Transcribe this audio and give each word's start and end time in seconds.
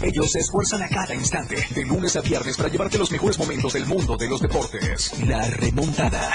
Ellos 0.00 0.30
se 0.30 0.38
esfuerzan 0.38 0.82
a 0.82 0.88
cada 0.88 1.14
instante, 1.14 1.56
de 1.74 1.84
lunes 1.84 2.14
a 2.16 2.20
viernes, 2.20 2.56
para 2.56 2.68
llevarte 2.68 2.98
los 2.98 3.10
mejores 3.10 3.38
momentos 3.38 3.72
del 3.72 3.86
mundo 3.86 4.16
de 4.16 4.28
los 4.28 4.40
deportes. 4.40 5.12
La 5.26 5.44
remontada. 5.50 6.34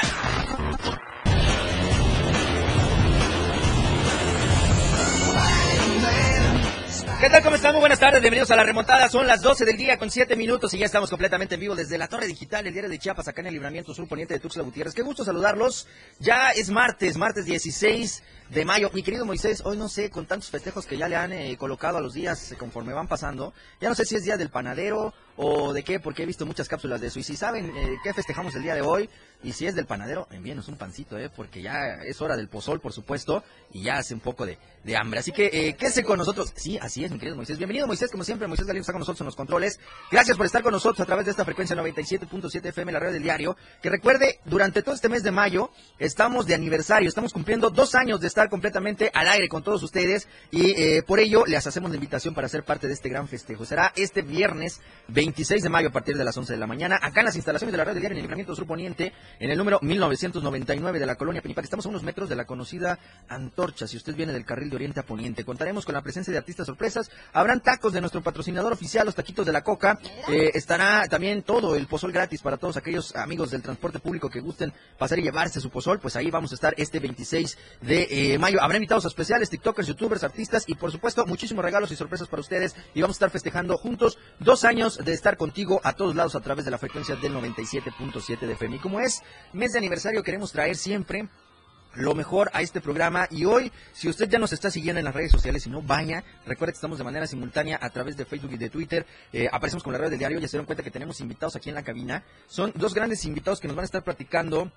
¿Qué 7.23 7.29
tal? 7.29 7.41
¿Cómo 7.41 7.55
están? 7.55 7.71
Muy 7.71 7.79
buenas 7.79 8.01
tardes, 8.01 8.19
bienvenidos 8.19 8.51
a 8.51 8.57
la 8.57 8.65
remontada. 8.65 9.07
Son 9.07 9.25
las 9.25 9.41
12 9.41 9.63
del 9.63 9.77
día 9.77 9.97
con 9.97 10.11
7 10.11 10.35
minutos 10.35 10.73
y 10.73 10.79
ya 10.79 10.87
estamos 10.87 11.09
completamente 11.09 11.55
en 11.55 11.61
vivo 11.61 11.73
desde 11.73 11.97
la 11.97 12.09
Torre 12.09 12.27
Digital, 12.27 12.67
el 12.67 12.73
diario 12.73 12.89
de 12.89 12.99
Chiapas, 12.99 13.29
acá 13.29 13.39
en 13.39 13.47
el 13.47 13.53
libramiento 13.53 13.93
sur 13.93 14.09
poniente 14.09 14.33
de 14.33 14.41
Tuxtla 14.41 14.61
Gutiérrez. 14.61 14.93
Qué 14.93 15.03
gusto 15.03 15.23
saludarlos. 15.23 15.87
Ya 16.19 16.49
es 16.49 16.69
martes, 16.69 17.15
martes 17.15 17.45
16 17.45 18.23
de 18.49 18.65
mayo. 18.65 18.91
Mi 18.93 19.03
querido 19.03 19.25
Moisés, 19.25 19.61
hoy 19.63 19.77
no 19.77 19.87
sé, 19.87 20.09
con 20.09 20.25
tantos 20.25 20.49
festejos 20.49 20.85
que 20.85 20.97
ya 20.97 21.07
le 21.07 21.15
han 21.15 21.31
eh, 21.31 21.55
colocado 21.57 21.97
a 21.97 22.01
los 22.01 22.13
días 22.13 22.51
eh, 22.51 22.57
conforme 22.57 22.91
van 22.91 23.07
pasando, 23.07 23.53
ya 23.79 23.87
no 23.87 23.95
sé 23.95 24.03
si 24.03 24.15
es 24.17 24.23
día 24.23 24.35
del 24.35 24.49
panadero 24.49 25.13
o 25.37 25.71
de 25.71 25.83
qué, 25.83 26.01
porque 26.01 26.23
he 26.23 26.25
visto 26.25 26.45
muchas 26.45 26.67
cápsulas 26.67 26.99
de 26.99 27.07
eso. 27.07 27.19
Y 27.19 27.23
si 27.23 27.37
saben 27.37 27.71
eh, 27.73 27.95
qué 28.03 28.13
festejamos 28.13 28.53
el 28.55 28.63
día 28.63 28.75
de 28.75 28.81
hoy, 28.81 29.09
y 29.43 29.51
si 29.51 29.67
es 29.67 29.75
del 29.75 29.85
panadero, 29.85 30.27
envíenos 30.31 30.67
un 30.67 30.77
pancito, 30.77 31.17
¿eh? 31.17 31.29
porque 31.29 31.61
ya 31.61 31.99
es 32.05 32.21
hora 32.21 32.35
del 32.35 32.47
pozol, 32.47 32.79
por 32.79 32.93
supuesto, 32.93 33.43
y 33.71 33.83
ya 33.83 33.97
hace 33.97 34.13
un 34.13 34.19
poco 34.19 34.45
de, 34.45 34.57
de 34.83 34.97
hambre. 34.97 35.19
Así 35.19 35.31
que 35.31 35.49
eh, 35.51 35.75
quédese 35.75 36.03
con 36.03 36.17
nosotros. 36.17 36.53
Sí, 36.55 36.77
así 36.81 37.03
es, 37.03 37.11
mi 37.11 37.17
querido 37.17 37.35
Moisés. 37.35 37.57
Bienvenido, 37.57 37.87
Moisés, 37.87 38.11
como 38.11 38.23
siempre. 38.23 38.47
Moisés 38.47 38.65
Galindo 38.65 38.81
está 38.81 38.93
con 38.93 38.99
nosotros 38.99 39.21
en 39.21 39.25
los 39.25 39.35
controles. 39.35 39.79
Gracias 40.11 40.37
por 40.37 40.45
estar 40.45 40.61
con 40.61 40.71
nosotros 40.71 40.99
a 41.01 41.05
través 41.05 41.25
de 41.25 41.31
esta 41.31 41.45
frecuencia 41.45 41.75
97.7 41.75 42.65
FM, 42.67 42.91
la 42.91 42.99
red 42.99 43.13
del 43.13 43.23
diario. 43.23 43.55
Que 43.81 43.89
recuerde, 43.89 44.39
durante 44.45 44.81
todo 44.81 44.95
este 44.95 45.09
mes 45.09 45.23
de 45.23 45.31
mayo 45.31 45.71
estamos 45.99 46.45
de 46.45 46.55
aniversario, 46.55 47.09
estamos 47.09 47.33
cumpliendo 47.33 47.69
dos 47.69 47.95
años 47.95 48.19
de 48.21 48.27
estar 48.27 48.49
completamente 48.49 49.11
al 49.13 49.27
aire 49.27 49.47
con 49.47 49.63
todos 49.63 49.83
ustedes 49.83 50.27
y 50.51 50.71
eh, 50.71 51.03
por 51.03 51.19
ello 51.19 51.45
les 51.45 51.65
hacemos 51.65 51.89
la 51.89 51.95
invitación 51.95 52.33
para 52.33 52.49
ser 52.49 52.63
parte 52.63 52.87
de 52.87 52.93
este 52.93 53.09
gran 53.09 53.27
festejo. 53.27 53.65
Será 53.65 53.93
este 53.95 54.21
viernes 54.21 54.81
26 55.07 55.63
de 55.63 55.69
mayo 55.69 55.89
a 55.89 55.91
partir 55.91 56.17
de 56.17 56.23
las 56.23 56.37
11 56.37 56.53
de 56.53 56.59
la 56.59 56.67
mañana, 56.67 56.99
acá 57.01 57.21
en 57.21 57.25
las 57.25 57.35
instalaciones 57.35 57.71
de 57.71 57.77
la 57.77 57.83
red 57.83 57.93
del 57.93 58.01
diario 58.01 58.15
en 58.15 58.19
el 58.19 58.23
libramiento 58.23 58.55
sur 58.55 58.67
poniente, 58.67 59.13
en 59.39 59.49
el 59.49 59.57
número 59.57 59.79
1999 59.81 60.99
de 60.99 61.05
la 61.05 61.15
colonia 61.15 61.41
Penipac. 61.41 61.63
Estamos 61.63 61.85
a 61.85 61.89
unos 61.89 62.03
metros 62.03 62.29
de 62.29 62.35
la 62.35 62.45
conocida 62.45 62.99
Antorcha, 63.27 63.87
si 63.87 63.97
usted 63.97 64.15
viene 64.15 64.33
del 64.33 64.45
carril 64.45 64.69
de 64.69 64.75
Oriente 64.75 64.99
a 64.99 65.03
Poniente. 65.03 65.43
Contaremos 65.45 65.85
con 65.85 65.93
la 65.93 66.01
presencia 66.01 66.31
de 66.31 66.37
artistas 66.37 66.67
sorpresas. 66.67 67.09
Habrán 67.33 67.61
tacos 67.61 67.93
de 67.93 68.01
nuestro 68.01 68.21
patrocinador 68.21 68.73
oficial, 68.73 69.05
los 69.05 69.15
taquitos 69.15 69.45
de 69.45 69.51
la 69.51 69.63
Coca. 69.63 69.99
Eh, 70.27 70.51
estará 70.53 71.07
también 71.07 71.43
todo 71.43 71.75
el 71.75 71.87
pozol 71.87 72.11
gratis 72.11 72.41
para 72.41 72.57
todos 72.57 72.77
aquellos 72.77 73.15
amigos 73.15 73.51
del 73.51 73.61
transporte 73.61 73.99
público 73.99 74.29
que 74.29 74.39
gusten 74.39 74.73
pasar 74.97 75.19
y 75.19 75.23
llevarse 75.23 75.59
su 75.59 75.69
pozol. 75.69 75.99
Pues 75.99 76.15
ahí 76.15 76.29
vamos 76.29 76.51
a 76.51 76.55
estar 76.55 76.73
este 76.77 76.99
26 76.99 77.57
de 77.81 78.07
eh, 78.09 78.37
mayo. 78.37 78.61
Habrá 78.61 78.77
invitados 78.77 79.05
especiales, 79.05 79.49
TikTokers, 79.49 79.87
YouTubers, 79.87 80.23
artistas 80.23 80.63
y 80.67 80.75
por 80.75 80.91
supuesto 80.91 81.25
muchísimos 81.25 81.63
regalos 81.63 81.91
y 81.91 81.95
sorpresas 81.95 82.27
para 82.27 82.41
ustedes. 82.41 82.75
Y 82.93 83.01
vamos 83.01 83.15
a 83.15 83.17
estar 83.17 83.29
festejando 83.29 83.77
juntos 83.77 84.17
dos 84.39 84.63
años 84.63 84.97
de 85.03 85.13
estar 85.13 85.37
contigo 85.37 85.81
a 85.83 85.93
todos 85.93 86.15
lados 86.15 86.35
a 86.35 86.41
través 86.41 86.65
de 86.65 86.71
la 86.71 86.77
frecuencia 86.77 87.15
del 87.15 87.33
97.7 87.33 88.39
de 88.39 88.53
FM. 88.53 88.75
Y 88.75 88.79
como 88.79 88.99
es 88.99 89.22
mes 89.53 89.71
de 89.71 89.79
aniversario, 89.79 90.23
queremos 90.23 90.51
traer 90.51 90.75
siempre 90.75 91.27
lo 91.95 92.15
mejor 92.15 92.49
a 92.53 92.61
este 92.61 92.81
programa 92.81 93.27
y 93.29 93.45
hoy 93.45 93.71
si 93.91 94.09
usted 94.09 94.27
ya 94.27 94.39
nos 94.39 94.51
está 94.51 94.71
siguiendo 94.71 94.99
en 94.99 95.05
las 95.05 95.13
redes 95.13 95.31
sociales 95.31 95.65
y 95.67 95.69
no 95.69 95.81
vaya. 95.81 96.23
Recuerde 96.45 96.73
que 96.73 96.77
estamos 96.77 96.97
de 96.97 97.03
manera 97.03 97.27
simultánea 97.27 97.77
a 97.81 97.89
través 97.89 98.17
de 98.17 98.25
Facebook 98.25 98.53
y 98.53 98.57
de 98.57 98.69
Twitter. 98.69 99.05
Eh, 99.31 99.47
aparecemos 99.51 99.83
con 99.83 99.93
la 99.93 99.99
red 99.99 100.09
del 100.09 100.19
diario. 100.19 100.39
Ya 100.39 100.47
se 100.47 100.53
dieron 100.53 100.65
cuenta 100.65 100.83
que 100.83 100.91
tenemos 100.91 101.19
invitados 101.21 101.55
aquí 101.55 101.69
en 101.69 101.75
la 101.75 101.83
cabina. 101.83 102.23
Son 102.47 102.71
dos 102.75 102.93
grandes 102.93 103.23
invitados 103.25 103.59
que 103.59 103.67
nos 103.67 103.75
van 103.75 103.83
a 103.83 103.85
estar 103.85 104.03
platicando 104.03 104.71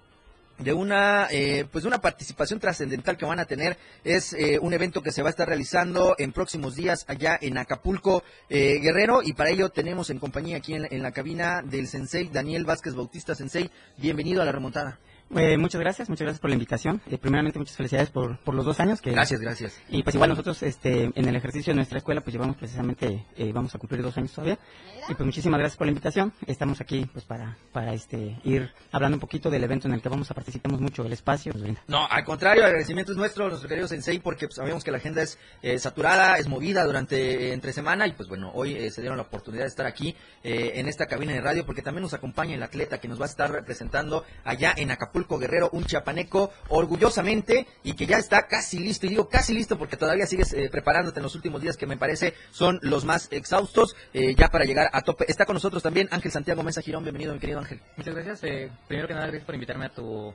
de 0.59 0.73
una 0.73 1.29
eh, 1.31 1.67
pues 1.71 1.85
una 1.85 2.01
participación 2.01 2.61
trascendental 2.61 3.17
que 3.17 3.25
van 3.25 3.41
a 3.41 3.45
tener. 3.45 3.77
Es 4.05 4.33
eh, 4.33 4.59
un 4.61 4.73
evento 4.73 5.03
que 5.03 5.13
se 5.13 5.23
va 5.23 5.29
a 5.29 5.31
estar 5.31 5.49
realizando 5.49 6.15
en 6.19 6.33
próximos 6.33 6.75
días 6.75 7.05
allá 7.09 7.39
en 7.41 7.59
Acapulco 7.59 8.23
eh, 8.49 8.79
Guerrero. 8.81 9.23
Y 9.23 9.33
para 9.33 9.51
ello 9.51 9.69
tenemos 9.71 10.11
en 10.11 10.19
compañía 10.19 10.57
aquí 10.57 10.75
en, 10.75 10.87
en 10.91 11.03
la 11.03 11.13
cabina 11.13 11.63
del 11.63 11.87
sensei 11.87 12.29
Daniel 12.29 12.65
Vázquez 12.65 12.95
Bautista. 12.95 13.35
Sensei 13.35 13.71
bienvenido 13.97 14.43
a 14.43 14.45
la 14.45 14.53
remontada 14.53 14.99
Eh, 15.35 15.57
muchas 15.57 15.81
gracias, 15.81 16.09
muchas 16.09 16.25
gracias 16.25 16.41
por 16.41 16.51
la 16.51 16.55
invitación. 16.55 17.01
Eh, 17.11 17.19
primeramente, 17.19 17.59
muchas 17.59 17.77
felicidades 17.77 18.11
por, 18.11 18.39
por 18.39 18.55
los 18.55 18.65
dos 18.65 18.79
años. 18.79 19.01
Que, 19.01 19.11
gracias 19.11 19.41
gracias 19.41 19.81
Y 19.89 20.03
pues 20.03 20.15
igual 20.15 20.31
nosotros 20.31 20.63
este, 20.63 21.11
en 21.15 21.29
el 21.29 21.35
ejercicio 21.35 21.73
de 21.73 21.77
nuestra 21.77 21.99
escuela 21.99 22.21
pues 22.21 22.33
llevamos 22.33 22.57
precisamente, 22.57 23.27
eh, 23.37 23.53
vamos 23.53 23.75
a 23.75 23.79
cumplir 23.79 24.03
dos 24.03 24.17
años 24.17 24.33
todavía. 24.33 24.59
Y 25.09 25.15
pues 25.15 25.27
muchísimas 25.27 25.59
gracias 25.59 25.77
por 25.77 25.87
la 25.87 25.91
invitación. 25.91 26.33
Estamos 26.47 26.81
aquí 26.81 27.09
pues 27.13 27.25
para, 27.25 27.59
para 27.73 27.93
este, 27.93 28.39
ir 28.45 28.71
hablando 28.93 29.17
un 29.17 29.21
poquito 29.21 29.51
del 29.51 29.65
evento 29.65 29.89
en 29.89 29.95
el 29.95 30.03
que 30.03 30.09
vamos 30.09 30.31
a 30.31 30.35
participar 30.35 30.73
mucho, 30.73 31.05
el 31.05 31.13
espacio. 31.13 31.53
brinda. 31.53 31.83
No, 31.89 32.07
al 32.09 32.25
contrario, 32.25 32.63
el 32.63 32.67
agradecimiento 32.67 33.13
es 33.13 33.19
nuestro, 33.19 33.49
nuestro 33.49 33.69
querido 33.69 33.89
Sensei, 33.89 34.21
porque 34.21 34.47
pues, 34.47 34.57
sabemos 34.57 34.85
que 34.85 34.91
la 34.91 34.99
agenda 34.99 35.23
es 35.23 35.39
eh, 35.63 35.79
saturada, 35.79 36.39
es 36.39 36.49
movida 36.49 36.85
durante 36.85 37.53
entre 37.53 37.73
semana 37.73 38.07
y 38.07 38.13
pues 38.13 38.29
bueno, 38.29 38.53
hoy 38.55 38.91
se 38.91 39.01
dieron 39.01 39.17
la 39.17 39.25
oportunidad 39.25 39.65
de 39.65 39.69
estar 39.69 39.87
aquí 39.87 40.15
en 40.43 40.89
esta 40.89 41.07
cabina 41.07 41.33
de 41.33 41.41
radio 41.41 41.67
porque 41.67 41.83
también 41.83 42.03
nos 42.03 42.15
acompaña 42.15 42.55
el 42.55 42.63
atleta 42.63 42.99
que 42.99 43.09
nos 43.09 43.21
va 43.21 43.25
a 43.25 43.29
estar 43.29 43.51
representando 43.51 44.25
allá 44.45 44.73
en 44.77 44.91
Acapulco 44.91 45.16
Guerrero, 45.25 45.71
un 45.73 45.85
chiapaneco 45.85 46.53
orgullosamente 46.69 47.67
y 47.83 47.95
que 47.95 48.07
ya 48.07 48.19
está 48.19 48.47
casi 48.47 48.79
listo, 48.79 49.07
y 49.07 49.11
digo 49.11 49.29
casi 49.29 49.55
listo 49.55 49.79
porque 49.79 49.97
todavía 49.97 50.27
sigues 50.27 50.53
eh, 50.53 50.69
preparándote 50.71 51.19
en 51.19 51.23
los 51.23 51.35
últimos 51.35 51.63
días 51.63 51.77
que 51.77 51.87
me 51.87 51.97
parece 51.97 52.35
son 52.51 52.79
los 52.83 53.05
más 53.05 53.29
exhaustos 53.33 53.97
eh, 54.13 54.35
ya 54.35 54.49
para 54.49 54.65
llegar 54.65 54.91
a 54.93 55.01
tope. 55.03 55.25
Está 55.29 55.45
con 55.47 55.55
nosotros 55.55 55.83
también 55.83 56.09
Ángel 56.11 56.31
Santiago 56.33 56.63
Mesa 56.63 56.83
Girón, 56.83 57.03
bienvenido 57.03 57.33
mi 57.33 57.41
querido 57.41 57.59
Ángel. 57.61 57.81
Muchas 57.97 58.15
gracias. 58.15 58.45
eh, 58.45 58.71
primero 58.89 59.09
que 59.09 59.15
nada, 59.15 59.27
gracias 59.27 59.45
por 59.45 59.55
invitarme 59.55 59.87
a 59.87 59.89
tu 59.91 60.35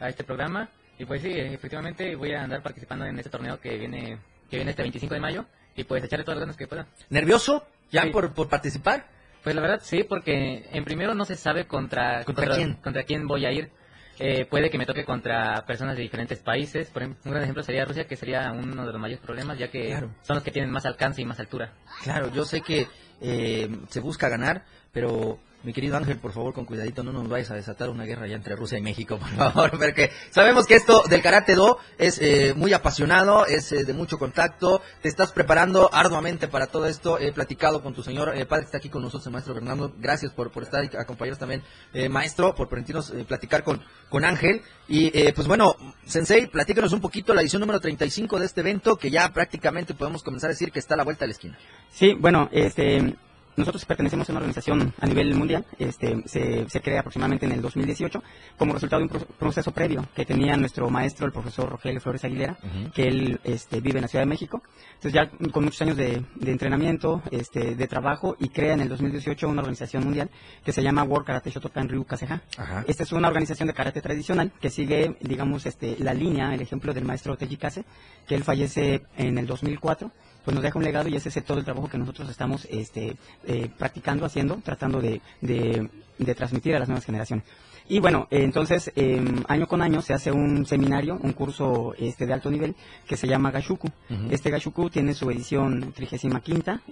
a 0.00 0.08
este 0.08 0.24
programa. 0.24 0.68
Y 0.98 1.04
pues 1.04 1.22
sí, 1.22 1.28
eh, 1.28 1.54
efectivamente 1.54 2.16
voy 2.16 2.32
a 2.32 2.42
andar 2.42 2.62
participando 2.62 3.04
en 3.04 3.16
este 3.18 3.30
torneo 3.30 3.60
que 3.60 3.76
viene 3.78 4.18
que 4.50 4.56
viene 4.56 4.70
este 4.70 4.82
25 4.82 5.12
de 5.14 5.20
mayo 5.20 5.44
y 5.74 5.84
pues 5.84 6.02
echarle 6.04 6.24
todas 6.24 6.36
las 6.38 6.42
ganas 6.46 6.56
que 6.56 6.66
pueda. 6.66 6.86
¿Nervioso 7.10 7.66
ya 7.90 8.02
Sí. 8.04 8.10
por, 8.10 8.32
por 8.32 8.48
participar? 8.48 9.06
Pues 9.42 9.54
la 9.54 9.60
verdad 9.62 9.80
sí, 9.82 10.02
porque 10.04 10.68
en 10.72 10.84
primero 10.84 11.14
no 11.14 11.24
se 11.24 11.36
sabe 11.36 11.66
contra 11.66 12.24
¿Contra 12.24 12.54
quién? 12.56 12.74
contra 12.74 13.04
quién 13.04 13.26
voy 13.28 13.44
a 13.46 13.52
ir. 13.52 13.70
Eh, 14.18 14.46
puede 14.46 14.70
que 14.70 14.78
me 14.78 14.86
toque 14.86 15.04
contra 15.04 15.64
personas 15.66 15.96
de 15.96 16.02
diferentes 16.02 16.38
países. 16.38 16.88
Por 16.90 17.02
ejemplo, 17.02 17.20
un 17.24 17.30
gran 17.32 17.42
ejemplo 17.42 17.62
sería 17.62 17.84
Rusia, 17.84 18.06
que 18.06 18.16
sería 18.16 18.50
uno 18.52 18.86
de 18.86 18.92
los 18.92 19.00
mayores 19.00 19.22
problemas, 19.22 19.58
ya 19.58 19.70
que 19.70 19.88
Claro. 19.88 20.10
son 20.22 20.36
los 20.36 20.42
que 20.44 20.50
tienen 20.50 20.70
más 20.70 20.86
alcance 20.86 21.20
y 21.22 21.24
más 21.24 21.38
altura. 21.40 21.72
Claro, 22.02 22.32
yo 22.32 22.44
sé 22.44 22.60
que 22.62 22.86
eh, 23.20 23.68
se 23.88 24.00
busca 24.00 24.28
ganar, 24.28 24.64
pero 24.92 25.38
mi 25.62 25.72
querido 25.72 25.96
Ángel, 25.96 26.18
por 26.18 26.32
favor, 26.32 26.54
con 26.54 26.64
cuidadito, 26.64 27.02
no 27.02 27.12
nos 27.12 27.28
vayas 27.28 27.50
a 27.50 27.54
desatar 27.54 27.90
una 27.90 28.04
guerra 28.04 28.26
ya 28.26 28.36
entre 28.36 28.54
Rusia 28.54 28.78
y 28.78 28.82
México, 28.82 29.18
por 29.18 29.28
favor, 29.30 29.70
porque 29.78 30.10
sabemos 30.30 30.66
que 30.66 30.76
esto 30.76 31.02
del 31.08 31.22
Karate 31.22 31.54
Do 31.54 31.78
es 31.98 32.18
eh, 32.20 32.54
muy 32.56 32.72
apasionado, 32.72 33.46
es 33.46 33.72
eh, 33.72 33.84
de 33.84 33.92
mucho 33.92 34.18
contacto, 34.18 34.80
te 35.02 35.08
estás 35.08 35.32
preparando 35.32 35.90
arduamente 35.92 36.48
para 36.48 36.68
todo 36.68 36.86
esto, 36.86 37.18
he 37.18 37.32
platicado 37.32 37.82
con 37.82 37.94
tu 37.94 38.02
señor 38.02 38.36
eh, 38.36 38.46
padre 38.46 38.62
que 38.62 38.66
está 38.66 38.78
aquí 38.78 38.88
con 38.88 39.02
nosotros, 39.02 39.26
el 39.26 39.32
maestro 39.32 39.54
Fernando, 39.54 39.92
gracias 39.98 40.32
por, 40.32 40.50
por 40.52 40.62
estar 40.62 40.84
y 40.84 40.96
acompañarnos 40.96 41.38
también, 41.38 41.62
eh, 41.92 42.08
maestro, 42.08 42.54
por 42.54 42.68
permitirnos 42.68 43.12
platicar 43.26 43.64
con, 43.64 43.82
con 44.08 44.24
Ángel, 44.24 44.62
y 44.88 45.10
pues 45.32 45.48
bueno, 45.48 45.74
Sensei, 46.04 46.46
platícanos 46.46 46.92
un 46.92 47.00
poquito 47.00 47.34
la 47.34 47.40
edición 47.40 47.58
número 47.58 47.80
35 47.80 48.38
de 48.38 48.46
este 48.46 48.60
evento, 48.60 48.96
que 48.96 49.10
ya 49.10 49.32
prácticamente 49.32 49.94
podemos 49.94 50.22
comenzar 50.22 50.50
a 50.50 50.52
decir 50.52 50.70
que 50.70 50.78
está 50.78 50.94
a 50.94 50.98
la 50.98 51.02
vuelta 51.02 51.24
de 51.24 51.28
la 51.28 51.32
esquina. 51.32 51.58
Sí, 51.90 52.14
bueno, 52.14 52.48
este, 52.52 53.16
nosotros 53.56 53.84
pertenecemos 53.84 54.28
a 54.28 54.32
una 54.32 54.40
organización 54.40 54.92
a 55.00 55.06
nivel 55.06 55.34
mundial, 55.34 55.64
este, 55.78 56.22
se, 56.26 56.68
se 56.68 56.80
crea 56.80 57.00
aproximadamente 57.00 57.46
en 57.46 57.52
el 57.52 57.62
2018 57.62 58.22
como 58.58 58.72
resultado 58.74 59.00
de 59.00 59.04
un 59.04 59.08
pro- 59.08 59.26
proceso 59.38 59.72
previo 59.72 60.06
que 60.14 60.24
tenía 60.24 60.56
nuestro 60.56 60.88
maestro, 60.90 61.26
el 61.26 61.32
profesor 61.32 61.68
Rogelio 61.70 62.00
Flores 62.00 62.24
Aguilera, 62.24 62.58
que 62.94 63.08
él 63.08 63.40
este, 63.44 63.80
vive 63.80 63.98
en 63.98 64.02
la 64.02 64.08
Ciudad 64.08 64.22
de 64.24 64.28
México. 64.28 64.62
Entonces 64.94 65.12
ya 65.12 65.30
con 65.50 65.64
muchos 65.64 65.80
años 65.82 65.96
de, 65.96 66.22
de 66.34 66.50
entrenamiento, 66.52 67.22
este, 67.30 67.74
de 67.74 67.86
trabajo 67.88 68.36
y 68.38 68.48
crea 68.50 68.74
en 68.74 68.80
el 68.80 68.88
2018 68.88 69.48
una 69.48 69.60
organización 69.60 70.04
mundial 70.04 70.30
que 70.64 70.72
se 70.72 70.82
llama 70.82 71.02
World 71.04 71.26
Karate 71.26 71.50
Shotokan 71.50 71.88
Ryu 71.88 72.04
Kaseha. 72.04 72.42
Ajá. 72.56 72.84
Esta 72.86 73.02
es 73.04 73.12
una 73.12 73.28
organización 73.28 73.66
de 73.68 73.74
karate 73.74 74.00
tradicional 74.00 74.52
que 74.60 74.70
sigue, 74.70 75.16
digamos, 75.20 75.66
este, 75.66 75.96
la 75.98 76.14
línea, 76.14 76.52
el 76.54 76.60
ejemplo 76.60 76.92
del 76.92 77.04
maestro 77.04 77.36
Teji 77.36 77.56
Kase, 77.56 77.84
que 78.26 78.34
él 78.34 78.44
fallece 78.44 79.02
en 79.16 79.38
el 79.38 79.46
2004 79.46 80.10
pues 80.46 80.54
nos 80.54 80.62
deja 80.62 80.78
un 80.78 80.84
legado 80.84 81.08
y 81.08 81.16
ese 81.16 81.28
es 81.28 81.44
todo 81.44 81.58
el 81.58 81.64
trabajo 81.64 81.88
que 81.88 81.98
nosotros 81.98 82.30
estamos 82.30 82.66
este, 82.70 83.16
eh, 83.44 83.68
practicando, 83.76 84.24
haciendo, 84.24 84.56
tratando 84.64 85.00
de, 85.02 85.20
de- 85.42 85.90
de 86.18 86.34
transmitir 86.34 86.74
a 86.74 86.78
las 86.78 86.88
nuevas 86.88 87.04
generaciones. 87.04 87.44
Y 87.88 87.98
bueno, 88.00 88.26
eh, 88.30 88.42
entonces 88.42 88.90
eh, 88.96 89.22
año 89.48 89.66
con 89.68 89.82
año 89.82 90.00
se 90.02 90.14
hace 90.14 90.32
un 90.32 90.64
seminario, 90.66 91.18
un 91.22 91.32
curso 91.34 91.94
este, 91.98 92.26
de 92.26 92.32
alto 92.32 92.50
nivel 92.50 92.74
que 93.06 93.16
se 93.16 93.26
llama 93.28 93.50
Gashuku. 93.50 93.88
Este 94.30 94.50
Gashuku 94.50 94.88
tiene 94.88 95.14
su 95.14 95.30
edición 95.30 95.92
35 95.92 96.40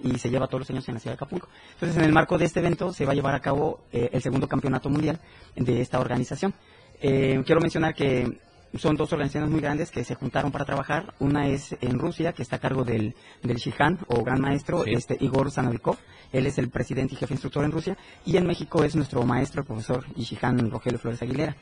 y 0.03 0.17
se 0.19 0.29
lleva 0.29 0.47
todos 0.47 0.59
los 0.61 0.69
años 0.69 0.87
en 0.87 0.93
la 0.95 0.99
ciudad 0.99 1.13
de 1.13 1.23
Acapulco. 1.23 1.47
Entonces 1.73 1.97
en 1.97 2.03
el 2.03 2.11
marco 2.13 2.37
de 2.37 2.45
este 2.45 2.59
evento 2.59 2.93
se 2.93 3.05
va 3.05 3.13
a 3.13 3.15
llevar 3.15 3.35
a 3.35 3.39
cabo 3.41 3.79
eh, 3.91 4.09
el 4.13 4.21
segundo 4.21 4.47
campeonato 4.47 4.89
mundial 4.89 5.19
de 5.55 5.81
esta 5.81 5.99
organización. 5.99 6.53
Eh, 7.01 7.41
quiero 7.45 7.59
mencionar 7.61 7.93
que 7.93 8.39
son 8.77 8.95
dos 8.95 9.11
organizaciones 9.13 9.49
muy 9.49 9.61
grandes 9.61 9.91
que 9.91 10.03
se 10.03 10.15
juntaron 10.15 10.51
para 10.51 10.65
trabajar. 10.65 11.13
Una 11.19 11.47
es 11.47 11.75
en 11.81 11.99
Rusia, 11.99 12.33
que 12.33 12.41
está 12.41 12.57
a 12.57 12.59
cargo 12.59 12.83
del, 12.83 13.15
del 13.43 13.57
Shihan 13.57 13.99
o 14.07 14.23
Gran 14.23 14.41
Maestro, 14.41 14.85
este 14.85 15.17
Igor 15.19 15.51
Zanavikov. 15.51 15.97
Él 16.31 16.47
es 16.47 16.57
el 16.57 16.69
presidente 16.69 17.13
y 17.13 17.17
jefe 17.17 17.33
instructor 17.33 17.63
en 17.63 17.71
Rusia. 17.71 17.97
Y 18.25 18.37
en 18.37 18.45
México 18.45 18.83
es 18.83 18.95
nuestro 18.95 19.23
maestro, 19.23 19.61
el 19.61 19.67
profesor 19.67 20.05
Ishihan 20.15 20.69
Rogelio 20.69 20.99
Flores 20.99 21.21
Aguilera, 21.21 21.55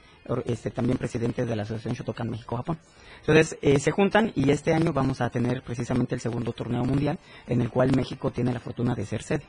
este, 0.45 0.71
también 0.71 0.97
presidente 0.97 1.45
de 1.45 1.55
la 1.55 1.63
Asociación 1.63 1.93
Shotokan 1.93 2.29
México-Japón. 2.29 2.79
Entonces, 3.19 3.57
eh, 3.61 3.79
se 3.79 3.91
juntan 3.91 4.31
y 4.35 4.49
este 4.49 4.73
año 4.73 4.93
vamos 4.93 5.21
a 5.21 5.29
tener 5.29 5.61
precisamente 5.61 6.15
el 6.15 6.21
segundo 6.21 6.53
torneo 6.53 6.83
mundial 6.83 7.19
en 7.47 7.61
el 7.61 7.69
cual 7.69 7.95
México 7.95 8.31
tiene 8.31 8.53
la 8.53 8.59
fortuna 8.59 8.95
de 8.95 9.05
ser 9.05 9.23
sede. 9.23 9.43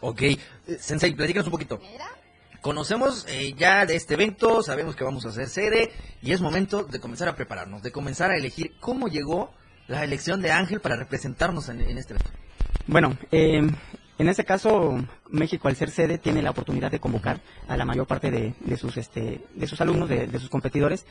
Ok, 0.00 0.22
eh, 0.22 0.38
Sensei, 0.78 1.14
platícanos 1.14 1.46
un 1.46 1.52
poquito. 1.52 1.80
Conocemos 2.60 3.26
eh, 3.28 3.54
ya 3.56 3.86
de 3.86 3.96
este 3.96 4.14
evento, 4.14 4.62
sabemos 4.62 4.96
que 4.96 5.04
vamos 5.04 5.24
a 5.26 5.28
hacer 5.28 5.48
sede 5.48 5.92
y 6.22 6.32
es 6.32 6.40
momento 6.40 6.84
de 6.84 7.00
comenzar 7.00 7.28
a 7.28 7.36
prepararnos, 7.36 7.82
de 7.82 7.92
comenzar 7.92 8.30
a 8.30 8.36
elegir 8.36 8.72
cómo 8.80 9.08
llegó 9.08 9.52
la 9.88 10.02
elección 10.04 10.42
de 10.42 10.50
Ángel 10.50 10.80
para 10.80 10.96
representarnos 10.96 11.68
en, 11.68 11.80
este 11.80 12.14
evento. 12.14 12.30
Bueno, 12.86 13.16
eh, 13.30 13.62
en 14.18 14.28
este 14.28 14.44
caso, 14.44 14.96
México 15.28 15.68
al 15.68 15.76
ser 15.76 15.90
sede 15.90 16.16
tiene 16.16 16.40
la 16.40 16.50
oportunidad 16.50 16.90
de 16.90 17.00
convocar 17.00 17.40
a 17.68 17.76
la 17.76 17.84
mayor 17.84 18.06
parte 18.06 18.30
de, 18.30 18.76
sus 18.78 18.96
este, 18.96 19.44
de 19.54 19.66
sus 19.66 19.80
alumnos, 19.82 20.08
de, 20.08 20.38
sus 20.38 20.48
competidores, 20.48 21.04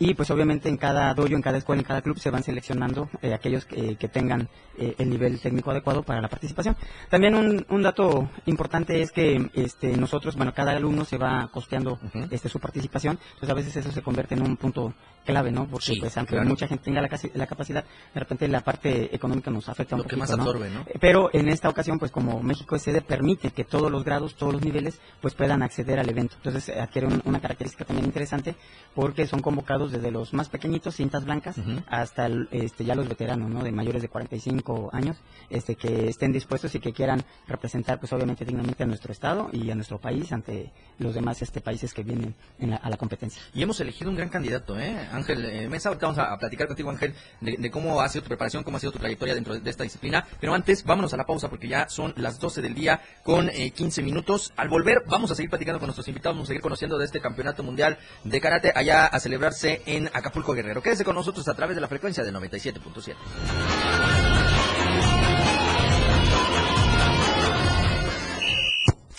y 0.00 0.14
pues 0.14 0.30
obviamente 0.30 0.70
en 0.70 0.78
cada 0.78 1.12
dojo, 1.12 1.34
en 1.34 1.42
cada 1.42 1.58
escuela, 1.58 1.82
en 1.82 1.86
cada 1.86 2.00
club 2.00 2.18
se 2.18 2.30
van 2.30 2.42
seleccionando 2.42 3.10
eh, 3.20 3.34
aquellos 3.34 3.66
que, 3.66 3.96
tengan 4.10 4.48
eh, 4.78 4.94
el 4.96 5.10
nivel 5.10 5.38
técnico 5.40 5.70
adecuado 5.70 6.02
para 6.02 6.22
la 6.22 6.28
participación. 6.28 6.74
También 7.10 7.34
un, 7.34 7.66
un 7.68 7.82
dato 7.82 8.30
importante 8.46 9.02
es 9.02 9.12
que 9.12 9.50
este, 9.52 9.94
nosotros, 9.98 10.36
bueno, 10.36 10.54
cada 10.54 10.72
alumno 10.72 11.04
se 11.04 11.18
va 11.18 11.50
costeando 11.52 11.98
este, 12.30 12.48
su 12.48 12.58
participación, 12.58 13.18
entonces 13.34 13.50
a 13.50 13.54
veces 13.54 13.76
eso 13.76 13.92
se 13.92 14.00
convierte 14.00 14.34
en 14.34 14.42
un 14.42 14.56
punto 14.56 14.94
clave, 15.24 15.52
¿no? 15.52 15.66
Porque 15.66 15.96
pues 16.00 16.16
aunque 16.16 16.40
mucha 16.40 16.66
gente 16.66 16.84
tenga 16.84 17.02
la, 17.02 17.08
la, 17.34 17.46
capacidad, 17.46 17.84
de 18.14 18.20
repente 18.20 18.48
la 18.48 18.60
parte 18.60 19.14
económica 19.14 19.50
nos 19.50 19.68
afecta 19.68 19.96
un 19.96 19.98
Lo 19.98 20.04
poquito, 20.04 20.16
que 20.16 20.20
más 20.20 20.30
absorbe, 20.30 20.70
¿no? 20.70 20.80
Eh, 20.80 20.98
pero 20.98 21.30
en 21.32 21.48
esta 21.48 21.68
ocasión, 21.68 21.98
pues 21.98 22.10
como 22.10 22.42
México 22.42 22.74
es 22.74 22.82
sede, 22.82 23.02
permite 23.02 23.50
que 23.50 23.64
todos 23.64 23.90
los 23.90 24.02
grados, 24.02 24.34
todos 24.34 24.54
los 24.54 24.62
niveles, 24.62 24.98
pues 25.20 25.34
puedan 25.34 25.62
acceder 25.62 25.98
al 25.98 26.08
evento. 26.08 26.36
Entonces 26.36 26.74
adquiere 26.76 27.08
una 27.24 27.40
característica 27.40 27.84
también 27.84 28.06
interesante 28.06 28.54
porque 28.94 29.26
son 29.26 29.40
convocados 29.40 29.89
desde 29.92 30.10
los 30.10 30.32
más 30.32 30.48
pequeñitos, 30.48 30.96
cintas 30.96 31.24
blancas, 31.24 31.56
hasta 31.88 32.28
este, 32.50 32.84
ya 32.84 32.94
los 32.94 33.08
veteranos, 33.08 33.50
¿no? 33.50 33.62
De 33.62 33.72
mayores 33.72 34.02
de 34.02 34.08
45 34.08 34.90
años, 34.92 35.16
este, 35.48 35.76
que 35.76 36.08
estén 36.08 36.32
dispuestos 36.32 36.74
y 36.74 36.80
que 36.80 36.92
quieran 36.92 37.22
representar, 37.46 37.98
pues 37.98 38.12
obviamente 38.12 38.44
dignamente 38.44 38.82
a 38.82 38.86
nuestro 38.86 39.12
estado 39.12 39.48
y 39.52 39.70
a 39.70 39.74
nuestro 39.74 39.98
país 39.98 40.32
ante 40.32 40.72
los 40.98 41.14
demás 41.14 41.42
este, 41.42 41.60
países 41.60 41.94
que 41.94 42.02
vienen 42.02 42.34
a 42.82 42.90
la 42.90 42.96
competencia. 42.96 43.42
Y 43.54 43.62
hemos 43.62 43.80
elegido 43.80 44.10
un 44.10 44.16
gran 44.16 44.28
candidato, 44.28 44.78
¿eh? 44.78 45.08
Ángel 45.12 45.44
eh, 45.44 45.68
Mesa, 45.68 45.90
vamos 45.90 46.18
a, 46.18 46.36
platicar 46.38 46.66
contigo, 46.66 46.90
Ángel, 46.90 47.14
de, 47.40 47.70
cómo 47.70 48.00
ha 48.00 48.08
sido 48.08 48.22
tu 48.22 48.28
preparación, 48.28 48.64
cómo 48.64 48.76
ha 48.76 48.80
sido 48.80 48.92
tu 48.92 48.98
trayectoria 48.98 49.34
dentro 49.34 49.58
de, 49.58 49.70
esta 49.70 49.84
disciplina. 49.84 50.26
Pero 50.40 50.54
antes, 50.54 50.84
vámonos 50.84 51.12
a 51.14 51.16
la 51.16 51.24
pausa 51.24 51.48
porque 51.48 51.68
ya 51.68 51.88
son 51.88 52.12
las 52.16 52.38
12 52.38 52.62
del 52.62 52.74
día 52.74 53.00
con 53.22 53.48
15 53.48 54.00
eh, 54.00 54.04
minutos. 54.04 54.52
Al 54.56 54.68
volver, 54.68 55.02
vamos 55.06 55.30
a 55.30 55.34
seguir 55.34 55.50
platicando 55.50 55.78
con 55.78 55.86
nuestros 55.86 56.08
invitados, 56.08 56.36
vamos 56.36 56.48
a 56.48 56.50
seguir 56.50 56.62
conociendo 56.62 56.98
de 56.98 57.04
este 57.04 57.20
campeonato 57.20 57.62
mundial 57.62 57.98
de 58.24 58.40
karate 58.40 58.72
allá 58.74 59.06
a 59.06 59.20
celebrarse 59.20 59.69
en 59.86 60.08
Acapulco 60.12 60.52
Guerrero. 60.54 60.82
Quédese 60.82 61.04
con 61.04 61.14
nosotros 61.14 61.46
a 61.48 61.54
través 61.54 61.74
de 61.74 61.80
la 61.80 61.88
frecuencia 61.88 62.24
de 62.24 62.32
97.7. 62.32 63.16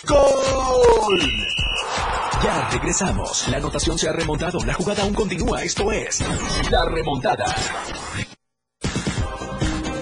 ¡Gol! 0.06 1.20
Ya 2.42 2.68
regresamos. 2.70 3.46
La 3.48 3.58
anotación 3.58 3.98
se 3.98 4.08
ha 4.08 4.12
remontado. 4.12 4.58
La 4.64 4.74
jugada 4.74 5.04
aún 5.04 5.14
continúa. 5.14 5.62
Esto 5.62 5.92
es 5.92 6.20
La 6.70 6.84
Remontada. 6.84 7.44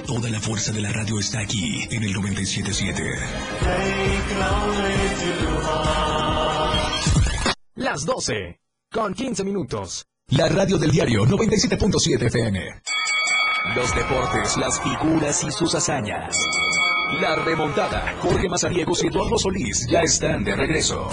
Toda 0.07 0.31
la 0.31 0.41
fuerza 0.41 0.73
de 0.73 0.81
la 0.81 0.91
radio 0.91 1.19
está 1.21 1.41
aquí 1.41 1.87
en 1.91 2.03
el 2.03 2.13
977. 2.15 3.03
Las 7.75 8.05
12 8.05 8.61
con 8.91 9.15
15 9.15 9.45
minutos. 9.45 10.10
La 10.31 10.49
radio 10.49 10.79
del 10.79 10.93
diario 10.93 11.25
97.7 11.25 12.27
FM. 12.27 12.61
Los 13.75 13.93
deportes, 13.97 14.57
las 14.59 14.81
figuras 14.81 15.43
y 15.43 15.51
sus 15.51 15.75
hazañas. 15.75 16.37
La 17.21 17.35
remontada. 17.35 18.15
Jorge 18.21 18.49
Mazariegos 18.49 19.03
y 19.03 19.09
Eduardo 19.09 19.37
Solís 19.37 19.89
ya 19.91 20.03
están 20.03 20.45
de 20.45 20.55
regreso. 20.55 21.09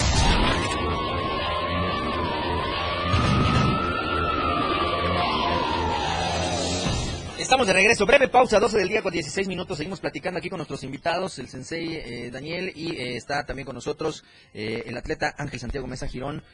Estamos 7.58 7.74
de 7.74 7.80
regreso. 7.80 8.06
Breve 8.06 8.28
pausa, 8.28 8.60
12 8.60 8.78
del 8.78 8.88
día 8.88 9.02
con 9.02 9.12
16 9.12 9.48
minutos. 9.48 9.78
Seguimos 9.78 9.98
platicando 9.98 10.38
aquí 10.38 10.48
con 10.48 10.58
nuestros 10.58 10.84
invitados, 10.84 11.40
el 11.40 11.48
sensei 11.48 11.96
eh, 11.96 12.30
Daniel 12.30 12.70
y 12.72 12.92
eh, 12.92 13.16
está 13.16 13.44
también 13.46 13.66
con 13.66 13.74
nosotros 13.74 14.22
eh, 14.54 14.84
el 14.86 14.96
atleta 14.96 15.34
Ángel 15.36 15.58
Santiago 15.58 15.88
Mesa 15.88 16.06
Girón. 16.06 16.44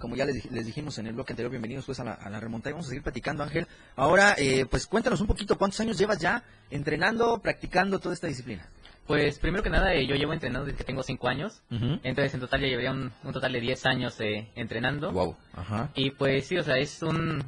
como 0.00 0.16
ya 0.16 0.24
les, 0.24 0.64
dijimos 0.64 0.96
en 0.96 1.08
el 1.08 1.12
bloque 1.12 1.34
anterior, 1.34 1.50
bienvenidos 1.50 1.84
pues 1.84 2.00
a 2.00 2.04
la, 2.04 2.14
a 2.14 2.30
la 2.30 2.40
remontada. 2.40 2.72
Vamos 2.72 2.86
a 2.86 2.88
seguir 2.88 3.02
platicando, 3.02 3.42
Ángel. 3.42 3.68
Ahora, 3.94 4.36
pues 4.70 4.86
cuéntanos 4.86 5.20
un 5.20 5.26
poquito, 5.26 5.58
¿cuántos 5.58 5.80
años 5.80 5.98
llevas 5.98 6.16
ya 6.18 6.42
entrenando, 6.70 7.42
practicando 7.42 7.98
toda 7.98 8.14
esta 8.14 8.28
disciplina? 8.28 8.66
Pues 9.06 9.38
primero 9.38 9.62
que 9.62 9.68
nada, 9.68 9.92
yo 10.00 10.14
llevo 10.14 10.32
entrenando 10.32 10.64
desde 10.64 10.78
que 10.78 10.84
tengo 10.84 11.02
5 11.02 11.28
años. 11.28 11.62
Entonces 11.68 12.32
en 12.32 12.40
total 12.40 12.62
ya 12.62 12.68
llevaría 12.68 12.92
un, 12.92 13.12
total 13.34 13.52
de 13.52 13.60
10 13.60 13.84
años 13.84 14.16
entrenando. 14.54 15.12
Wow. 15.12 15.36
Ajá. 15.52 15.90
Y 15.94 16.12
pues 16.12 16.46
sí, 16.46 16.56
o 16.56 16.62
sea, 16.62 16.78
es 16.78 17.02
un... 17.02 17.44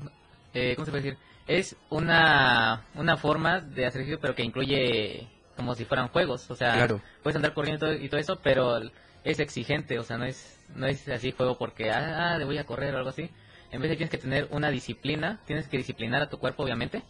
¿Cómo 0.74 0.84
se 0.84 0.90
puede 0.90 1.02
decir? 1.02 1.18
Es 1.46 1.76
una, 1.90 2.86
una 2.94 3.16
forma 3.16 3.60
de 3.60 3.86
hacer 3.86 4.02
ejercicio, 4.02 4.20
pero 4.20 4.34
que 4.34 4.42
incluye 4.42 5.28
como 5.56 5.74
si 5.74 5.84
fueran 5.84 6.08
juegos. 6.08 6.50
O 6.50 6.54
sea, 6.56 6.86
puedes 7.22 7.36
andar 7.36 7.54
corriendo 7.54 7.92
y 7.92 8.08
todo 8.08 8.20
eso, 8.20 8.36
pero 8.42 8.80
es 9.24 9.38
exigente. 9.40 9.98
O 9.98 10.02
sea, 10.02 10.18
no 10.18 10.24
es, 10.24 10.58
no 10.74 10.86
es 10.86 11.08
así 11.08 11.32
juego 11.32 11.56
porque, 11.56 11.90
ah, 11.90 12.38
voy 12.44 12.58
a 12.58 12.64
correr 12.64 12.94
o 12.94 12.98
algo 12.98 13.10
así. 13.10 13.30
En 13.70 13.80
vez 13.80 13.90
de 13.90 13.96
tienes 13.96 14.10
que 14.10 14.18
tener 14.18 14.48
una 14.50 14.70
disciplina, 14.70 15.40
tienes 15.46 15.68
que 15.68 15.76
disciplinar 15.76 16.22
a 16.22 16.28
tu 16.28 16.38
cuerpo, 16.38 16.62
obviamente. 16.62 17.02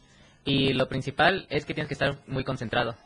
Y 0.45 0.73
lo 0.75 0.89
principal 0.89 1.47
es 1.51 1.65
que 1.65 1.75
tienes 1.75 1.89
que 1.89 1.95
estar 1.95 2.19
muy 2.27 2.45
concentrado. 2.45 2.97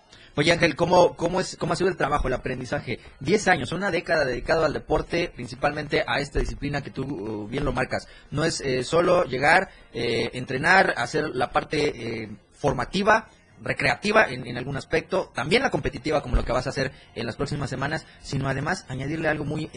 Oye 0.40 0.52
Ángel, 0.52 0.74
¿cómo, 0.74 1.16
cómo, 1.16 1.38
es, 1.38 1.54
¿cómo 1.58 1.74
ha 1.74 1.76
sido 1.76 1.90
el 1.90 1.98
trabajo, 1.98 2.28
el 2.28 2.32
aprendizaje? 2.32 2.98
Diez 3.20 3.46
años, 3.46 3.72
una 3.72 3.90
década 3.90 4.24
dedicado 4.24 4.64
al 4.64 4.72
deporte, 4.72 5.30
principalmente 5.34 6.02
a 6.06 6.18
esta 6.18 6.38
disciplina 6.38 6.80
que 6.80 6.88
tú 6.88 7.02
uh, 7.02 7.46
bien 7.46 7.62
lo 7.62 7.74
marcas. 7.74 8.08
No 8.30 8.46
es 8.46 8.62
eh, 8.62 8.82
solo 8.82 9.24
llegar, 9.24 9.68
eh, 9.92 10.30
entrenar, 10.32 10.94
hacer 10.96 11.28
la 11.34 11.50
parte 11.50 12.22
eh, 12.22 12.30
formativa, 12.54 13.28
recreativa 13.60 14.30
en, 14.30 14.56
algún 14.56 14.78
aspecto, 14.78 15.30
también 15.34 15.60
la 15.60 15.70
competitiva 15.70 16.22
como 16.22 16.36
lo 16.36 16.44
que 16.46 16.52
vas 16.52 16.66
a 16.66 16.70
hacer 16.70 16.90
en 17.14 17.26
las 17.26 17.36
próximas 17.36 17.68
semanas, 17.68 18.06
sino 18.22 18.48
además 18.48 18.86
añadirle 18.88 19.28
algo 19.28 19.44
muy 19.44 19.68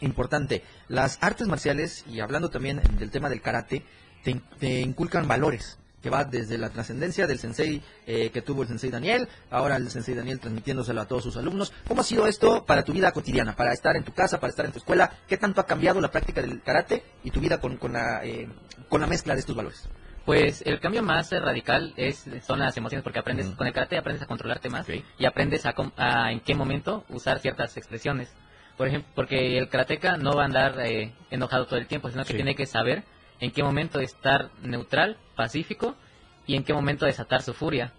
importante. 0.00 0.62
Las 0.88 1.18
artes 1.20 1.46
marciales, 1.46 2.06
y 2.10 2.20
hablando 2.20 2.48
también 2.48 2.80
del 2.98 3.10
tema 3.10 3.28
del 3.28 3.42
karate, 3.42 3.82
te 4.24 4.80
inculcan 4.80 5.28
valores 5.28 5.78
que 6.06 6.10
va 6.10 6.22
desde 6.22 6.56
la 6.56 6.70
trascendencia 6.70 7.26
del 7.26 7.36
sensei 7.36 7.82
eh, 8.06 8.30
que 8.30 8.40
tuvo 8.40 8.62
el 8.62 8.68
sensei 8.68 8.90
Daniel, 8.90 9.26
ahora 9.50 9.74
el 9.74 9.90
sensei 9.90 10.14
Daniel 10.14 10.38
transmitiéndoselo 10.38 11.00
a 11.00 11.04
todos 11.04 11.24
sus 11.24 11.36
alumnos. 11.36 11.72
¿Cómo 11.88 12.02
ha 12.02 12.04
sido 12.04 12.28
esto 12.28 12.64
para 12.64 12.84
tu 12.84 12.92
vida 12.92 13.10
cotidiana, 13.10 13.56
para 13.56 13.72
estar 13.72 13.96
en 13.96 14.04
tu 14.04 14.12
casa, 14.12 14.38
para 14.38 14.52
estar 14.52 14.64
en 14.64 14.70
tu 14.70 14.78
escuela? 14.78 15.10
¿Qué 15.26 15.36
tanto 15.36 15.60
ha 15.60 15.66
cambiado 15.66 16.00
la 16.00 16.12
práctica 16.12 16.40
del 16.40 16.62
karate 16.62 17.02
y 17.24 17.32
tu 17.32 17.40
vida 17.40 17.60
con, 17.60 17.76
con, 17.76 17.94
la, 17.94 18.24
eh, 18.24 18.48
con 18.88 19.00
la 19.00 19.08
mezcla 19.08 19.34
de 19.34 19.40
estos 19.40 19.56
valores? 19.56 19.88
Pues 20.24 20.62
el 20.64 20.78
cambio 20.78 21.02
más 21.02 21.32
radical 21.32 21.92
es 21.96 22.24
son 22.46 22.60
las 22.60 22.76
emociones, 22.76 23.02
porque 23.02 23.18
aprendes 23.18 23.48
con 23.48 23.66
el 23.66 23.72
karate 23.72 23.98
aprendes 23.98 24.22
a 24.22 24.26
controlarte 24.26 24.70
más 24.70 24.86
y 25.18 25.24
aprendes 25.24 25.66
a, 25.66 25.74
en 26.30 26.38
qué 26.38 26.54
momento 26.54 27.04
usar 27.08 27.40
ciertas 27.40 27.76
expresiones. 27.76 28.32
Por 28.76 28.86
ejemplo, 28.86 29.10
porque 29.16 29.58
el 29.58 29.68
karateca 29.68 30.18
no 30.18 30.36
va 30.36 30.42
a 30.42 30.46
andar 30.46 30.78
eh, 30.82 31.14
enojado 31.32 31.66
todo 31.66 31.80
el 31.80 31.88
tiempo, 31.88 32.10
sino 32.10 32.24
que 32.24 32.34
tiene 32.34 32.54
que 32.54 32.66
saber 32.66 33.02
en 33.40 33.50
qué 33.50 33.62
momento 33.62 34.00
estar 34.00 34.50
neutral, 34.62 35.18
pacífico 35.34 35.94
y 36.46 36.56
en 36.56 36.64
qué 36.64 36.72
momento 36.72 37.06
desatar 37.06 37.42
su 37.42 37.54
furia. 37.54 37.92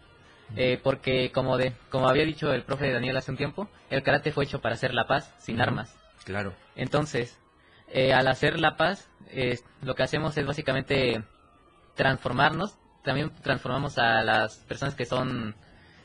Eh, 0.55 0.79
porque 0.81 1.31
como 1.33 1.57
de 1.57 1.73
como 1.89 2.07
había 2.07 2.23
dicho 2.23 2.53
el 2.53 2.63
profe 2.63 2.91
Daniel 2.91 3.17
hace 3.17 3.31
un 3.31 3.37
tiempo, 3.37 3.69
el 3.89 4.01
karate 4.01 4.31
fue 4.31 4.45
hecho 4.45 4.61
para 4.61 4.75
hacer 4.75 4.93
la 4.93 5.05
paz 5.05 5.33
sin 5.39 5.59
armas. 5.59 5.93
Claro. 6.23 6.53
Entonces, 6.75 7.37
eh, 7.89 8.13
al 8.13 8.27
hacer 8.27 8.59
la 8.59 8.77
paz, 8.77 9.09
lo 9.81 9.95
que 9.95 10.03
hacemos 10.03 10.37
es 10.37 10.45
básicamente 10.45 11.21
transformarnos. 11.95 12.77
También 13.03 13.31
transformamos 13.41 13.97
a 13.97 14.23
las 14.23 14.57
personas 14.59 14.95
que 14.95 15.05
son, 15.05 15.55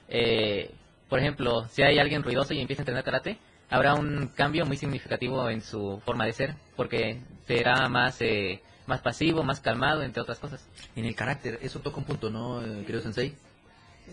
eh, 0.09 0.75
por 1.09 1.21
ejemplo, 1.21 1.67
si 1.69 1.83
hay 1.83 1.99
alguien 1.99 2.23
ruidoso 2.23 2.55
y 2.55 2.61
empieza 2.61 2.83
a 2.83 2.85
entrenar 2.85 3.05
karate, 3.05 3.39
habrá 3.71 3.95
un 3.95 4.29
cambio 4.29 4.67
muy 4.67 4.77
significativo 4.77 5.49
en 5.49 5.61
su 5.61 6.01
forma 6.05 6.27
de 6.27 6.33
ser, 6.33 6.55
porque 6.77 7.21
será 7.47 7.89
más 7.89 8.21
más 8.87 9.01
pasivo, 9.01 9.43
más 9.43 9.61
calmado, 9.61 10.03
entre 10.03 10.23
otras 10.23 10.39
cosas. 10.39 10.65
En 10.97 11.05
el 11.05 11.15
carácter, 11.15 11.59
eso 11.63 11.81
toca 11.81 11.99
un 11.99 12.05
punto, 12.05 12.31
¿no, 12.31 12.63
eh, 12.63 12.85
querido 12.85 13.03
Sensei? 13.03 13.35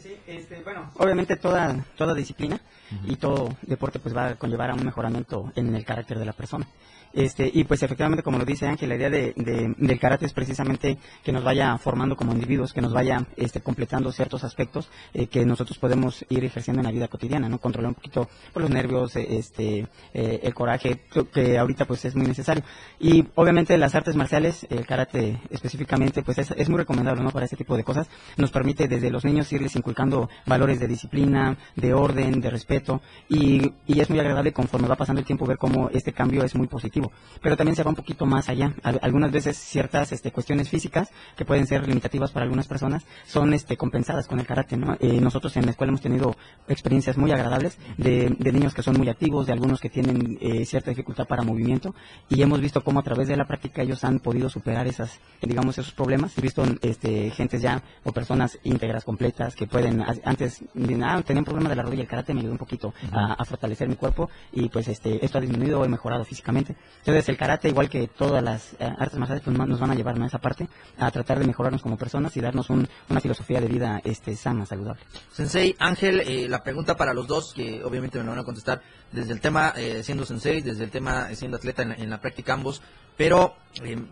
Sí, 0.01 0.15
este, 0.27 0.62
bueno, 0.63 0.91
obviamente 0.98 1.36
toda, 1.36 1.86
toda 1.98 2.13
disciplina 2.13 2.60
y 3.06 3.18
todo 3.18 3.50
deporte 3.62 4.00
pues 4.00 4.15
va 4.15 4.29
a 4.29 4.36
conllevar 4.36 4.72
a 4.72 4.74
un 4.74 4.86
mejoramiento 4.86 5.51
en 5.56 5.75
el 5.75 5.84
carácter 5.86 6.18
de 6.18 6.25
la 6.25 6.34
persona. 6.34 6.68
Este, 7.13 7.50
y 7.51 7.63
pues 7.63 7.82
efectivamente, 7.82 8.24
como 8.24 8.38
lo 8.38 8.46
dice 8.46 8.68
Ángel, 8.68 8.89
la 8.89 8.96
idea 8.96 9.10
de, 9.10 9.34
del 9.36 10.00
karate 10.00 10.25
es 10.25 10.34
precisamente 10.34 10.98
que 11.24 11.32
nos 11.32 11.44
vaya 11.44 11.77
formando 11.77 12.15
como 12.15 12.34
individuos, 12.34 12.74
que 12.74 12.82
nos 12.82 12.94
vaya 12.94 13.25
este, 13.36 13.62
completando 13.62 14.12
ciertos 14.12 14.44
aspectos 14.44 14.89
eh, 15.13 15.27
que 15.27 15.46
nosotros 15.46 15.77
podemos 15.79 16.24
ir 16.29 16.46
ejerciendo 16.46 16.82
en 16.82 16.86
la 16.86 16.91
vida 16.91 17.08
cotidiana, 17.08 17.50
¿no? 17.50 17.58
Controlar 17.58 17.89
un 17.89 17.96
poquito 17.96 18.25
por 18.25 18.53
pues, 18.53 18.63
los 18.63 18.72
nervios, 18.72 19.15
eh, 19.15 19.38
este, 19.38 19.88
eh, 20.13 20.39
el 20.44 20.53
coraje, 20.53 21.01
que 21.34 21.58
ahorita 21.58 21.86
pues 21.86 22.06
es 22.06 22.15
muy 22.15 22.27
necesario. 22.27 22.63
Y 23.00 23.25
obviamente 23.36 23.77
las 23.77 23.96
artes 23.96 24.15
marciales, 24.15 24.68
el 24.70 24.86
karate 24.86 25.41
específicamente, 25.50 26.22
pues 26.22 26.38
es, 26.38 26.51
es 26.51 26.70
muy 26.70 26.77
recomendable, 26.77 27.24
¿no? 27.24 27.32
Para 27.32 27.46
este 27.46 27.58
tipo 27.58 27.75
de 27.75 27.84
cosas. 27.84 28.08
Nos 28.38 28.51
permite 28.51 28.88
desde 28.88 29.10
los 29.10 29.25
niños 29.25 29.51
irles 29.51 29.75
inculcando 29.89 30.29
valores 30.46 30.79
de 30.79 30.88
disciplina, 30.88 31.58
de 31.75 31.93
orden, 31.93 32.41
de 32.41 32.50
respeto, 32.50 33.01
y, 33.27 33.74
y 33.88 34.00
es 34.00 34.10
muy 34.10 34.19
agradable 34.19 34.53
conforme 34.53 34.88
va 34.88 34.96
pasando 34.96 35.19
el 35.19 35.25
tiempo 35.25 35.46
ver 35.46 35.58
cómo 35.58 35.89
este 35.91 36.13
cambio 36.13 36.43
es 36.43 36.55
muy 36.55 36.67
positivo 36.67 37.12
pero 37.41 37.55
también 37.58 37.75
se 37.75 37.84
va 37.84 37.89
un 37.89 37.96
poquito 37.96 38.25
más 38.25 38.50
allá. 38.50 38.74
Algunas 38.84 39.31
veces 39.31 39.58
ciertas 39.58 40.12
este, 40.12 40.31
cuestiones 40.31 40.69
físicas 40.69 41.10
que 41.36 41.46
pueden 41.46 41.67
ser 41.67 41.88
limitativas 41.88 42.31
para 42.31 42.43
algunas 42.43 42.67
personas 42.67 43.05
son 43.25 43.53
este, 43.53 43.77
compensadas 43.77 44.27
con 44.27 44.39
el 44.39 44.46
karate. 44.46 44.77
Eh, 45.00 45.19
nosotros 45.22 45.55
en 45.58 45.65
la 45.65 45.72
escuela 45.72 45.89
hemos 45.91 46.01
tenido 46.01 46.36
experiencias 46.67 47.17
muy 47.17 47.31
agradables 47.31 47.77
de, 47.98 48.36
niños 48.50 48.74
que 48.74 48.81
son 48.81 48.98
muy 48.98 49.10
activos, 49.10 49.46
de 49.46 49.53
algunos 49.53 49.79
que 49.79 49.89
tienen 49.89 50.38
eh, 50.41 50.65
cierta 50.65 50.89
dificultad 50.89 51.27
para 51.27 51.43
movimiento 51.43 51.93
y 52.29 52.41
hemos 52.41 52.60
visto 52.60 52.84
cómo 52.84 53.00
a 53.00 53.03
través 53.03 53.27
de 53.27 53.38
la 53.38 53.46
práctica 53.46 53.84
ellos 53.84 54.03
han 54.03 54.19
podido 54.19 54.50
superar 54.50 54.88
esas, 54.88 55.19
digamos, 55.41 55.77
esos 55.77 55.93
problemas. 55.93 56.38
He 56.38 56.41
visto 56.41 56.63
este, 56.81 57.31
ya 57.60 57.84
o 58.03 58.12
personas 58.12 58.60
íntegras, 58.63 59.03
completas, 59.03 59.55
que 59.55 59.67
pueden, 59.70 60.04
antes, 60.24 60.62
ah, 61.04 61.22
tenía 61.26 61.42
un 61.42 61.46
problema 61.46 61.70
de 61.70 61.76
la 61.76 61.84
rodilla, 61.84 62.04
el 62.04 62.08
karate 62.08 62.34
me 62.34 62.42
ayudó 62.42 62.54
un 62.54 62.58
poquito 62.58 62.94
a, 63.12 63.34
a, 63.34 63.46
fortalecer 63.46 63.88
mi 63.88 63.96
cuerpo 63.96 64.30
y 64.52 64.70
pues 64.70 64.88
este, 64.88 65.24
esto 65.24 65.38
ha 65.38 65.42
disminuido, 65.42 65.84
he 65.86 65.88
mejorado 65.88 66.26
físicamente. 66.26 66.76
Entonces 67.00 67.30
el 67.30 67.38
karate, 67.38 67.70
igual 67.70 67.90
que 67.90 68.08
todas 68.08 68.44
las 68.44 68.74
eh, 68.74 68.92
artes 68.98 69.18
marciales, 69.18 69.44
pues, 69.44 69.58
nos 69.58 69.80
van 69.80 69.92
a 69.92 69.96
llevar 69.96 70.20
a 70.22 70.26
esa 70.26 70.40
parte, 70.40 70.68
a 70.98 71.12
tratar 71.12 71.40
de 71.40 71.48
mejorarnos 71.48 71.82
como 71.82 71.98
personas 71.98 72.36
y 72.36 72.42
darnos 72.42 72.70
una 72.70 73.22
filosofía 73.22 73.62
de 73.62 73.68
vida 73.68 74.02
este, 74.04 74.36
sana, 74.36 74.66
saludable. 74.66 75.02
Sensei, 75.32 75.76
Ángel, 75.80 76.22
eh, 76.22 76.48
la 76.50 76.64
pregunta 76.64 76.98
para 76.98 77.14
los 77.14 77.28
dos, 77.28 77.54
que 77.54 77.84
obviamente 77.84 78.18
me 78.18 78.26
lo 78.26 78.32
van 78.32 78.40
a 78.40 78.44
contestar, 78.44 78.82
desde 79.12 79.34
el 79.34 79.42
tema 79.42 79.74
eh, 79.76 80.04
siendo 80.04 80.26
sensei, 80.26 80.62
desde 80.62 80.84
el 80.84 80.92
tema 80.92 81.34
siendo 81.36 81.58
atleta 81.58 81.84
en, 81.84 82.10
la 82.10 82.22
práctica 82.22 82.54
ambos, 82.54 82.82
pero 83.18 83.56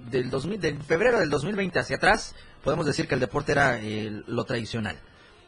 del, 0.09 0.29
2000, 0.29 0.59
del 0.59 0.83
febrero 0.83 1.19
del 1.19 1.29
2020 1.29 1.79
hacia 1.79 1.97
atrás, 1.97 2.35
podemos 2.63 2.85
decir 2.85 3.07
que 3.07 3.13
el 3.13 3.19
deporte 3.19 3.51
era 3.51 3.79
lo 3.81 4.43
tradicional. 4.43 4.97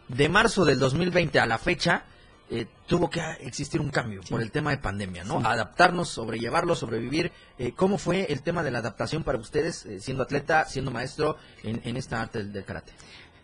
De 0.10 0.28
marzo 0.28 0.66
del 0.66 0.80
2020 0.80 1.39
a 1.39 1.46
la 1.46 1.58
fecha, 1.58 2.04
eh, 2.50 2.66
tuvo 2.88 3.12
que 3.12 3.22
existir 3.42 3.80
un 3.80 3.89
cambio 3.89 4.22
por 4.28 4.42
el 4.42 4.50
tema 4.50 4.72
de 4.72 4.80
pandemia, 4.80 5.24
¿no? 5.24 5.38
Adaptarnos, 5.38 6.10
sobrellevarlo, 6.10 6.74
sobrevivir. 6.74 7.32
Eh, 7.60 7.74
¿Cómo 7.75 8.00
fue 8.00 8.25
el 8.32 8.42
tema 8.42 8.63
de 8.63 8.72
la 8.72 8.80
adaptación 8.80 9.24
para 9.24 9.38
ustedes, 9.38 9.86
eh, 9.86 10.00
siendo 10.00 10.24
atleta, 10.24 10.66
siendo 10.66 10.89
maestro 10.89 11.38
en, 11.62 11.96
esta 11.96 12.22
arte 12.22 12.44
del, 12.44 12.66
karate? 12.66 12.92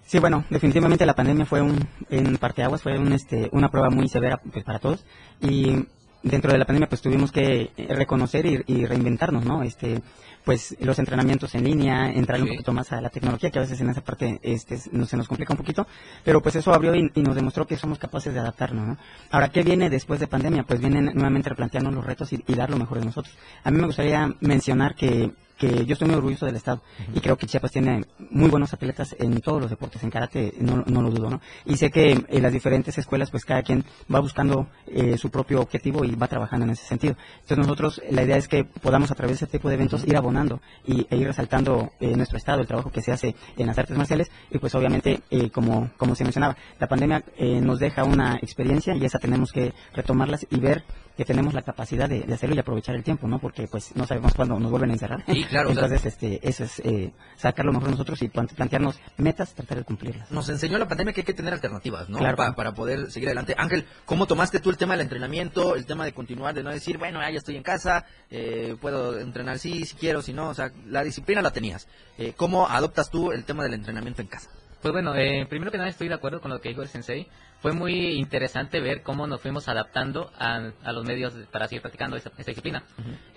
Sí, 0.08 0.18
bueno, 0.18 0.44
definitivamente 0.50 1.06
la 1.06 1.14
pandemia 1.14 1.46
fue 1.46 1.62
un, 1.62 1.88
en 2.10 2.38
parteaguas, 2.38 2.82
fue 2.82 2.98
un, 2.98 3.14
este, 3.14 3.48
una 3.52 3.70
prueba 3.70 3.92
muy 3.92 4.10
severa 4.10 4.38
pues, 4.38 4.66
para 4.66 4.80
todos. 4.80 5.06
Y 5.42 5.86
dentro 6.26 6.52
de 6.52 6.58
la 6.58 6.66
pandemia 6.66 6.90
pues 6.90 7.02
tuvimos 7.02 7.32
que 7.32 7.72
reconocer 7.90 8.46
y, 8.46 8.64
y 8.68 8.86
reinventarnos, 8.86 9.46
¿no? 9.46 9.64
Este, 9.64 10.02
pues 10.44 10.76
los 10.80 11.00
entrenamientos 11.00 11.56
en 11.56 11.64
línea, 11.64 12.12
entrar 12.12 12.42
un 12.42 12.48
poquito 12.48 12.74
más 12.74 12.92
a 12.92 13.02
la 13.02 13.10
tecnología, 13.10 13.50
que 13.50 13.60
a 13.60 13.64
veces 13.64 13.80
en 13.82 13.90
esa 13.90 14.02
parte 14.02 14.40
este, 14.44 14.78
no, 14.92 15.06
se 15.06 15.18
nos 15.18 15.28
complica 15.28 15.54
un 15.54 15.58
poquito, 15.58 15.88
pero 16.24 16.42
pues 16.42 16.56
eso 16.56 16.74
abrió 16.74 16.96
y, 16.96 17.10
nos 17.16 17.36
demostró 17.36 17.66
que 17.66 17.78
somos 17.78 17.98
capaces 17.98 18.34
de 18.34 18.40
adaptarnos. 18.40 18.88
¿no? 18.88 18.98
Ahora, 19.32 19.50
¿qué 19.50 19.64
viene 19.64 19.90
después 19.90 20.20
de 20.20 20.28
pandemia? 20.28 20.64
Pues 20.64 20.80
viene 20.80 21.02
nuevamente 21.02 21.50
replantearnos 21.50 21.94
los 21.94 22.06
retos 22.06 22.32
y, 22.34 22.44
y 22.48 22.54
dar 22.54 22.70
lo 22.70 22.78
mejor 22.78 23.00
de 23.00 23.06
nosotros. 23.06 23.36
A 23.64 23.72
mí 23.72 23.80
me 23.80 23.88
gustaría 23.88 24.30
mencionar 24.40 24.96
que 24.96 25.32
que 25.58 25.86
yo 25.86 25.94
estoy 25.94 26.08
muy 26.08 26.18
orgulloso 26.18 26.46
del 26.46 26.56
Estado 26.56 26.82
y 27.14 27.20
creo 27.20 27.38
que 27.38 27.48
Chiapas 27.48 27.72
tiene 27.72 28.06
muy 28.30 28.50
buenos 28.50 28.74
atletas 28.74 29.16
en 29.20 29.40
todos 29.42 29.62
los 29.62 29.70
deportes, 29.70 30.04
en 30.04 30.10
karate 30.10 30.54
no, 30.60 30.84
no 30.86 31.02
lo 31.02 31.10
dudo, 31.10 31.30
¿no? 31.30 31.42
Y 31.66 31.78
sé 31.78 31.92
que 31.92 32.26
en 32.28 32.44
las 32.44 32.52
diferentes 32.52 32.98
escuelas 32.98 33.32
pues 33.32 33.46
cada 33.46 33.64
quien 33.64 33.86
va 34.14 34.20
buscando 34.20 34.68
eh, 34.88 35.18
su 35.18 35.30
propio 35.30 35.62
objetivo 35.62 36.04
y 36.04 36.16
va 36.16 36.28
trabajando 36.28 36.66
en 36.66 36.72
ese 36.72 36.86
sentido. 36.86 37.16
Entonces 37.36 37.58
nosotros 37.58 38.02
la 38.10 38.24
idea 38.24 38.38
es 38.38 38.48
que 38.48 38.66
podamos 38.66 39.12
a 39.12 39.16
través 39.16 39.40
de 39.40 39.46
este 39.46 39.58
tipo 39.58 39.70
de 39.70 39.76
eventos 39.76 40.06
ir 40.06 40.18
abonando 40.18 40.62
y, 40.86 41.08
e 41.10 41.18
ir 41.18 41.28
resaltando 41.28 41.92
eh, 42.00 42.16
nuestro 42.16 42.38
Estado, 42.38 42.62
el 42.62 42.68
trabajo 42.68 42.92
que 42.92 43.02
se 43.02 43.12
hace 43.12 43.36
en 43.58 43.68
las 43.68 43.78
artes 43.78 43.98
marciales 43.98 44.32
y 44.52 44.58
pues 44.58 44.76
obviamente 44.76 45.22
eh, 45.30 45.50
como, 45.50 45.92
como 45.98 46.16
se 46.16 46.24
mencionaba, 46.24 46.58
la 46.80 46.88
pandemia 46.88 47.24
nos 47.62 47.80
deja 47.80 48.04
una 48.04 48.36
experiencia 48.36 48.96
y 48.96 49.06
esa 49.06 49.20
tenemos 49.20 49.52
que 49.52 49.74
retomarlas 49.94 50.46
y 50.50 50.60
ver 50.60 50.84
que 51.16 51.26
tenemos 51.26 51.54
la 51.54 51.62
capacidad 51.62 52.10
de, 52.10 52.26
hacerlo 52.34 52.56
y 52.56 52.60
aprovechar 52.60 52.96
el 52.96 53.04
tiempo, 53.04 53.28
¿no? 53.28 53.40
Porque 53.40 53.68
pues 53.68 53.96
no 53.96 54.06
sabemos 54.06 54.34
cuándo 54.34 54.60
nos 54.60 54.70
vuelven 54.70 54.90
a 54.92 54.94
encerrar. 54.94 55.24
Sí, 55.28 55.44
claro. 55.46 55.70
Entonces, 55.70 56.06
este, 56.06 56.40
eso 56.48 56.64
es 56.64 56.80
eh, 56.80 57.14
sacar 57.38 57.66
lo 57.66 57.72
mejor 57.72 57.88
de 57.88 57.92
nosotros 57.92 58.22
y 58.22 58.28
plantearnos 58.28 59.00
metas, 59.18 59.54
tratar 59.54 59.78
de 59.78 59.84
cumplirlas. 59.84 60.32
Nos 60.32 60.50
enseñó 60.50 60.78
la 60.78 60.88
pandemia 60.88 61.14
que 61.14 61.22
hay 61.22 61.26
que 61.26 61.34
tener 61.34 61.54
alternativas, 61.54 62.10
¿no? 62.10 62.18
Claro. 62.18 62.36
para 62.36 62.74
poder 62.74 63.12
seguir 63.12 63.30
adelante. 63.30 63.56
Ángel, 63.58 63.86
¿cómo 64.06 64.26
tomaste 64.26 64.60
tú 64.60 64.70
el 64.70 64.78
tema 64.78 64.94
del 64.94 65.02
entrenamiento, 65.02 65.76
el 65.76 65.86
tema 65.86 66.06
de 66.06 66.14
continuar, 66.14 66.54
de 66.54 66.64
no 66.64 66.72
decir, 66.72 66.98
bueno, 66.98 67.22
ya 67.22 67.38
estoy 67.38 67.56
en 67.56 67.64
casa, 67.64 68.06
eh, 68.30 68.76
puedo 68.80 69.20
entrenar 69.20 69.60
sí, 69.60 69.86
si 69.86 69.96
quiero, 69.96 70.22
si 70.22 70.34
no, 70.34 70.50
o 70.50 70.54
sea, 70.54 70.72
la 70.88 71.04
disciplina 71.04 71.42
la 71.42 71.52
tenías. 71.52 71.88
Eh, 72.18 72.34
¿Cómo 72.36 72.68
adoptas 72.68 73.10
tú 73.10 73.32
el 73.32 73.44
tema 73.46 73.64
del 73.64 73.74
entrenamiento 73.74 74.22
en 74.22 74.28
casa? 74.28 74.50
Pues 74.82 74.94
bueno, 74.94 75.16
eh, 75.16 75.48
primero 75.50 75.72
que 75.72 75.78
nada 75.78 75.90
estoy 75.90 76.08
de 76.08 76.14
acuerdo 76.14 76.42
con 76.42 76.52
lo 76.52 76.62
que 76.62 76.70
dijo 76.70 76.84
el 76.84 76.90
sensei. 76.90 77.28
Fue 77.66 77.74
muy 77.74 78.20
interesante 78.20 78.80
ver 78.80 79.02
cómo 79.02 79.26
nos 79.26 79.42
fuimos 79.42 79.68
adaptando 79.68 80.32
a, 80.38 80.72
los 80.92 81.04
medios 81.04 81.34
para 81.50 81.68
seguir 81.68 81.82
practicando 81.82 82.16
esta, 82.16 82.30
disciplina. 82.30 82.84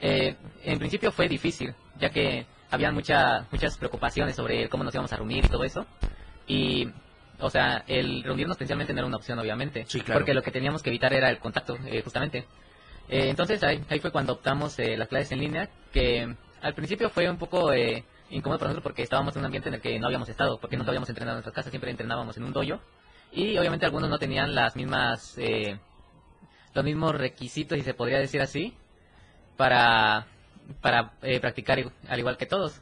Eh, 0.02 0.36
en 0.64 0.78
principio 0.78 1.10
fue 1.12 1.28
difícil, 1.28 1.74
ya 1.98 2.10
que 2.10 2.44
había 2.70 2.92
mucha, 2.92 3.46
muchas 3.50 3.78
preocupaciones 3.78 4.36
sobre 4.36 4.68
cómo 4.68 4.84
nos 4.84 4.92
íbamos 4.92 5.10
a 5.14 5.16
reunir 5.16 5.46
y 5.46 5.48
todo 5.48 5.64
eso. 5.64 5.86
Y, 6.46 6.90
o 7.40 7.48
sea, 7.48 7.84
el 7.86 8.22
reunirnos 8.22 8.58
principalmente 8.58 8.92
no 8.92 8.98
era 8.98 9.06
una 9.06 9.16
opción, 9.16 9.38
obviamente. 9.38 9.86
Porque 10.12 10.34
lo 10.34 10.42
que 10.42 10.50
teníamos 10.50 10.82
que 10.82 10.90
evitar 10.90 11.14
era 11.14 11.30
el 11.30 11.38
contacto, 11.38 11.78
eh, 11.86 12.02
justamente. 12.02 12.44
entonces 13.08 13.62
ahí, 13.62 13.82
ahí, 13.88 13.98
fue 13.98 14.10
cuando 14.10 14.34
optamos 14.34 14.76
las 14.78 15.08
clases 15.08 15.32
en 15.32 15.40
línea, 15.40 15.70
que 15.90 16.36
al 16.60 16.74
principio 16.74 17.08
fue 17.08 17.30
un 17.30 17.38
poco 17.38 17.72
incómodo 18.28 18.58
para 18.58 18.68
nosotros 18.72 18.82
porque 18.82 19.04
estábamos 19.04 19.34
en 19.36 19.40
un 19.40 19.46
ambiente 19.46 19.70
en 19.70 19.76
el 19.76 19.80
que 19.80 19.98
no 19.98 20.06
habíamos 20.06 20.28
estado, 20.28 20.60
porque 20.60 20.76
nunca 20.76 20.90
habíamos 20.90 21.08
entrenado 21.08 21.38
en 21.38 21.42
nuestra 21.42 21.54
casa, 21.54 21.70
siempre 21.70 21.90
entrenábamos 21.90 22.36
en 22.36 22.44
un 22.44 22.52
dojo. 22.52 22.78
Y 23.32 23.58
obviamente 23.58 23.86
algunos 23.86 24.10
no 24.10 24.18
tenían 24.18 24.54
las 24.54 24.76
mismas, 24.76 25.36
eh, 25.38 25.78
los 26.74 26.84
mismos 26.84 27.14
requisitos, 27.14 27.78
y 27.78 27.82
se 27.82 27.94
podría 27.94 28.18
decir 28.18 28.40
así, 28.40 28.74
para, 29.56 30.26
para 30.80 31.12
eh, 31.22 31.40
practicar 31.40 31.78
al 32.08 32.18
igual 32.18 32.36
que 32.36 32.46
todos. 32.46 32.80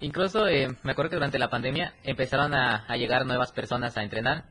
Incluso 0.00 0.48
eh, 0.48 0.68
me 0.82 0.92
acuerdo 0.92 1.10
que 1.10 1.16
durante 1.16 1.38
la 1.38 1.48
pandemia 1.50 1.94
empezaron 2.02 2.54
a, 2.54 2.86
llegar 2.96 3.24
nuevas 3.24 3.52
personas 3.52 3.96
a 3.96 4.02
entrenar. 4.02 4.44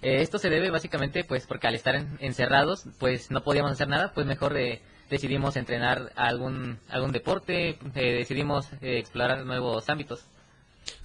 esto 0.00 0.38
se 0.38 0.48
debe 0.48 0.70
básicamente 0.70 1.24
pues 1.24 1.46
porque 1.46 1.66
al 1.66 1.74
estar 1.74 1.94
encerrados 2.20 2.86
pues 2.98 3.30
no 3.30 3.42
podíamos 3.42 3.72
hacer 3.72 3.88
nada, 3.88 4.12
pues 4.14 4.26
mejor 4.26 4.54
decidimos 5.10 5.56
entrenar 5.56 6.12
algún, 6.16 6.78
algún 6.88 7.12
deporte, 7.12 7.78
eh, 7.94 8.12
decidimos 8.14 8.72
eh, 8.80 8.98
explorar 8.98 9.44
nuevos 9.44 9.88
ámbitos. 9.88 10.26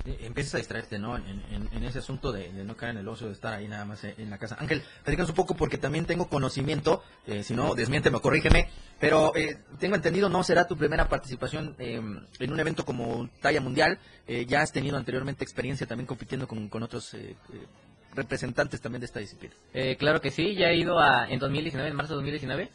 Eh, 0.06 0.18
empiezas 0.22 0.56
a 0.56 0.58
distraerte, 0.58 1.00
¿no? 1.00 1.18
En, 1.18 1.84
ese 1.84 2.00
asunto 2.00 2.32
de, 2.32 2.52
no 2.52 2.76
caer 2.76 2.92
en 2.92 2.98
el 3.00 3.08
ocio, 3.08 3.28
de 3.28 3.34
estar 3.34 3.54
ahí 3.54 3.68
nada 3.68 3.86
más 3.86 4.04
en 4.04 4.30
la 4.30 4.38
casa. 4.38 4.58
Ángel, 4.60 4.84
platícanos 5.04 5.30
un 5.30 5.36
poco 5.36 5.56
porque 5.56 5.78
también 5.78 6.06
tengo 6.06 6.28
conocimiento, 6.30 7.04
si 7.44 7.54
no, 7.54 7.74
desmiénteme 7.74 8.20
corrígeme, 8.20 8.70
pero 9.00 9.32
tengo 9.80 9.96
entendido, 9.96 10.30
no 10.30 10.44
será 10.44 10.68
tu 10.68 10.78
primera 10.78 11.08
participación 11.08 11.76
em, 11.80 12.20
en 12.40 12.52
un 12.52 12.60
evento 12.60 12.86
como 12.86 13.30
talla 13.42 13.62
mundial, 13.62 13.98
ya 14.48 14.62
has 14.62 14.72
tenido 14.72 14.98
anteriormente 14.98 15.44
experiencia 15.44 15.88
también 15.88 16.06
compitiendo 16.06 16.48
con, 16.48 16.70
con 16.70 16.84
otros 16.84 17.16
representantes 18.14 18.82
también 18.82 19.00
de 19.00 19.06
esta 19.06 19.20
disciplina. 19.20 19.56
claro 19.98 20.22
que 20.22 20.30
sí, 20.30 20.56
ya 20.56 20.68
he 20.68 20.78
ido 20.78 21.00
a, 21.00 21.28
en 21.30 21.40
2019, 21.40 21.90
en 21.90 21.96
marzo 21.96 22.14
de 22.14 22.18
2019, 22.18 22.70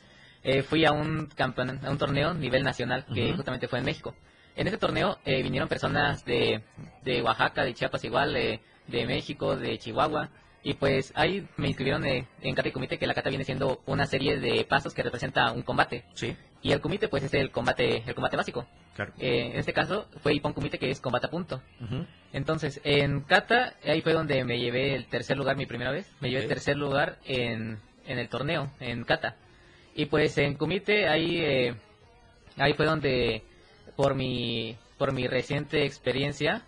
eh, 0.45 0.63
fui 0.63 0.85
a 0.85 0.93
un, 0.93 1.31
a 1.39 1.91
un 1.91 1.99
torneo 1.99 2.35
nivel 2.35 2.63
nacional 2.63 3.07
que 3.13 3.33
justamente 3.33 3.67
fue 3.67 3.79
en 3.79 3.87
México. 3.87 4.15
En 4.57 4.67
ese 4.67 4.79
torneo 4.79 5.19
eh, 5.25 5.43
vinieron 5.43 5.69
personas 5.69 6.25
de, 6.25 6.63
de, 7.03 7.23
Oaxaca, 7.23 7.65
de 7.65 7.75
Chiapas 7.75 8.05
igual, 8.05 8.33
de, 8.35 9.07
México, 9.07 9.57
de 9.57 9.79
Chihuahua. 9.79 10.31
Y 10.63 10.75
pues 10.75 11.13
ahí 11.15 11.47
me 11.57 11.69
inscribieron 11.69 12.07
eh, 12.07 12.27
en 12.41 12.55
Kata 12.55 12.69
y 12.69 12.73
Comité, 12.73 12.97
que 12.97 13.07
la 13.07 13.15
Kata 13.15 13.29
viene 13.29 13.45
siendo 13.45 13.83
una 13.85 14.07
serie 14.07 14.39
de 14.39 14.65
pasos 14.65 14.95
que 14.95 15.03
representa 15.03 15.53
un 15.53 15.63
combate. 15.63 16.05
Sí. 16.15 16.37
Y 16.63 16.73
el 16.73 16.81
Comité 16.81 17.09
pues 17.09 17.23
es 17.25 17.35
el 17.35 17.51
combate 17.51 18.03
el 18.07 18.15
combate 18.15 18.37
básico. 18.37 18.67
Claro. 18.95 19.13
en 19.19 19.59
este 19.59 19.73
caso 19.73 20.07
fue 20.23 20.35
Ipon 20.35 20.53
Comité, 20.53 20.79
que 20.79 20.89
es 20.89 21.01
combate 21.01 21.27
a 21.27 21.31
punto. 21.31 21.61
Entonces, 22.33 22.81
en 22.85 23.23
Kata, 23.23 23.75
ahí 23.85 24.01
fue 24.01 24.13
donde 24.13 24.45
me 24.45 24.59
llevé 24.59 24.95
el 24.95 25.07
tercer 25.07 25.37
lugar 25.37 25.57
mi 25.57 25.67
primera 25.67 25.91
vez. 25.91 26.11
Me 26.21 26.31
llevé 26.31 26.45
el 26.45 26.49
tercer 26.49 26.77
lugar 26.77 27.19
en, 27.25 27.79
en 28.07 28.19
el 28.19 28.29
torneo, 28.29 28.71
en 28.81 29.05
Kata. 29.05 29.37
Y 29.95 30.07
pues 30.07 30.37
en 30.39 30.55
Kumite 30.55 31.09
ahí, 31.09 31.39
eh, 31.39 31.75
ahí 32.57 32.75
fue 32.75 32.87
donde 32.87 33.45
por 33.97 34.15
mi, 34.15 34.77
por 34.99 35.13
mi 35.13 35.27
reciente 35.27 35.85
experiencia 35.85 36.63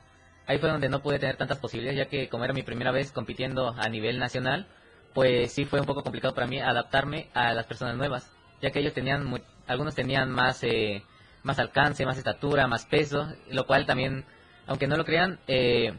ahí 0.47 0.59
fue 0.59 0.71
donde 0.71 0.88
no 0.88 1.02
pude 1.02 1.18
tener 1.18 1.37
tantas 1.37 1.59
posibilidades, 1.59 1.99
ya 1.99 2.09
que 2.09 2.28
como 2.28 2.45
era 2.45 2.54
mi 2.54 2.62
primera 2.62 2.92
vez 2.92 3.12
compitiendo 3.12 3.75
a 3.76 3.88
nivel 3.88 4.18
nacional, 4.18 4.66
pues 5.14 5.52
sí 5.52 5.64
fue 5.64 5.80
un 5.80 5.87
poco 5.87 6.02
complicado 6.02 6.35
para 6.35 6.47
mí 6.47 6.61
adaptarme 6.61 7.28
a 7.35 7.52
las 7.52 7.66
personas 7.66 7.97
nuevas, 7.97 8.30
ya 8.62 8.71
que 8.71 8.80
ellos 8.80 8.95
tenían, 8.95 9.42
algunos 9.66 9.95
tenían 9.95 10.30
más, 10.30 10.62
eh, 10.62 11.02
más 11.42 11.59
alcance, 11.59 12.06
más 12.06 12.18
estatura, 12.18 12.66
más 12.66 12.87
peso, 12.87 13.26
lo 13.50 13.66
cual 13.66 13.87
también, 13.87 14.25
aunque 14.66 14.87
no 14.87 14.97
lo 14.97 15.04
crean, 15.04 15.40
eh, 15.47 15.95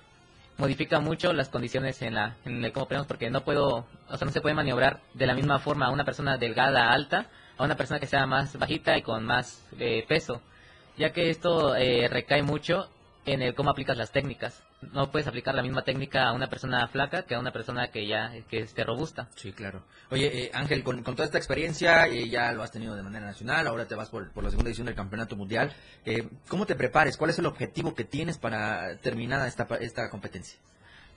modifica 0.58 1.00
mucho 1.00 1.34
las 1.34 1.50
condiciones 1.50 2.02
en, 2.02 2.16
la, 2.16 2.38
en 2.46 2.64
el 2.64 2.72
cómo 2.72 2.88
peleamos, 2.88 3.08
porque 3.08 3.30
no 3.30 3.42
puedo, 3.42 3.86
o 4.10 4.18
sea, 4.18 4.26
no 4.26 4.32
se 4.32 4.42
puede 4.42 4.56
maniobrar 4.56 5.02
de 5.14 5.28
la 5.28 5.36
misma 5.36 5.60
forma 5.60 5.88
a 5.88 5.92
una 5.92 6.06
persona 6.06 6.38
delgada, 6.38 6.90
alta, 6.92 7.28
a 7.58 7.64
una 7.64 7.76
persona 7.76 8.00
que 8.00 8.08
sea 8.08 8.26
más 8.26 8.58
bajita 8.58 8.98
y 8.98 9.02
con 9.02 9.26
más 9.26 9.68
eh, 9.80 10.06
peso, 10.08 10.42
ya 10.98 11.14
que 11.14 11.30
esto 11.30 11.76
eh, 11.76 12.08
recae 12.08 12.44
mucho 12.44 12.90
en 13.26 13.42
el 13.42 13.54
cómo 13.56 13.70
aplicas 13.70 13.98
las 13.98 14.12
técnicas. 14.12 14.64
No 14.94 15.12
puedes 15.12 15.28
aplicar 15.28 15.54
la 15.54 15.62
misma 15.62 15.84
técnica 15.84 16.28
a 16.28 16.34
una 16.34 16.48
persona 16.48 16.88
flaca 16.88 17.24
que 17.24 17.36
a 17.36 17.40
una 17.40 17.52
persona 17.52 17.90
que 17.90 18.08
ya 18.08 18.32
que 18.50 18.60
esté 18.60 18.84
robusta. 18.84 19.28
Sí, 19.36 19.52
claro. 19.52 19.84
Oye, 20.12 20.46
eh, 20.46 20.52
Ángel, 20.54 20.84
con, 20.84 21.04
toda 21.04 21.26
esta 21.26 21.38
experiencia, 21.38 22.08
ya 22.08 22.52
lo 22.54 22.64
has 22.64 22.72
tenido 22.72 22.96
de 22.96 23.04
manera 23.04 23.26
nacional, 23.26 23.68
ahora 23.68 23.86
te 23.86 23.96
vas 23.96 24.10
por, 24.10 24.32
la 24.42 24.50
segunda 24.50 24.70
edición 24.70 24.86
del 24.86 24.96
Campeonato 24.96 25.36
Mundial. 25.36 25.74
¿Cómo 26.48 26.66
te 26.66 26.76
prepares? 26.76 27.18
¿Cuál 27.18 27.32
es 27.32 27.40
el 27.40 27.48
objetivo 27.48 27.94
que 27.96 28.06
tienes 28.06 28.38
para 28.38 28.98
terminar 28.98 29.46
esta, 29.48 29.68
esta 29.82 30.10
competencia? 30.10 30.58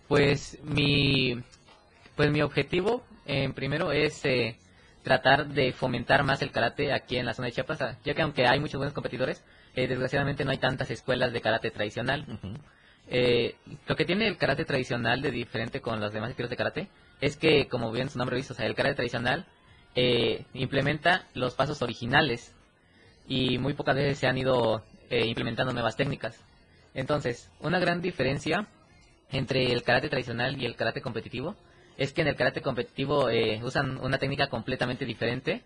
Pues 0.08 0.58
mi, 0.64 1.40
pues 2.16 2.30
mi 2.30 2.42
objetivo, 2.42 3.04
en 3.24 3.52
primero, 3.52 3.92
es 3.92 4.22
tratar 5.02 5.48
de 5.48 5.72
fomentar 5.72 6.24
más 6.24 6.42
el 6.42 6.50
karate 6.50 6.92
aquí 6.92 7.16
en 7.16 7.26
la 7.26 7.34
zona 7.34 7.46
de 7.46 7.52
Chiapas, 7.52 7.78
ya 8.04 8.14
que 8.14 8.22
aunque 8.22 8.46
hay 8.46 8.60
muchos 8.60 8.78
buenos 8.78 8.94
competidores, 8.94 9.44
eh, 9.74 9.86
desgraciadamente 9.86 10.44
no 10.44 10.50
hay 10.50 10.58
tantas 10.58 10.90
escuelas 10.90 11.32
de 11.32 11.40
karate 11.40 11.70
tradicional. 11.70 12.26
Eh, 13.08 13.56
lo 13.86 13.96
que 13.96 14.04
tiene 14.04 14.26
el 14.26 14.36
karate 14.36 14.64
tradicional 14.64 15.20
de 15.20 15.30
diferente 15.30 15.80
con 15.80 16.00
los 16.00 16.12
demás 16.12 16.30
estilos 16.30 16.50
de 16.50 16.56
karate 16.56 16.88
es 17.20 17.36
que, 17.36 17.66
como 17.68 17.90
bien 17.92 18.08
su 18.08 18.18
nombre 18.18 18.36
dice, 18.36 18.52
o 18.52 18.56
sea, 18.56 18.66
el 18.66 18.74
karate 18.74 18.96
tradicional 18.96 19.46
eh, 19.94 20.44
implementa 20.54 21.26
los 21.34 21.54
pasos 21.54 21.82
originales 21.82 22.54
y 23.26 23.58
muy 23.58 23.74
pocas 23.74 23.96
veces 23.96 24.18
se 24.18 24.26
han 24.26 24.38
ido 24.38 24.84
implementando 25.10 25.72
nuevas 25.72 25.96
técnicas. 25.96 26.40
Entonces, 26.94 27.50
una 27.58 27.80
gran 27.80 28.00
diferencia 28.00 28.68
entre 29.32 29.72
el 29.72 29.82
karate 29.82 30.08
tradicional 30.08 30.60
y 30.60 30.66
el 30.66 30.76
karate 30.76 31.00
competitivo 31.00 31.56
es 32.00 32.14
que 32.14 32.22
en 32.22 32.28
el 32.28 32.34
karate 32.34 32.62
competitivo 32.62 33.28
eh, 33.28 33.60
usan 33.62 33.98
una 33.98 34.16
técnica 34.16 34.48
completamente 34.48 35.04
diferente 35.04 35.64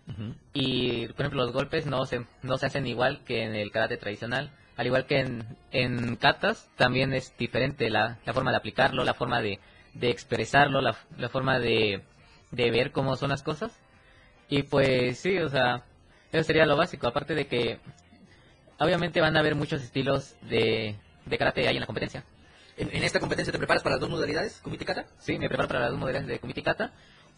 y, 0.53 1.07
por 1.07 1.21
ejemplo, 1.21 1.43
los 1.45 1.53
golpes 1.53 1.85
no 1.85 2.05
se, 2.05 2.25
no 2.43 2.57
se 2.57 2.65
hacen 2.65 2.85
igual 2.87 3.21
que 3.23 3.43
en 3.43 3.55
el 3.55 3.71
karate 3.71 3.95
tradicional. 3.95 4.51
Al 4.75 4.85
igual 4.85 5.05
que 5.05 5.21
en, 5.21 5.45
en 5.71 6.17
katas, 6.17 6.69
también 6.75 7.13
es 7.13 7.33
diferente 7.37 7.89
la, 7.89 8.19
la 8.25 8.33
forma 8.33 8.51
de 8.51 8.57
aplicarlo, 8.57 9.05
la 9.05 9.13
forma 9.13 9.41
de, 9.41 9.61
de 9.93 10.09
expresarlo, 10.09 10.81
la, 10.81 10.97
la 11.17 11.29
forma 11.29 11.57
de, 11.57 12.01
de 12.51 12.69
ver 12.69 12.91
cómo 12.91 13.15
son 13.15 13.29
las 13.29 13.41
cosas. 13.41 13.71
Y 14.49 14.63
pues 14.63 15.17
sí, 15.17 15.37
o 15.37 15.47
sea, 15.47 15.85
eso 16.33 16.43
sería 16.43 16.65
lo 16.65 16.75
básico. 16.75 17.07
Aparte 17.07 17.33
de 17.33 17.47
que, 17.47 17.79
obviamente 18.77 19.21
van 19.21 19.37
a 19.37 19.39
haber 19.39 19.55
muchos 19.55 19.81
estilos 19.81 20.35
de, 20.41 20.97
de 21.25 21.37
karate 21.37 21.65
ahí 21.65 21.75
en 21.75 21.79
la 21.81 21.87
competencia 21.87 22.25
en, 22.77 23.03
esta 23.03 23.19
competencia 23.19 23.51
te 23.51 23.57
preparas 23.57 23.83
para 23.83 23.95
las 23.95 24.01
dos 24.01 24.09
modalidades, 24.09 24.59
Kumite 24.61 24.85
Kata? 24.85 25.05
Sí, 25.19 25.37
me 25.37 25.47
preparo 25.47 25.67
para 25.67 25.79
las 25.81 25.91
dos 25.91 25.99
modalidades 25.99 26.27
de 26.27 26.39
Kumite 26.39 26.61
Kata. 26.61 26.93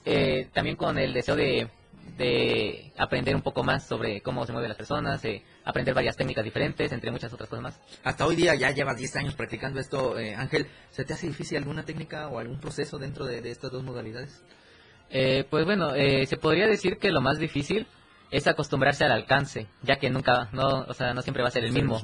Eh, 0.06 0.50
también 0.54 0.76
con 0.76 0.98
el 0.98 1.14
deseo 1.14 1.36
de, 1.36 1.70
de, 2.18 2.92
aprender 2.98 3.36
un 3.36 3.42
poco 3.42 3.64
más 3.64 3.86
sobre 3.86 4.22
cómo 4.22 4.46
se 4.46 4.54
mueven 4.54 4.70
las 4.70 4.78
personas, 4.78 5.24
eh, 5.26 5.44
aprender 5.66 5.94
varias 5.94 6.16
técnicas 6.16 6.44
diferentes, 6.44 6.92
entre 6.92 7.12
muchas 7.12 7.32
otras 7.34 7.50
cosas 7.50 7.64
más. 7.64 7.80
Hasta 8.04 8.26
hoy 8.26 8.36
día 8.36 8.56
ya 8.56 8.72
llevas 8.72 8.98
10 8.98 9.16
años 9.18 9.36
practicando 9.36 9.80
esto, 9.80 10.18
eh, 10.18 10.34
Ángel. 10.34 10.68
¿Se 10.92 11.04
te 11.04 11.14
hace 11.14 11.28
difícil 11.28 11.58
alguna 11.58 11.84
técnica 11.84 12.30
o 12.30 12.40
algún 12.40 12.60
proceso 12.60 12.98
dentro 12.98 13.26
de, 13.26 13.40
estas 13.50 13.72
dos 13.72 13.84
modalidades? 13.84 14.44
pues 15.50 15.64
bueno, 15.64 15.94
se 15.94 16.36
podría 16.36 16.68
decir 16.68 16.98
que 16.98 17.12
lo 17.12 17.22
más 17.22 17.40
difícil 17.40 17.88
es 18.30 18.46
acostumbrarse 18.46 19.06
al 19.06 19.14
alcance, 19.14 19.68
ya 19.82 19.96
que 19.96 20.10
nunca, 20.10 20.50
no, 20.52 20.82
o 20.82 20.94
sea, 20.94 21.14
no 21.14 21.22
siempre 21.22 21.44
va 21.44 21.48
a 21.48 21.52
ser 21.52 21.64
el 21.64 21.72
mismo. 21.72 22.02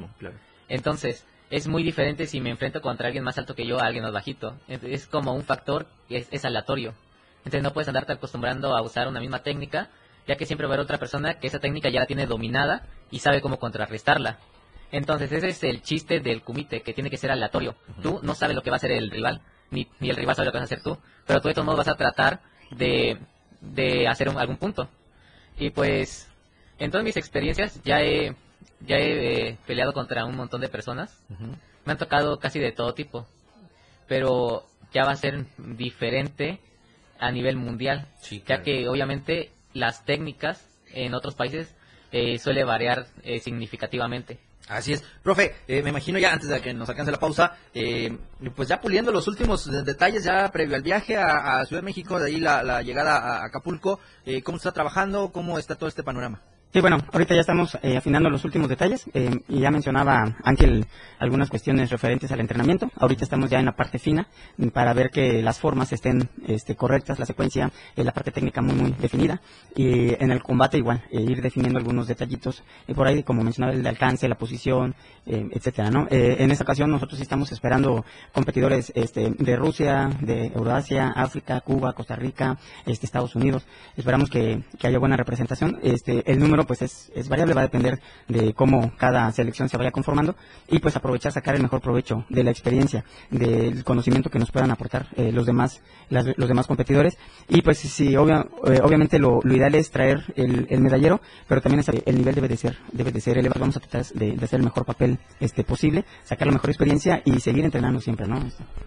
Entonces, 0.70 1.26
es 1.50 1.68
muy 1.68 1.84
diferente 1.84 2.26
si 2.26 2.40
me 2.42 2.50
enfrento 2.50 2.82
contra 2.82 3.08
alguien 3.08 3.24
más 3.24 3.38
alto 3.38 3.56
que 3.56 3.66
yo 3.66 3.80
a 3.80 3.86
alguien 3.86 4.04
más 4.04 4.14
bajito. 4.14 4.56
Es 4.68 5.08
como 5.08 5.34
un 5.34 5.44
factor 5.44 5.88
que 6.08 6.26
es, 6.30 6.46
aleatorio. 6.46 6.94
Entonces 7.40 7.62
no 7.62 7.74
puedes 7.74 7.88
andarte 7.88 8.14
acostumbrando 8.14 8.76
a 8.76 8.82
usar 8.82 9.08
una 9.08 9.20
misma 9.20 9.40
técnica, 9.40 9.90
ya 10.28 10.36
que 10.36 10.46
siempre 10.46 10.68
va 10.68 10.74
a 10.74 10.76
haber 10.76 10.84
otra 10.84 10.98
persona 10.98 11.36
que 11.36 11.48
esa 11.48 11.60
técnica 11.60 11.90
ya 11.90 12.00
la 12.00 12.06
tiene 12.06 12.26
dominada 12.26 12.88
y 13.12 13.20
sabe 13.20 13.42
cómo 13.42 13.60
contrarrestarla. 13.60 14.40
Entonces 14.92 15.32
ese 15.32 15.48
es 15.48 15.64
el 15.64 15.82
chiste 15.82 16.20
del 16.20 16.42
kumite, 16.44 16.82
que 16.82 16.94
tiene 16.94 17.10
que 17.10 17.18
ser 17.18 17.32
aleatorio. 17.32 17.76
Tú 18.02 18.20
no 18.24 18.36
sabes 18.36 18.56
lo 18.56 18.62
que 18.62 18.70
va 18.70 18.76
a 18.76 18.78
hacer 18.78 18.92
el 18.92 19.12
rival, 19.12 19.42
ni, 19.72 19.88
ni 20.00 20.10
el 20.10 20.16
rival 20.16 20.36
sabe 20.36 20.46
lo 20.46 20.52
que 20.52 20.60
vas 20.60 20.72
a 20.72 20.74
hacer 20.74 20.84
tú, 20.84 20.98
pero 21.26 21.42
tú 21.42 21.48
de 21.48 21.54
todos 21.56 21.66
modos 21.66 21.80
vas 21.80 21.88
a 21.88 21.98
tratar 21.98 22.42
de, 22.72 23.18
de 23.60 24.08
hacer 24.08 24.30
algún 24.30 24.58
punto. 24.58 24.90
Y 25.58 25.72
pues, 25.72 26.30
en 26.80 26.92
todas 26.92 27.04
mis 27.04 27.18
experiencias 27.18 27.82
ya 27.84 28.02
he 28.02 28.36
ya 28.86 28.98
he 28.98 29.50
eh, 29.50 29.58
peleado 29.66 29.94
contra 29.94 30.26
un 30.26 30.36
montón 30.36 30.62
de 30.62 30.70
personas. 30.70 31.18
Me 31.86 31.92
han 31.92 31.98
tocado 31.98 32.40
casi 32.40 32.60
de 32.60 32.72
todo 32.72 32.94
tipo. 32.94 33.28
Pero 34.08 34.66
ya 34.94 35.06
va 35.06 35.12
a 35.12 35.16
ser 35.16 35.46
diferente 35.58 36.60
a 37.20 37.32
nivel 37.32 37.56
mundial. 37.56 38.08
Ya 38.46 38.62
que 38.62 38.88
obviamente 38.88 39.52
las 39.74 40.06
técnicas 40.06 40.68
en 40.92 41.14
otros 41.14 41.36
países 41.36 41.74
eh, 42.12 42.38
suele 42.40 42.64
variar 42.64 43.08
eh, 43.24 43.40
significativamente. 43.40 44.40
Así 44.68 44.94
es. 44.94 45.04
Profe, 45.22 45.56
me 45.68 45.90
imagino 45.90 46.20
ya 46.20 46.32
antes 46.32 46.48
de 46.48 46.62
que 46.62 46.74
nos 46.74 46.88
alcance 46.88 47.12
la 47.12 47.20
pausa, 47.20 47.58
pues 48.56 48.70
ya 48.70 48.80
puliendo 48.80 49.12
los 49.12 49.28
últimos 49.28 49.70
detalles 49.84 50.24
ya 50.24 50.50
previo 50.54 50.78
al 50.78 50.82
viaje 50.82 51.18
a, 51.18 51.66
Ciudad 51.66 51.82
de 51.82 51.86
México, 51.86 52.18
de 52.18 52.28
ahí 52.28 52.40
la, 52.40 52.64
la 52.64 52.82
llegada 52.82 53.18
a 53.18 53.46
Acapulco, 53.46 54.00
¿cómo 54.44 54.56
está 54.56 54.72
trabajando? 54.72 55.34
¿Cómo 55.34 55.60
está 55.60 55.76
todo 55.76 55.90
este 55.90 56.02
panorama? 56.02 56.42
Sí, 56.74 56.82
bueno, 56.82 56.98
ahorita 57.12 57.36
ya 57.36 57.42
estamos 57.42 57.78
eh, 57.84 57.98
afinando 57.98 58.32
los 58.32 58.46
últimos 58.46 58.68
detalles 58.68 59.06
eh, 59.14 59.42
y 59.48 59.60
ya 59.60 59.70
mencionaba 59.70 60.38
Ángel 60.44 60.88
algunas 61.20 61.48
cuestiones 61.48 61.92
referentes 61.92 62.32
al 62.32 62.40
entrenamiento. 62.40 62.90
Ahorita 62.96 63.24
estamos 63.24 63.52
ya 63.52 63.60
en 63.60 63.66
la 63.66 63.76
parte 63.76 64.00
fina 64.00 64.28
para 64.74 64.92
ver 64.94 65.12
que 65.12 65.44
las 65.44 65.60
formas 65.60 65.94
estén 65.94 66.32
este, 66.48 66.76
correctas, 66.76 67.20
la 67.20 67.28
secuencia, 67.28 67.72
eh, 67.96 68.04
la 68.04 68.12
parte 68.12 68.32
técnica 68.32 68.64
muy 68.64 68.74
muy 68.74 68.92
definida 68.94 69.40
y 69.76 70.16
en 70.16 70.32
el 70.32 70.42
combate 70.42 70.80
igual 70.80 71.04
ir 71.12 71.44
definiendo 71.44 71.78
algunos 71.78 72.08
detallitos 72.08 72.64
por 72.96 73.06
ahí 73.06 73.22
como 73.22 73.44
mencionaba 73.44 73.78
el 73.78 73.86
alcance, 73.86 74.28
la 74.28 74.40
posición, 74.40 74.96
etcétera. 75.28 75.92
¿no? 75.92 76.08
en 76.10 76.50
esta 76.50 76.64
ocasión 76.64 76.90
nosotros 76.90 77.22
estamos 77.22 77.52
esperando 77.52 78.04
competidores 78.34 78.92
este, 78.96 79.30
de 79.30 79.56
Rusia, 79.56 80.10
de 80.22 80.48
Eurasia, 80.48 81.10
África, 81.16 81.62
Cuba, 81.62 81.94
Costa 81.94 82.16
Rica, 82.16 82.58
este, 82.88 83.06
Estados 83.06 83.36
Unidos. 83.36 83.64
Esperamos 83.96 84.32
que, 84.32 84.64
que 84.80 84.88
haya 84.88 84.98
buena 84.98 85.18
representación. 85.18 85.80
Este, 85.84 86.30
el 86.32 86.40
número 86.40 86.63
pues 86.66 86.82
es, 86.82 87.12
es 87.16 87.30
variable, 87.30 87.54
va 87.54 87.62
a 87.62 87.66
depender 87.66 88.00
de 88.28 88.54
cómo 88.54 88.94
cada 88.98 89.32
selección 89.32 89.70
se 89.70 89.78
vaya 89.78 89.92
conformando 89.92 90.36
y 90.68 90.80
pues 90.80 90.96
aprovechar, 90.96 91.32
sacar 91.32 91.56
el 91.56 91.62
mejor 91.62 91.82
provecho 91.82 92.26
de 92.30 92.44
la 92.44 92.52
experiencia, 92.52 93.04
del 93.30 93.84
conocimiento 93.84 94.30
que 94.30 94.40
nos 94.40 94.52
puedan 94.52 94.72
aportar 94.72 95.08
eh, 95.16 95.32
los 95.32 95.46
demás 95.46 95.82
los 96.10 96.48
demás 96.48 96.68
competidores. 96.68 97.18
Y 97.48 97.62
pues 97.62 97.80
sí, 97.80 98.14
eh, 98.14 98.18
obviamente 98.18 99.18
lo, 99.18 99.40
ideal 99.46 99.74
es 99.76 99.90
traer 99.90 100.24
el, 100.36 100.82
medallero, 100.82 101.22
pero 101.48 101.62
también 101.62 101.84
el 102.06 102.16
nivel 102.16 102.36
debe 102.36 102.48
de 102.48 102.58
ser 102.58 102.78
debe 102.92 103.12
de 103.12 103.20
ser 103.20 103.38
elevado, 103.38 103.62
vamos 103.62 103.78
a 103.78 103.80
tratar 103.80 104.06
de, 104.14 104.38
hacer 104.44 104.60
el 104.60 104.66
mejor 104.66 104.86
papel 104.86 105.18
este 105.40 105.64
posible, 105.64 106.06
sacar 106.24 106.48
la 106.48 106.54
mejor 106.54 106.70
experiencia 106.70 107.22
y 107.26 107.40
seguir 107.40 107.66
entrenando 107.66 108.00
siempre, 108.00 108.28
¿no? 108.28 108.40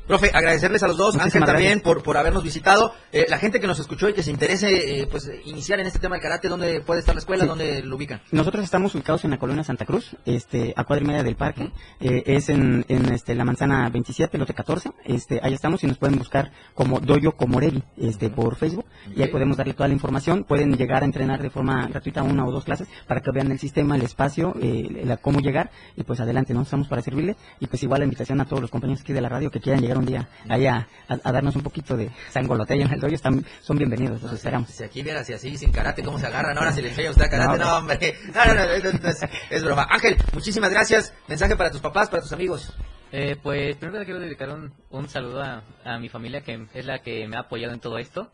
Profe, 0.07 0.31
agradecerles 0.33 0.83
a 0.83 0.89
los 0.89 0.97
dos, 0.97 1.17
Ángel 1.17 1.45
también 1.45 1.81
por, 1.81 2.03
por 2.03 2.17
habernos 2.17 2.45
visitado, 2.45 2.93
eh, 3.13 3.27
la 3.29 3.39
gente 3.39 3.61
que 3.61 3.67
nos 3.67 3.81
escuchó 3.81 4.09
y 4.09 4.13
que 4.13 4.23
se 4.23 4.31
interese 4.31 5.09
pues 5.11 5.31
iniciar 5.45 5.81
en 5.81 5.87
este 5.87 5.99
tema 5.99 6.17
del 6.17 6.23
karate, 6.23 6.49
¿dónde 6.49 6.81
puede 6.81 7.01
estar 7.01 7.15
la 7.15 7.21
escuela? 7.21 7.45
¿Dónde 7.45 7.66
lo 7.85 7.97
ubican? 7.97 8.21
Nosotros 8.33 8.65
estamos 8.65 8.95
ubicados 8.95 9.25
en 9.25 9.31
la 9.31 9.39
colonia 9.39 9.65
Santa 9.65 9.85
Cruz, 9.85 10.17
este, 10.25 10.75
a 10.77 10.85
cuadra 10.85 11.05
y 11.05 11.09
media 11.09 11.23
del 11.23 11.37
parque. 11.37 11.71
Eh, 12.01 12.23
es 12.27 12.49
en, 12.49 12.85
en 12.89 13.13
este, 13.13 13.35
la 13.35 13.45
manzana 13.45 13.89
27, 13.89 14.39
lote 14.39 14.55
14. 14.55 14.91
Este, 15.05 15.41
ahí 15.43 15.55
estamos 15.55 15.83
y 15.85 15.87
nos 15.87 15.99
pueden 15.99 16.19
buscar 16.19 16.53
como 16.75 17.01
Doyo 17.01 17.33
Comorevi 17.33 17.83
este, 17.97 18.31
por 18.31 18.57
Facebook. 18.57 18.87
Y 19.15 19.23
ahí 19.23 19.29
podemos 19.29 19.57
darle 19.57 19.75
toda 19.75 19.89
la 19.89 19.95
información. 19.95 20.45
Pueden 20.45 20.77
llegar 20.77 21.03
a 21.03 21.07
entrenar 21.07 21.43
de 21.43 21.51
forma 21.51 21.87
gratuita 21.89 22.23
una 22.23 22.47
o 22.47 22.51
dos 22.51 22.65
clases 22.65 22.89
para 23.07 23.21
que 23.21 23.31
vean 23.33 23.51
el 23.51 23.59
sistema, 23.59 23.97
el 23.97 24.03
espacio, 24.03 24.55
eh, 24.61 25.03
la, 25.05 25.17
cómo 25.17 25.41
llegar. 25.41 25.71
Y 25.97 26.03
pues 26.05 26.21
adelante, 26.21 26.55
¿no? 26.55 26.63
Estamos 26.63 26.89
para 26.89 27.03
servirle. 27.03 27.37
Y 27.61 27.67
pues 27.67 27.83
igual 27.83 28.01
la 28.01 28.05
invitación 28.05 28.41
a 28.41 28.45
todos 28.45 28.63
los 28.63 28.71
compañeros 28.71 29.03
aquí 29.03 29.13
de 29.13 29.21
la 29.21 29.29
radio 29.29 29.51
que 29.51 29.61
quieran 29.61 29.81
llegar 29.81 29.99
un 29.99 30.07
día 30.07 30.29
allá 30.49 30.89
a, 31.09 31.33
darnos 31.33 31.57
un 31.57 31.63
poquito 31.63 31.97
de 31.97 32.11
sangolote 32.31 32.75
en 32.75 32.93
el 32.93 33.01
doyo. 33.01 33.15
Están, 33.15 33.45
son 33.61 33.77
bienvenidos, 33.77 34.23
los 34.23 34.33
esperamos. 34.33 34.69
Si 34.71 34.85
aquí 34.85 35.03
vieras 35.03 35.27
si 35.27 35.33
así 35.33 35.57
sin 35.57 35.73
karate, 35.73 36.03
cómo 36.03 36.19
se 36.19 36.27
agarran 36.27 36.57
ahora, 36.57 36.73
si 36.73 36.83
le 36.83 36.91
enseña 36.91 37.11
usted 37.11 37.31
karate, 37.31 37.56
no, 37.56 37.56
hombre. 37.63 38.17
No, 38.35 38.45
no, 38.45 38.55
no, 38.55 39.11
es, 39.51 39.65
broma. 39.65 39.87
Ángel, 39.91 40.17
muchísimas 40.33 40.71
gracias. 40.71 41.13
Mensaje 41.29 41.57
para 41.57 41.71
tus 41.71 41.81
papás, 41.81 42.09
para 42.09 42.23
tus 42.23 42.33
amigos. 42.33 42.73
Eh, 43.13 43.37
pues 43.43 43.77
primero 43.77 44.05
quiero 44.05 44.21
dedicar 44.21 44.51
un, 44.51 44.73
un 44.91 45.09
saludo 45.09 45.43
a, 45.43 45.63
a, 45.85 45.99
mi 45.99 46.09
familia 46.09 46.41
que 46.43 46.67
es 46.75 46.85
la 46.85 46.99
que 46.99 47.27
me 47.29 47.37
ha 47.37 47.41
apoyado 47.41 47.73
en 47.73 47.81
todo 47.81 47.99
esto. 47.99 48.31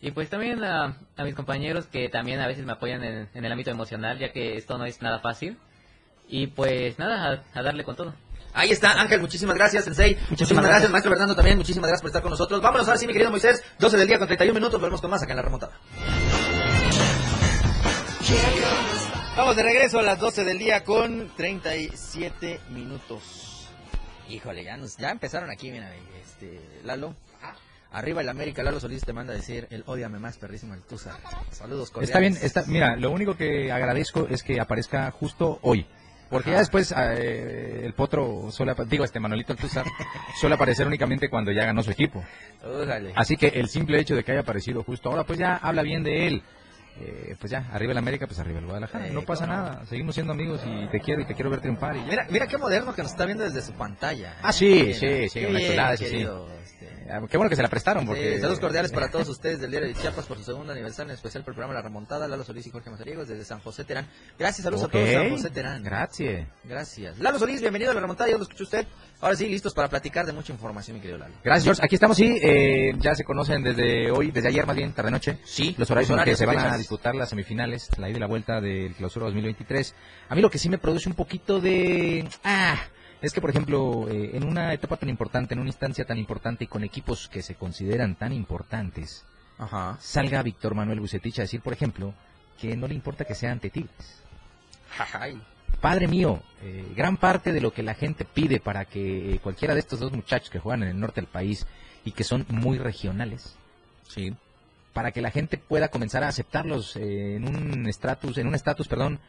Y 0.00 0.12
pues 0.12 0.30
también 0.30 0.62
a, 0.64 0.96
a 1.16 1.24
mis 1.24 1.34
compañeros 1.34 1.86
que 1.86 2.08
también 2.08 2.40
a 2.40 2.46
veces 2.46 2.64
me 2.64 2.72
apoyan 2.72 3.02
en, 3.04 3.28
en, 3.34 3.44
el 3.44 3.52
ámbito 3.52 3.70
emocional, 3.70 4.18
ya 4.18 4.32
que 4.32 4.56
esto 4.56 4.78
no 4.78 4.84
es 4.84 5.02
nada 5.02 5.20
fácil. 5.20 5.58
Y 6.28 6.46
pues 6.46 6.98
nada, 6.98 7.44
a 7.52 7.62
darle 7.62 7.84
con 7.84 7.96
todo. 7.96 8.14
Ahí 8.52 8.70
está, 8.70 9.00
Ángel, 9.00 9.20
muchísimas 9.20 9.56
gracias, 9.56 9.84
Sensei. 9.84 10.16
Muchísimas, 10.28 10.64
gracias. 10.64 10.90
maestro 10.90 11.10
Fernando 11.10 11.34
también, 11.34 11.56
muchísimas 11.56 11.88
gracias 11.88 12.02
por 12.02 12.08
estar 12.08 12.22
con 12.22 12.30
nosotros. 12.30 12.60
Vámonos 12.60 12.86
ahora 12.88 12.98
sí, 12.98 13.06
mi 13.06 13.12
querido 13.12 13.30
Moisés, 13.30 13.62
12 13.78 13.96
del 13.96 14.08
día 14.08 14.18
con 14.18 14.26
31 14.26 14.54
minutos, 14.54 14.80
volvemos 14.80 15.00
con 15.00 15.10
más 15.10 15.22
acá 15.22 15.32
en 15.32 15.36
la 15.36 15.42
remontada. 15.42 15.72
Vamos 19.40 19.56
de 19.56 19.62
regreso 19.62 19.98
a 19.98 20.02
las 20.02 20.20
12 20.20 20.44
del 20.44 20.58
día 20.58 20.84
con 20.84 21.30
37 21.34 22.60
minutos. 22.74 23.70
Híjole, 24.28 24.64
ya, 24.64 24.76
nos, 24.76 24.98
ya 24.98 25.08
empezaron 25.08 25.50
aquí, 25.50 25.70
mira, 25.70 25.90
este, 26.22 26.60
Lalo. 26.84 27.14
Arriba 27.90 28.20
el 28.20 28.28
América, 28.28 28.62
Lalo 28.62 28.80
Solís 28.80 29.02
te 29.02 29.14
manda 29.14 29.32
a 29.32 29.36
decir 29.36 29.66
el 29.70 29.82
odiame 29.86 30.18
más 30.18 30.36
perrísimo 30.36 30.74
el 30.74 30.82
Tusa. 30.82 31.16
Saludos 31.52 31.90
cordiales. 31.90 32.10
Está 32.10 32.18
bien, 32.20 32.36
está, 32.42 32.64
mira, 32.66 32.96
lo 32.96 33.10
único 33.10 33.34
que 33.34 33.72
agradezco 33.72 34.26
es 34.28 34.42
que 34.42 34.60
aparezca 34.60 35.10
justo 35.10 35.58
hoy. 35.62 35.86
Porque 36.28 36.50
ya 36.50 36.58
después 36.58 36.94
eh, 36.94 37.80
el 37.82 37.94
potro 37.94 38.50
suele, 38.50 38.74
digo, 38.88 39.04
este 39.04 39.20
Manolito 39.20 39.54
Altuzar 39.54 39.86
suele 40.38 40.54
aparecer 40.54 40.86
únicamente 40.86 41.30
cuando 41.30 41.50
ya 41.50 41.64
ganó 41.64 41.82
su 41.82 41.90
equipo. 41.90 42.22
Así 43.16 43.38
que 43.38 43.48
el 43.48 43.70
simple 43.70 43.98
hecho 44.00 44.14
de 44.14 44.22
que 44.22 44.32
haya 44.32 44.42
aparecido 44.42 44.82
justo 44.82 45.08
ahora, 45.08 45.24
pues 45.24 45.38
ya 45.38 45.56
habla 45.56 45.80
bien 45.80 46.04
de 46.04 46.26
él. 46.26 46.42
Eh, 46.98 47.36
pues 47.38 47.50
ya, 47.50 47.68
arriba 47.72 47.92
el 47.92 47.98
América, 47.98 48.26
pues 48.26 48.38
arriba 48.40 48.58
el 48.58 48.66
Guadalajara. 48.66 49.08
no 49.08 49.22
pasa 49.22 49.46
nada, 49.46 49.86
seguimos 49.86 50.14
siendo 50.14 50.32
amigos 50.32 50.60
y 50.66 50.88
te 50.88 51.00
quiero 51.00 51.22
y 51.22 51.26
te 51.26 51.34
quiero 51.34 51.50
ver 51.50 51.60
triunfar. 51.60 51.96
Y 51.96 52.02
Mira, 52.02 52.26
mira 52.30 52.46
qué 52.46 52.58
moderno 52.58 52.94
que 52.94 53.02
nos 53.02 53.12
está 53.12 53.24
viendo 53.24 53.44
desde 53.44 53.62
su 53.62 53.72
pantalla. 53.72 54.36
Ah, 54.42 54.52
sí, 54.52 54.92
sí, 54.92 55.28
sí, 55.28 55.44
una 55.46 55.60
chulada, 55.60 55.96
sí, 55.96 56.06
sí. 56.06 56.26
Ah, 57.10 57.20
qué 57.28 57.36
bueno 57.36 57.50
que 57.50 57.56
se 57.56 57.62
la 57.62 57.68
prestaron. 57.68 58.06
Porque... 58.06 58.38
saludos 58.38 58.60
cordiales 58.60 58.92
para 58.92 59.10
todos 59.10 59.28
ustedes 59.28 59.60
del 59.60 59.70
Diario 59.70 59.88
de 59.88 59.94
Chiapas 59.94 60.26
por 60.26 60.38
su 60.38 60.44
segundo 60.44 60.72
aniversario, 60.72 61.10
en 61.10 61.16
especial 61.16 61.42
por 61.42 61.52
el 61.52 61.56
programa 61.56 61.74
La 61.74 61.82
Remontada. 61.82 62.28
Lalo 62.28 62.44
Solís 62.44 62.66
y 62.66 62.70
Jorge 62.70 62.90
Mazariegos 62.90 63.28
desde 63.28 63.44
San 63.44 63.60
José 63.60 63.84
Terán. 63.84 64.06
Gracias, 64.38 64.64
saludos 64.64 64.84
a 64.84 64.88
todos 64.88 65.10
San 65.10 65.30
José 65.30 65.50
Terán. 65.50 65.82
Gracias. 65.82 66.46
Gracias. 66.64 67.18
Lalo 67.18 67.38
Solís, 67.38 67.60
bienvenido 67.60 67.90
a 67.90 67.94
La 67.94 68.00
Remontada, 68.00 68.30
ya 68.30 68.36
lo 68.36 68.42
escuchó 68.42 68.64
usted. 68.64 68.86
Ahora 69.20 69.36
sí, 69.36 69.46
listos 69.48 69.74
para 69.74 69.88
platicar 69.88 70.24
de 70.24 70.32
mucha 70.32 70.52
información, 70.52 70.96
mi 70.96 71.00
querido 71.00 71.18
Lalo. 71.18 71.34
Gracias, 71.44 71.64
George. 71.64 71.82
Aquí 71.84 71.94
estamos, 71.94 72.16
sí. 72.16 72.38
Eh, 72.42 72.94
ya 72.98 73.14
se 73.14 73.24
conocen 73.24 73.62
desde 73.62 74.10
hoy, 74.10 74.30
desde 74.30 74.48
ayer 74.48 74.66
más 74.66 74.76
bien, 74.76 74.92
tarde-noche. 74.92 75.38
Sí. 75.44 75.74
Los 75.78 75.90
horarios 75.90 76.10
en 76.10 76.24
que 76.24 76.36
se 76.36 76.46
van 76.46 76.58
a 76.58 76.78
disputar 76.78 77.14
las 77.14 77.28
semifinales, 77.28 77.90
la 77.98 78.08
ida 78.08 78.16
y 78.16 78.20
la 78.20 78.26
vuelta 78.26 78.60
del 78.60 78.94
clausura 78.94 79.26
2023. 79.26 79.94
A 80.28 80.34
mí 80.34 80.40
lo 80.40 80.50
que 80.50 80.58
sí 80.58 80.68
me 80.68 80.78
produce 80.78 81.08
un 81.08 81.14
poquito 81.14 81.60
de... 81.60 82.26
Ah 82.44 82.78
es 83.20 83.32
que, 83.32 83.40
por 83.40 83.50
ejemplo, 83.50 84.08
eh, 84.08 84.30
en 84.34 84.44
una 84.44 84.72
etapa 84.72 84.96
tan 84.96 85.08
importante, 85.08 85.54
en 85.54 85.60
una 85.60 85.68
instancia 85.68 86.04
tan 86.04 86.18
importante 86.18 86.64
y 86.64 86.66
con 86.66 86.84
equipos 86.84 87.28
que 87.28 87.42
se 87.42 87.54
consideran 87.54 88.14
tan 88.14 88.32
importantes, 88.32 89.26
salga 90.00 90.42
Víctor 90.42 90.74
Manuel 90.74 91.00
Bucetich 91.00 91.38
a 91.38 91.42
decir, 91.42 91.60
por 91.60 91.74
ejemplo, 91.74 92.14
que 92.58 92.76
no 92.76 92.88
le 92.88 92.94
importa 92.94 93.26
que 93.26 93.34
sea 93.34 93.52
ante 93.52 93.68
Tigres. 93.68 94.22
Padre 95.80 96.08
mío, 96.08 96.42
eh, 96.62 96.92
gran 96.94 97.16
parte 97.16 97.52
de 97.52 97.60
lo 97.60 97.72
que 97.72 97.82
la 97.82 97.94
gente 97.94 98.24
pide 98.24 98.60
para 98.60 98.84
que 98.84 99.40
cualquiera 99.42 99.74
de 99.74 99.80
estos 99.80 100.00
dos 100.00 100.12
muchachos 100.12 100.50
que 100.50 100.58
juegan 100.58 100.82
en 100.82 100.90
el 100.90 101.00
norte 101.00 101.20
del 101.20 101.30
país 101.30 101.66
y 102.04 102.12
que 102.12 102.24
son 102.24 102.46
muy 102.48 102.78
regionales, 102.78 103.56
sí. 104.08 104.34
para 104.92 105.12
que 105.12 105.20
la 105.20 105.30
gente 105.30 105.58
pueda 105.58 105.88
comenzar 105.88 106.22
a 106.22 106.28
aceptarlos 106.28 106.96
eh, 106.96 107.36
en 107.36 107.48
un 107.48 107.88
estatus, 107.88 108.38
en 108.38 108.46
un 108.46 108.54
estatus, 108.54 108.88
perdón, 108.88 109.20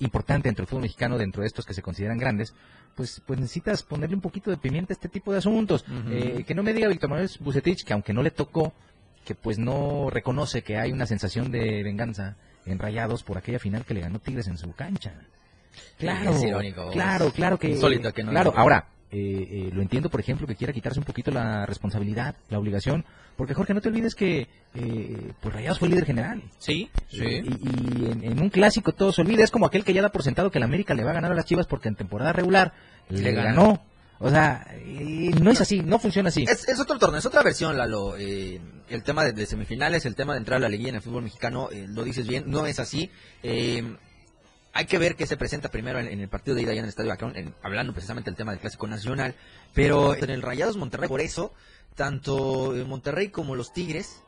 importante 0.00 0.48
dentro 0.48 0.62
del 0.62 0.68
fútbol 0.68 0.82
mexicano, 0.82 1.16
dentro 1.16 1.40
de 1.40 1.46
estos 1.46 1.64
que 1.64 1.72
se 1.72 1.82
consideran 1.82 2.18
grandes, 2.18 2.54
pues, 2.94 3.22
pues 3.24 3.38
necesitas 3.38 3.84
ponerle 3.84 4.16
un 4.16 4.20
poquito 4.20 4.50
de 4.50 4.56
pimienta 4.56 4.92
a 4.92 4.96
este 4.96 5.08
tipo 5.08 5.30
de 5.30 5.38
asuntos. 5.38 5.84
Eh, 6.10 6.44
que 6.44 6.54
no 6.54 6.62
me 6.62 6.74
diga 6.74 6.88
Víctor 6.88 7.10
Manuel 7.10 7.30
Bucetich 7.40 7.84
que 7.84 7.92
aunque 7.92 8.12
no 8.12 8.22
le 8.22 8.32
tocó, 8.32 8.72
que 9.24 9.34
pues 9.34 9.58
no 9.58 10.10
reconoce 10.10 10.62
que 10.62 10.78
hay 10.78 10.90
una 10.90 11.06
sensación 11.06 11.50
de 11.50 11.82
venganza 11.84 12.36
en 12.66 12.78
Rayados 12.78 13.22
por 13.22 13.38
aquella 13.38 13.58
final 13.58 13.84
que 13.84 13.94
le 13.94 14.00
ganó 14.00 14.18
Tigres 14.18 14.48
en 14.48 14.58
su 14.58 14.72
cancha. 14.72 15.14
Claro, 15.98 16.32
claro, 16.92 17.30
claro 17.32 17.58
que, 17.58 17.78
que 18.14 18.22
no 18.22 18.30
claro. 18.30 18.52
Ahora, 18.56 18.86
eh, 19.10 19.48
eh, 19.50 19.70
lo 19.72 19.80
entiendo, 19.80 20.10
por 20.10 20.20
ejemplo, 20.20 20.46
que 20.46 20.54
quiera 20.54 20.72
quitarse 20.72 20.98
un 20.98 21.06
poquito 21.06 21.30
la 21.30 21.64
responsabilidad, 21.64 22.36
la 22.50 22.58
obligación, 22.58 23.06
porque 23.38 23.54
Jorge, 23.54 23.72
no 23.72 23.80
te 23.80 23.88
olvides 23.88 24.14
que 24.14 24.48
eh, 24.74 25.32
pues 25.40 25.54
Rayados 25.54 25.78
fue 25.78 25.88
líder 25.88 26.04
general. 26.04 26.42
Sí, 26.58 26.90
sí. 27.08 27.24
y, 27.24 28.26
en, 28.26 28.38
un 28.38 28.50
clásico 28.50 28.92
todo 28.92 29.10
se 29.12 29.22
olvida, 29.22 29.42
es 29.42 29.50
como 29.50 29.64
aquel 29.64 29.82
que 29.82 29.94
ya 29.94 30.02
da 30.02 30.10
por 30.10 30.22
sentado 30.22 30.50
que 30.50 30.58
el 30.58 30.64
América 30.64 30.92
le 30.92 31.04
va 31.04 31.12
a 31.12 31.14
ganar 31.14 31.32
a 31.32 31.34
las 31.34 31.46
Chivas 31.46 31.66
porque 31.66 31.88
en 31.88 31.94
temporada 31.94 32.34
regular 32.34 32.74
le, 33.08 33.32
ganó. 33.32 33.82
O 34.18 34.28
sea, 34.28 34.66
no 35.40 35.52
es 35.52 35.60
así, 35.62 35.80
no 35.80 35.98
funciona 35.98 36.28
así. 36.28 36.44
Es, 36.44 36.78
otro 36.78 36.98
torneo, 36.98 37.18
es 37.18 37.26
otra 37.26 37.42
versión, 37.42 37.78
Lalo. 37.78 38.14
el 38.16 39.02
tema 39.04 39.24
de, 39.24 39.46
semifinales, 39.46 40.04
el 40.04 40.16
tema 40.16 40.34
de 40.34 40.40
entrar 40.40 40.58
a 40.58 40.60
la 40.60 40.68
liguilla 40.68 40.90
en 40.90 40.96
el 40.96 41.02
fútbol 41.02 41.22
mexicano, 41.22 41.70
lo 41.72 42.04
dices 42.04 42.26
bien, 42.26 42.44
no 42.46 42.66
es 42.66 42.78
así. 42.78 43.10
Eh, 43.42 43.84
hay 44.78 44.86
que 44.86 44.96
ver 44.96 45.16
qué 45.16 45.26
se 45.26 45.36
presenta 45.36 45.70
primero 45.70 45.98
en, 45.98 46.20
el 46.20 46.28
partido 46.28 46.54
de 46.54 46.62
ida 46.62 46.70
allá 46.70 46.78
en 46.78 46.84
el 46.84 46.90
Estadio 46.90 47.12
Akron, 47.12 47.34
hablando 47.62 47.92
precisamente 47.92 48.30
del 48.30 48.36
tema 48.36 48.52
del 48.52 48.60
Clásico 48.60 48.86
Nacional. 48.86 49.34
Pero 49.74 50.14
en 50.14 50.30
el 50.30 50.40
Rayados 50.40 50.76
Monterrey, 50.76 51.08
por 51.08 51.20
eso, 51.20 51.52
tanto 51.96 52.72
Monterrey 52.86 53.30
como 53.30 53.56
los 53.56 53.72
Tigres 53.72 54.22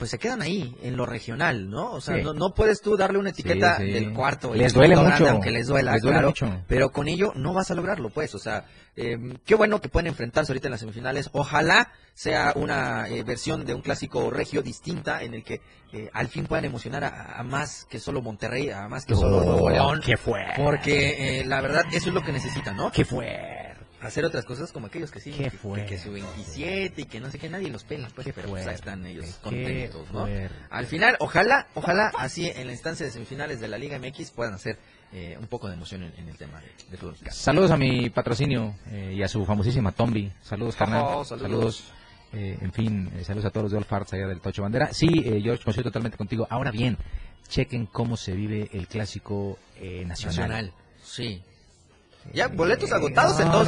pues 0.00 0.12
se 0.12 0.18
quedan 0.18 0.40
ahí, 0.40 0.74
en 0.82 0.96
lo 0.96 1.04
regional, 1.04 1.68
¿no? 1.68 1.92
O 1.92 2.00
sea, 2.00 2.16
no, 2.16 2.54
puedes 2.54 2.80
tú 2.80 2.96
darle 2.96 3.18
una 3.18 3.30
etiqueta 3.30 3.76
del 3.76 4.14
cuarto. 4.14 4.54
Les 4.54 4.72
duele 4.72 4.96
mucho. 4.96 5.28
aunque 5.28 5.50
les 5.50 5.66
duela, 5.66 5.94
mucho. 6.22 6.64
Pero 6.66 6.90
con 6.90 7.06
ello 7.06 7.34
no 7.36 7.52
vas 7.52 7.70
a 7.70 7.74
lograrlo, 7.74 8.08
pues. 8.08 8.34
O 8.34 8.38
sea, 8.38 8.64
em, 8.96 9.36
qué 9.44 9.54
bueno 9.56 9.82
que 9.82 9.90
pueden 9.90 10.06
enfrentarse 10.06 10.52
ahorita 10.52 10.68
en 10.68 10.70
las 10.70 10.80
semifinales. 10.80 11.28
Ojalá 11.34 11.92
sea 12.14 12.54
una 12.56 13.08
eh, 13.10 13.22
versión 13.24 13.66
de 13.66 13.74
un 13.74 13.82
clásico 13.82 14.30
regio 14.30 14.62
distinta 14.62 15.22
en 15.22 15.34
el 15.34 15.44
que 15.44 15.60
eh, 15.92 16.08
al 16.14 16.28
fin 16.28 16.46
puedan 16.46 16.64
emocionar 16.64 17.04
a, 17.04 17.42
más 17.42 17.84
que 17.84 17.98
solo 17.98 18.22
Monterrey, 18.22 18.70
a 18.70 18.88
más 18.88 19.04
que 19.04 19.14
solo 19.14 19.44
Nuevo 19.44 19.68
León. 19.68 20.00
¡Qué 20.02 20.16
fue! 20.16 20.46
Porque 20.56 21.40
eh, 21.40 21.44
la 21.44 21.60
verdad, 21.60 21.84
eso 21.92 22.08
es 22.08 22.14
lo 22.14 22.22
que 22.22 22.32
necesitan, 22.32 22.74
¿no? 22.74 22.90
¡Qué 22.90 23.04
fue! 23.04 23.69
Hacer 24.00 24.24
otras 24.24 24.44
cosas 24.44 24.72
como 24.72 24.86
aquellos 24.86 25.10
que 25.10 25.20
sí, 25.20 25.32
que, 25.32 25.50
fue? 25.50 25.84
que, 25.86 25.98
su 25.98 26.12
27 26.12 27.02
y 27.02 27.04
que 27.04 27.20
no 27.20 27.30
sé 27.30 27.38
qué, 27.38 27.48
nadie 27.48 27.68
los 27.68 27.84
pela, 27.84 28.08
pues, 28.14 28.28
pero 28.34 28.48
pues, 28.48 28.66
están 28.66 29.04
ellos 29.06 29.38
contentos, 29.42 30.10
¿no? 30.12 30.26
Al 30.70 30.86
final, 30.86 31.16
ojalá, 31.20 31.68
ojalá 31.74 32.12
así 32.16 32.48
en 32.48 32.66
la 32.66 32.72
instancia 32.72 33.06
de 33.06 33.12
semifinales 33.12 33.60
de 33.60 33.68
la 33.68 33.78
Liga 33.78 33.98
MX 33.98 34.30
puedan 34.30 34.54
hacer 34.54 34.78
eh, 35.12 35.36
un 35.40 35.46
poco 35.48 35.68
de 35.68 35.74
emoción 35.74 36.04
en, 36.04 36.28
el 36.28 36.36
tema 36.36 36.60
de, 36.60 36.96
fútbol 36.96 37.16
Saludos 37.30 37.72
a 37.72 37.76
mi 37.76 38.10
patrocinio 38.10 38.76
eh, 38.86 39.14
y 39.16 39.22
a 39.22 39.28
su 39.28 39.44
famosísima 39.44 39.92
Tombi. 39.92 40.30
Saludos, 40.40 40.76
carnal. 40.76 41.04
Oh, 41.04 41.24
saludos. 41.24 41.92
Eh, 42.32 42.56
en 42.60 42.72
fin, 42.72 43.10
saludos 43.24 43.46
a 43.46 43.50
todos 43.50 43.64
los 43.64 43.72
de 43.72 43.78
Olfarts 43.78 44.12
allá 44.12 44.28
del 44.28 44.40
Tocho 44.40 44.62
Bandera. 44.62 44.92
Sí, 44.92 45.08
George, 45.42 45.64
coincido 45.64 45.84
totalmente 45.84 46.16
contigo. 46.16 46.46
Ahora 46.48 46.70
bien, 46.70 46.96
chequen 47.48 47.86
cómo 47.86 48.16
se 48.16 48.34
vive 48.34 48.70
el 48.72 48.86
clásico 48.86 49.58
nacional. 50.06 50.08
nacional. 50.08 50.72
Sí, 51.02 51.42
ya, 52.32 52.48
boletos 52.48 52.92
agotados 52.92 53.40
en 53.40 53.50
dos, 53.50 53.66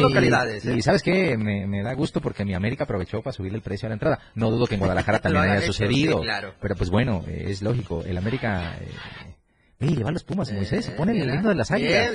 localidades. 0.00 0.64
¿eh? 0.64 0.76
Y 0.76 0.82
sabes 0.82 1.02
qué, 1.02 1.36
me, 1.36 1.82
da 1.82 1.94
gusto 1.94 2.20
porque 2.20 2.44
mi 2.44 2.54
América 2.54 2.84
aprovechó 2.84 3.22
para 3.22 3.32
subir 3.32 3.54
el 3.54 3.62
precio 3.62 3.86
a 3.86 3.90
la 3.90 3.94
entrada. 3.94 4.18
No 4.34 4.50
dudo 4.50 4.66
que 4.66 4.74
en 4.74 4.80
Guadalajara 4.80 5.18
también 5.20 5.44
haya 5.44 5.66
sucedido. 5.66 6.22
Pero 6.60 6.76
pues 6.76 6.90
bueno, 6.90 7.24
es 7.28 7.62
lógico. 7.62 8.02
El 8.04 8.18
América... 8.18 8.76
Eh, 8.80 9.90
le 9.90 10.02
van 10.02 10.14
los 10.14 10.24
Pumas, 10.24 10.50
Moisés. 10.52 10.86
Se 10.86 10.92
pone 10.92 11.12
el 11.12 11.28
lindo 11.28 11.50
de 11.50 11.54
las 11.54 11.70
águilas. 11.70 12.10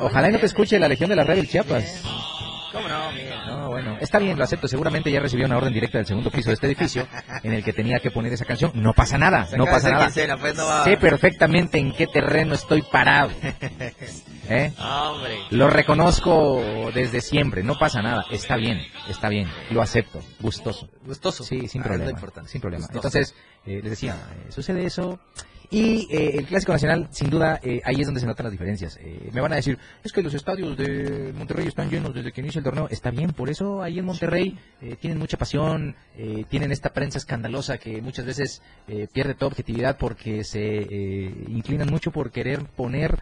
Ojalá 0.00 0.28
y 0.28 0.32
no 0.32 0.38
te 0.38 0.46
escuche 0.46 0.78
la 0.78 0.88
Legión 0.88 1.08
de 1.08 1.16
la 1.16 1.24
Radio 1.24 1.42
del 1.42 1.50
Chiapas. 1.50 2.02
¿Cómo 2.72 2.88
no? 2.88 3.10
No, 3.46 3.68
bueno, 3.68 3.96
está 4.00 4.18
bien, 4.18 4.36
lo 4.36 4.44
acepto. 4.44 4.68
Seguramente 4.68 5.10
ya 5.10 5.20
recibió 5.20 5.46
una 5.46 5.56
orden 5.56 5.72
directa 5.72 5.98
del 5.98 6.06
segundo 6.06 6.30
piso 6.30 6.50
de 6.50 6.54
este 6.54 6.66
edificio 6.66 7.08
en 7.42 7.52
el 7.52 7.64
que 7.64 7.72
tenía 7.72 7.98
que 7.98 8.10
poner 8.10 8.32
esa 8.32 8.44
canción. 8.44 8.72
No 8.74 8.92
pasa 8.92 9.16
nada, 9.16 9.48
no 9.56 9.64
pasa 9.64 9.90
nada. 9.90 10.10
Pues, 10.38 10.56
sé 10.84 10.96
perfectamente 10.98 11.78
en 11.78 11.92
qué 11.92 12.06
terreno 12.06 12.54
estoy 12.54 12.82
parado. 12.82 13.30
¿Eh? 14.50 14.72
Lo 15.50 15.68
reconozco 15.70 16.62
desde 16.94 17.20
siempre, 17.20 17.62
no 17.62 17.78
pasa 17.78 18.02
nada. 18.02 18.24
Está 18.30 18.56
bien, 18.56 18.80
está 19.08 19.28
bien, 19.28 19.50
lo 19.70 19.82
acepto. 19.82 20.20
Gustoso. 20.40 20.88
Gustoso. 21.04 21.44
Sí, 21.44 21.68
sin 21.68 21.82
ah, 21.82 21.84
problema. 21.84 22.20
Sin 22.46 22.60
problema. 22.60 22.86
Entonces, 22.92 23.34
eh, 23.64 23.80
les 23.82 23.90
decía, 23.90 24.16
eh, 24.32 24.52
sucede 24.52 24.84
eso. 24.84 25.18
Y 25.70 26.08
eh, 26.10 26.38
el 26.38 26.46
Clásico 26.46 26.72
Nacional, 26.72 27.08
sin 27.10 27.28
duda, 27.28 27.60
eh, 27.62 27.82
ahí 27.84 27.96
es 28.00 28.06
donde 28.06 28.20
se 28.20 28.26
notan 28.26 28.44
las 28.44 28.52
diferencias. 28.52 28.98
Eh, 29.02 29.28
me 29.32 29.42
van 29.42 29.52
a 29.52 29.56
decir, 29.56 29.78
es 30.02 30.12
que 30.12 30.22
los 30.22 30.32
estadios 30.32 30.74
de 30.78 31.34
Monterrey 31.36 31.66
están 31.66 31.90
llenos 31.90 32.14
desde 32.14 32.32
que 32.32 32.40
inicia 32.40 32.60
el 32.60 32.64
torneo. 32.64 32.88
Está 32.90 33.10
bien, 33.10 33.32
por 33.32 33.50
eso 33.50 33.82
ahí 33.82 33.98
en 33.98 34.06
Monterrey 34.06 34.58
tienen 35.00 35.18
mucha 35.18 35.36
pasión, 35.36 35.94
tienen 36.48 36.72
esta 36.72 36.92
prensa 36.92 37.18
escandalosa 37.18 37.78
que 37.78 38.00
muchas 38.00 38.24
veces 38.24 38.62
pierde 39.12 39.34
toda 39.34 39.48
objetividad 39.48 39.98
porque 39.98 40.44
se 40.44 40.62
inclinan 41.48 41.88
mucho 41.90 42.10
por 42.10 42.30
querer 42.30 42.64
poner 42.64 43.18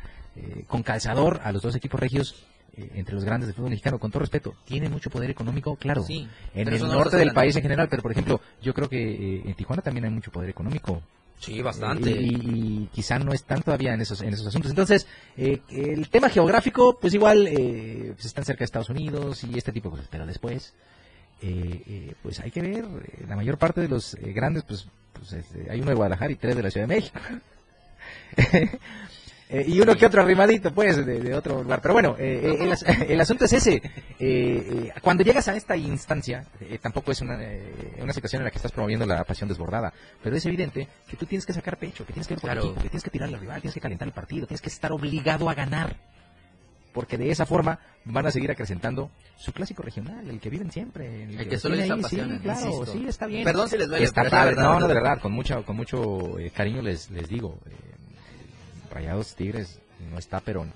con 0.66 0.82
calzador 0.82 1.40
a 1.42 1.52
los 1.52 1.62
dos 1.62 1.74
equipos 1.74 1.98
regios 1.98 2.46
entre 2.76 3.14
los 3.14 3.24
grandes 3.24 3.48
del 3.48 3.56
fútbol 3.56 3.70
mexicano, 3.70 3.98
con 3.98 4.10
todo 4.10 4.20
respeto, 4.20 4.54
tienen 4.64 4.92
mucho 4.92 5.10
poder 5.10 5.30
económico, 5.30 5.76
claro, 5.76 6.04
en 6.08 6.68
el 6.68 6.80
norte 6.82 7.16
del 7.16 7.32
país 7.32 7.56
en 7.56 7.62
general, 7.62 7.88
pero 7.88 8.02
por 8.02 8.12
ejemplo, 8.12 8.40
yo 8.62 8.74
creo 8.74 8.88
que 8.88 9.42
en 9.44 9.54
Tijuana 9.54 9.82
también 9.82 10.04
hay 10.04 10.10
mucho 10.10 10.30
poder 10.30 10.50
económico. 10.50 11.02
Sí, 11.38 11.62
bastante. 11.62 12.10
Y, 12.10 12.88
quizá 12.92 13.18
no 13.18 13.32
están 13.32 13.62
todavía 13.62 13.94
en 13.94 14.00
esos, 14.00 14.20
en 14.22 14.32
esos 14.32 14.46
asuntos. 14.46 14.70
Entonces, 14.70 15.06
eh, 15.36 15.60
el 15.68 16.08
tema 16.08 16.28
geográfico, 16.28 16.98
pues 16.98 17.14
igual, 17.14 17.46
eh, 17.46 18.12
pues 18.14 18.26
están 18.26 18.44
cerca 18.44 18.60
de 18.60 18.64
Estados 18.64 18.90
Unidos 18.90 19.44
y 19.44 19.56
este 19.56 19.72
tipo 19.72 19.88
de 19.88 19.96
cosas. 19.96 20.08
Pero 20.10 20.26
después, 20.26 20.74
eh, 21.42 22.14
pues 22.22 22.40
hay 22.40 22.50
que 22.50 22.62
ver, 22.62 22.86
la 23.28 23.36
mayor 23.36 23.58
parte 23.58 23.80
de 23.80 23.88
los 23.88 24.16
grandes, 24.20 24.64
pues, 24.64 24.88
pues 25.12 25.32
este, 25.32 25.70
hay 25.70 25.80
uno 25.80 25.90
de 25.90 25.96
Guadalajara 25.96 26.32
y 26.32 26.36
tres 26.36 26.56
de 26.56 26.62
la 26.62 26.70
Ciudad 26.70 26.88
de 26.88 26.94
México. 26.94 27.20
Eh, 29.48 29.64
y 29.68 29.80
uno 29.80 29.94
que 29.94 30.06
otro 30.06 30.22
arrimadito, 30.22 30.72
pues, 30.72 31.04
de, 31.06 31.34
otro 31.34 31.62
lugar. 31.62 31.80
Pero 31.80 31.94
bueno, 31.94 32.16
eh, 32.18 32.56
eh, 32.60 33.06
el, 33.08 33.20
asunto 33.20 33.44
es 33.44 33.52
ese. 33.52 33.80
cuando 35.00 35.22
llegas 35.22 35.46
a 35.48 35.54
esta 35.54 35.76
instancia, 35.76 36.44
tampoco 36.80 37.12
es 37.12 37.20
una, 37.20 37.38
una 38.00 38.12
situación 38.12 38.42
en 38.42 38.44
la 38.44 38.50
que 38.50 38.56
estás 38.56 38.72
promoviendo 38.72 39.06
la 39.06 39.22
pasión 39.24 39.48
desbordada, 39.48 39.92
pero 40.22 40.36
es 40.36 40.44
evidente 40.46 40.88
que 41.08 41.16
tú 41.16 41.26
tienes 41.26 41.46
que 41.46 41.52
sacar 41.52 41.78
pecho, 41.78 42.04
que 42.04 42.12
tienes 42.12 42.26
que 42.26 42.34
ir 42.34 42.40
por 42.40 42.50
equipo, 42.50 42.74
que 42.74 42.88
tienes 42.88 43.04
que 43.04 43.10
tirarle 43.10 43.36
al 43.36 43.40
rival, 43.40 43.60
tienes 43.60 43.74
que 43.74 43.80
calentar 43.80 44.08
el 44.08 44.14
partido, 44.14 44.46
tienes 44.46 44.62
que 44.62 44.68
estar 44.68 44.92
obligado 44.92 45.48
a 45.48 45.54
ganar. 45.54 45.96
Porque 46.92 47.18
de 47.18 47.30
esa 47.30 47.44
forma 47.44 47.78
van 48.06 48.24
a 48.24 48.30
seguir 48.30 48.50
acrecentando 48.50 49.10
su 49.36 49.52
clásico 49.52 49.82
regional, 49.82 50.30
el 50.30 50.40
que 50.40 50.48
viven 50.48 50.72
siempre. 50.72 51.24
El, 51.24 51.46
que, 51.46 51.58
solo 51.58 51.76
les 51.76 51.90
apasiona. 51.90 52.36
Sí, 52.36 52.40
claro, 52.40 52.86
sí, 52.86 53.04
está 53.06 53.26
bien. 53.26 53.44
Perdón 53.44 53.68
si 53.68 53.76
les 53.76 53.86
duele. 53.86 54.02
Está 54.02 54.24
padre. 54.30 54.56
No, 54.56 54.80
no, 54.80 54.88
de 54.88 54.94
verdad, 54.94 55.20
con 55.20 55.32
mucho, 55.32 55.62
con 55.66 55.76
mucho 55.76 56.36
cariño 56.54 56.80
les, 56.80 57.10
les 57.10 57.28
digo. 57.28 57.60
Rayados 58.96 59.34
Tigres 59.34 59.78
no 60.10 60.18
está, 60.18 60.40
pero 60.40 60.66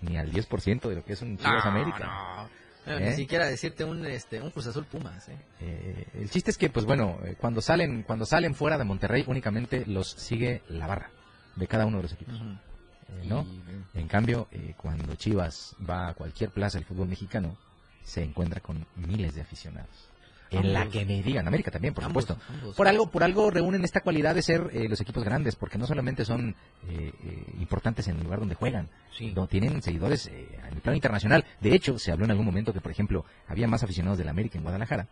ni 0.00 0.16
al 0.16 0.32
10% 0.32 0.88
de 0.88 0.94
lo 0.94 1.04
que 1.04 1.12
es 1.12 1.20
un 1.20 1.36
Chivas 1.36 1.66
América. 1.66 2.48
No. 2.86 2.98
Ni 2.98 3.08
¿Eh? 3.08 3.12
siquiera 3.12 3.46
decirte 3.46 3.84
un 3.84 4.06
este 4.06 4.40
un 4.40 4.50
Cruz 4.50 4.66
Azul 4.66 4.86
Pumas. 4.86 5.28
¿eh? 5.28 5.36
Eh, 5.60 6.06
el 6.14 6.30
chiste 6.30 6.50
es 6.50 6.56
que, 6.56 6.70
pues 6.70 6.86
bueno, 6.86 7.18
cuando 7.38 7.60
salen 7.60 8.02
cuando 8.02 8.24
salen 8.24 8.54
fuera 8.54 8.78
de 8.78 8.84
Monterrey 8.84 9.24
únicamente 9.26 9.84
los 9.84 10.10
sigue 10.10 10.62
la 10.68 10.86
barra 10.86 11.10
de 11.56 11.66
cada 11.66 11.84
uno 11.84 11.98
de 11.98 12.04
los 12.04 12.12
equipos. 12.12 12.40
¿no? 13.24 13.44
En 13.92 14.08
cambio, 14.08 14.48
cuando 14.78 15.14
Chivas 15.16 15.76
va 15.88 16.08
a 16.08 16.14
cualquier 16.14 16.50
plaza 16.50 16.78
del 16.78 16.86
fútbol 16.86 17.08
mexicano, 17.08 17.58
se 18.02 18.22
encuentra 18.22 18.60
con 18.60 18.86
miles 18.96 19.34
de 19.34 19.42
aficionados 19.42 20.08
en 20.50 20.72
la 20.72 20.86
que 20.88 21.04
me 21.04 21.22
digan, 21.22 21.46
América 21.46 21.70
también, 21.70 21.94
por 21.94 22.04
supuesto. 22.04 22.36
Por 22.76 22.88
algo, 22.88 23.10
por 23.10 23.22
algo 23.22 23.50
reúnen 23.50 23.84
esta 23.84 24.00
cualidad 24.00 24.34
de 24.34 24.42
ser 24.42 24.70
eh, 24.72 24.88
los 24.88 25.00
equipos 25.00 25.24
grandes, 25.24 25.56
porque 25.56 25.78
no 25.78 25.86
solamente 25.86 26.24
son 26.24 26.56
eh, 26.88 27.12
eh, 27.24 27.44
importantes 27.60 28.08
en 28.08 28.16
el 28.16 28.24
lugar 28.24 28.40
donde 28.40 28.54
juegan, 28.54 28.88
no, 29.34 29.46
tienen 29.46 29.82
seguidores 29.82 30.26
en 30.26 30.72
el 30.72 30.80
plano 30.80 30.96
internacional. 30.96 31.44
De 31.60 31.74
hecho, 31.74 31.98
se 31.98 32.10
habló 32.10 32.24
en 32.24 32.32
algún 32.32 32.46
momento 32.46 32.72
que, 32.72 32.80
por 32.80 32.90
ejemplo, 32.90 33.24
había 33.46 33.68
más 33.68 33.82
aficionados 33.82 34.18
del 34.18 34.28
América 34.28 34.58
en 34.58 34.64
Guadalajara, 34.64 35.06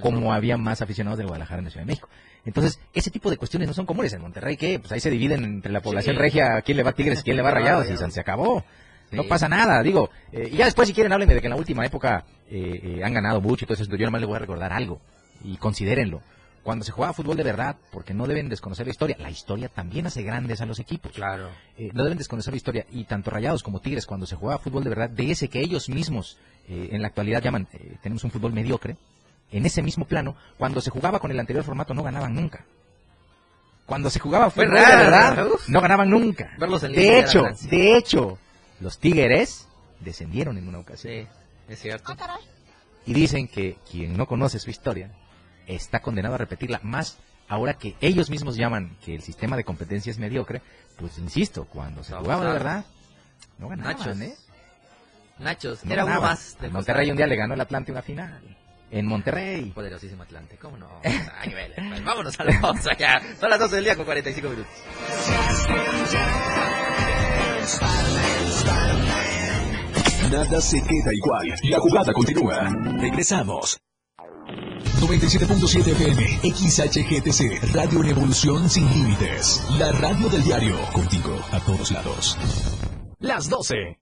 como 0.00 0.32
había 0.32 0.56
más 0.56 0.82
aficionados 0.82 1.18
de 1.18 1.24
Guadalajara 1.24 1.58
en 1.58 1.64
la 1.64 1.70
Ciudad 1.70 1.86
de 1.86 1.92
México. 1.92 2.08
Entonces, 2.44 2.80
ese 2.92 3.10
tipo 3.10 3.30
de 3.30 3.36
cuestiones 3.36 3.68
no 3.68 3.74
son 3.74 3.86
comunes 3.86 4.12
en 4.12 4.20
Monterrey, 4.20 4.56
que 4.56 4.78
pues 4.80 4.92
ahí 4.92 5.00
se 5.00 5.10
dividen 5.10 5.44
entre 5.44 5.72
la 5.72 5.80
población 5.80 6.16
regia, 6.16 6.60
quién 6.62 6.76
le 6.76 6.82
va 6.82 6.90
a 6.90 6.94
Tigres, 6.94 7.22
quién 7.22 7.36
le 7.36 7.42
va 7.42 7.50
a 7.50 7.52
Rayados, 7.62 7.88
y 7.88 7.96
se 7.96 8.20
acabó. 8.20 8.64
No 9.12 9.24
pasa 9.24 9.48
nada, 9.48 9.82
digo. 9.82 10.10
Eh, 10.32 10.50
y 10.52 10.56
ya 10.56 10.64
después, 10.64 10.88
si 10.88 10.94
quieren, 10.94 11.12
hablen 11.12 11.28
de 11.28 11.40
que 11.40 11.46
en 11.46 11.52
la 11.52 11.56
última 11.56 11.84
época 11.84 12.24
eh, 12.48 12.80
eh, 12.98 13.04
han 13.04 13.12
ganado 13.12 13.40
mucho 13.40 13.64
y 13.64 13.68
todo 13.68 13.80
eso. 13.80 13.96
Yo 13.96 14.04
nomás 14.06 14.20
les 14.20 14.28
voy 14.28 14.36
a 14.36 14.40
recordar 14.40 14.72
algo. 14.72 15.00
Y 15.44 15.56
considérenlo. 15.56 16.22
Cuando 16.62 16.84
se 16.84 16.92
juega 16.92 17.12
fútbol 17.12 17.36
de 17.36 17.42
verdad, 17.42 17.76
porque 17.90 18.14
no 18.14 18.26
deben 18.26 18.48
desconocer 18.48 18.86
la 18.86 18.92
historia, 18.92 19.16
la 19.18 19.30
historia 19.30 19.68
también 19.68 20.06
hace 20.06 20.22
grandes 20.22 20.60
a 20.60 20.66
los 20.66 20.78
equipos. 20.78 21.10
Claro. 21.10 21.48
no 21.92 22.04
deben 22.04 22.18
desconocer 22.18 22.52
la 22.52 22.56
historia. 22.56 22.86
Y 22.92 23.04
tanto 23.04 23.30
Rayados 23.30 23.64
como 23.64 23.80
Tigres, 23.80 24.06
cuando 24.06 24.26
se 24.26 24.36
juega 24.36 24.58
fútbol 24.58 24.84
de 24.84 24.90
verdad, 24.90 25.10
de 25.10 25.32
ese 25.32 25.48
que 25.48 25.60
ellos 25.60 25.88
mismos 25.88 26.38
en 26.68 27.02
la 27.02 27.08
actualidad 27.08 27.42
llaman, 27.42 27.66
tenemos 28.00 28.22
un 28.22 28.30
fútbol 28.30 28.52
mediocre, 28.52 28.96
en 29.52 29.66
ese 29.66 29.82
mismo 29.82 30.06
plano, 30.06 30.36
cuando 30.56 30.80
se 30.80 30.90
jugaba 30.90 31.18
con 31.18 31.30
el 31.30 31.38
anterior 31.38 31.64
formato 31.64 31.94
no 31.94 32.02
ganaban 32.02 32.34
nunca. 32.34 32.64
Cuando 33.86 34.08
se 34.08 34.18
jugaba 34.20 34.50
fútbol 34.50 34.70
de 34.70 34.80
verdad, 34.80 35.46
no 35.68 35.80
ganaban 35.80 36.08
nunca. 36.08 36.52
de 36.56 37.18
hecho, 37.18 37.44
de 37.68 37.96
hecho, 37.96 38.38
los 38.82 38.98
Tigres 38.98 39.68
descendieron 40.00 40.58
en 40.58 40.68
una 40.68 40.80
ocasión. 40.80 41.12
Sí, 41.12 41.28
es 41.68 41.80
cierto. 41.80 42.14
Ah, 42.18 42.38
y 43.06 43.14
dicen 43.14 43.48
que 43.48 43.78
quien 43.90 44.16
no 44.16 44.26
conoce 44.26 44.58
su 44.58 44.70
historia 44.70 45.12
está 45.66 46.00
condenado 46.00 46.34
a 46.34 46.38
repetirla 46.38 46.80
más 46.82 47.18
ahora 47.48 47.74
que 47.74 47.94
ellos 48.00 48.28
mismos 48.30 48.56
llaman 48.56 48.96
que 49.04 49.14
el 49.14 49.22
sistema 49.22 49.56
de 49.56 49.64
competencia 49.64 50.10
es 50.10 50.18
mediocre, 50.18 50.62
pues 50.96 51.18
insisto, 51.18 51.66
cuando 51.66 52.02
se 52.02 52.14
jugaba 52.14 52.44
de 52.46 52.52
verdad, 52.52 52.84
no 53.58 53.68
ganaban, 53.68 53.96
Nachos. 53.96 54.20
¿eh? 54.20 54.34
Nachos, 55.38 55.84
era 55.84 56.04
uno 56.04 56.20
más. 56.20 56.58
De 56.60 56.68
Monterrey 56.68 57.10
un 57.10 57.16
día 57.16 57.26
le 57.26 57.36
ganó 57.36 57.54
el 57.54 57.60
Atlante 57.60 57.92
una 57.92 58.02
final. 58.02 58.56
En 58.90 59.06
Monterrey. 59.06 59.70
Poderosísimo 59.70 60.22
Atlante, 60.22 60.58
¿cómo 60.58 60.76
no? 60.76 60.88
vámonos 62.04 62.38
a 62.38 62.44
la 62.44 62.60
pausa 62.60 62.90
ya. 62.98 63.20
Son 63.40 63.48
las 63.48 63.58
12 63.58 63.76
del 63.76 63.84
día 63.84 63.96
con 63.96 64.04
45 64.04 64.48
minutos. 64.50 64.72
Nada 70.30 70.60
se 70.60 70.82
queda 70.82 71.12
igual. 71.12 71.54
La 71.64 71.78
jugada 71.78 72.12
continúa. 72.12 72.68
Regresamos. 72.98 73.78
97.7 75.00 75.88
FM, 75.88 76.40
XHGTC, 76.42 77.74
Radio 77.74 78.02
Revolución 78.02 78.68
Sin 78.68 78.88
Límites. 78.90 79.62
La 79.78 79.92
radio 79.92 80.28
del 80.28 80.42
diario, 80.42 80.76
contigo 80.92 81.38
a 81.50 81.60
todos 81.60 81.90
lados. 81.90 82.36
Las 83.18 83.48
12 83.48 84.01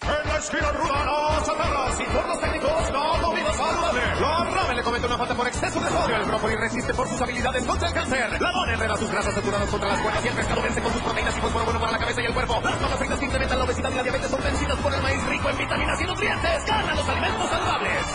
En 0.00 0.28
la 0.28 0.38
esquina 0.38 0.70
ruda, 0.70 1.02
agarras 1.38 2.00
y 2.00 2.04
turnos 2.04 2.40
técnicos, 2.40 2.90
no 2.92 3.18
domina 3.18 3.52
saludable. 3.52 4.00
La 4.20 4.44
Rame 4.44 4.74
le 4.74 4.82
comete 4.82 5.06
una 5.06 5.18
falta 5.18 5.34
por 5.34 5.48
exceso 5.48 5.80
de 5.80 5.88
sodio. 5.88 6.16
El 6.16 6.24
brócoli 6.24 6.54
resiste 6.54 6.94
por 6.94 7.08
sus 7.08 7.20
habilidades 7.20 7.66
contra 7.66 7.88
el 7.88 7.94
cáncer. 7.94 8.40
La 8.40 8.52
Don 8.52 8.70
herrera 8.70 8.96
sus 8.96 9.10
grasas 9.10 9.34
saturadas 9.34 9.68
contra 9.68 9.88
las 9.88 10.00
cuerdas 10.00 10.24
y 10.24 10.28
el 10.28 10.34
pescado 10.34 10.62
vence 10.62 10.80
con 10.82 10.92
sus 10.92 11.02
proteínas 11.02 11.36
y 11.36 11.40
fósforo 11.40 11.64
bueno 11.64 11.80
para 11.80 11.92
la 11.92 11.98
cabeza 11.98 12.22
y 12.22 12.26
el 12.26 12.34
cuerpo. 12.34 12.60
Las 12.62 12.98
fritas 12.98 13.18
que 13.18 13.24
incrementan 13.24 13.58
la 13.58 13.64
obesidad 13.64 13.90
y 13.90 13.94
la 13.94 14.02
diabetes 14.04 14.30
son 14.30 14.42
vencidas 14.42 14.78
por 14.78 14.94
el 14.94 15.02
maíz 15.02 15.22
rico 15.24 15.50
en 15.50 15.58
vitaminas 15.58 16.00
y 16.00 16.04
nutrientes. 16.04 16.64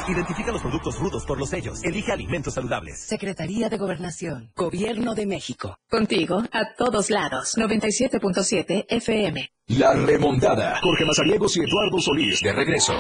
Identifica 0.08 0.52
los 0.52 0.62
productos 0.62 1.00
rudos 1.00 1.26
por 1.26 1.38
los 1.40 1.50
sellos. 1.50 1.84
Elige 1.84 2.12
alimentos 2.12 2.54
saludables. 2.54 3.00
Secretaría 3.00 3.70
de 3.70 3.78
Gobernación. 3.78 4.52
Gobierno 4.56 5.16
de 5.16 5.26
México. 5.26 5.78
Contigo 5.90 6.44
a 6.52 6.74
todos 6.78 7.10
lados. 7.10 7.56
97.7 7.58 8.86
FM. 8.90 9.50
La 9.68 9.94
remontada. 9.94 10.80
Jorge 10.82 11.06
Mazariegos 11.06 11.56
y 11.58 11.62
Eduardo 11.62 12.00
Solís 12.00 12.42
de 12.42 12.52
regreso. 12.52 12.94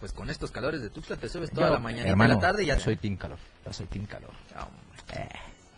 Pues 0.00 0.12
con 0.12 0.28
estos 0.30 0.50
calores 0.50 0.82
de 0.82 0.90
Tuxtla 0.90 1.16
te 1.16 1.28
subes 1.28 1.50
toda 1.50 1.68
Yo, 1.68 1.74
la 1.74 1.80
mañana 1.80 2.24
y 2.24 2.28
la 2.28 2.38
tarde 2.38 2.64
y 2.64 2.66
ya 2.66 2.78
soy 2.78 2.96
team 2.96 3.16
calor. 3.16 3.38
Yo 3.64 3.72
soy 3.72 3.86
team 3.86 4.06
calor. 4.06 4.30
Eh, 5.12 5.28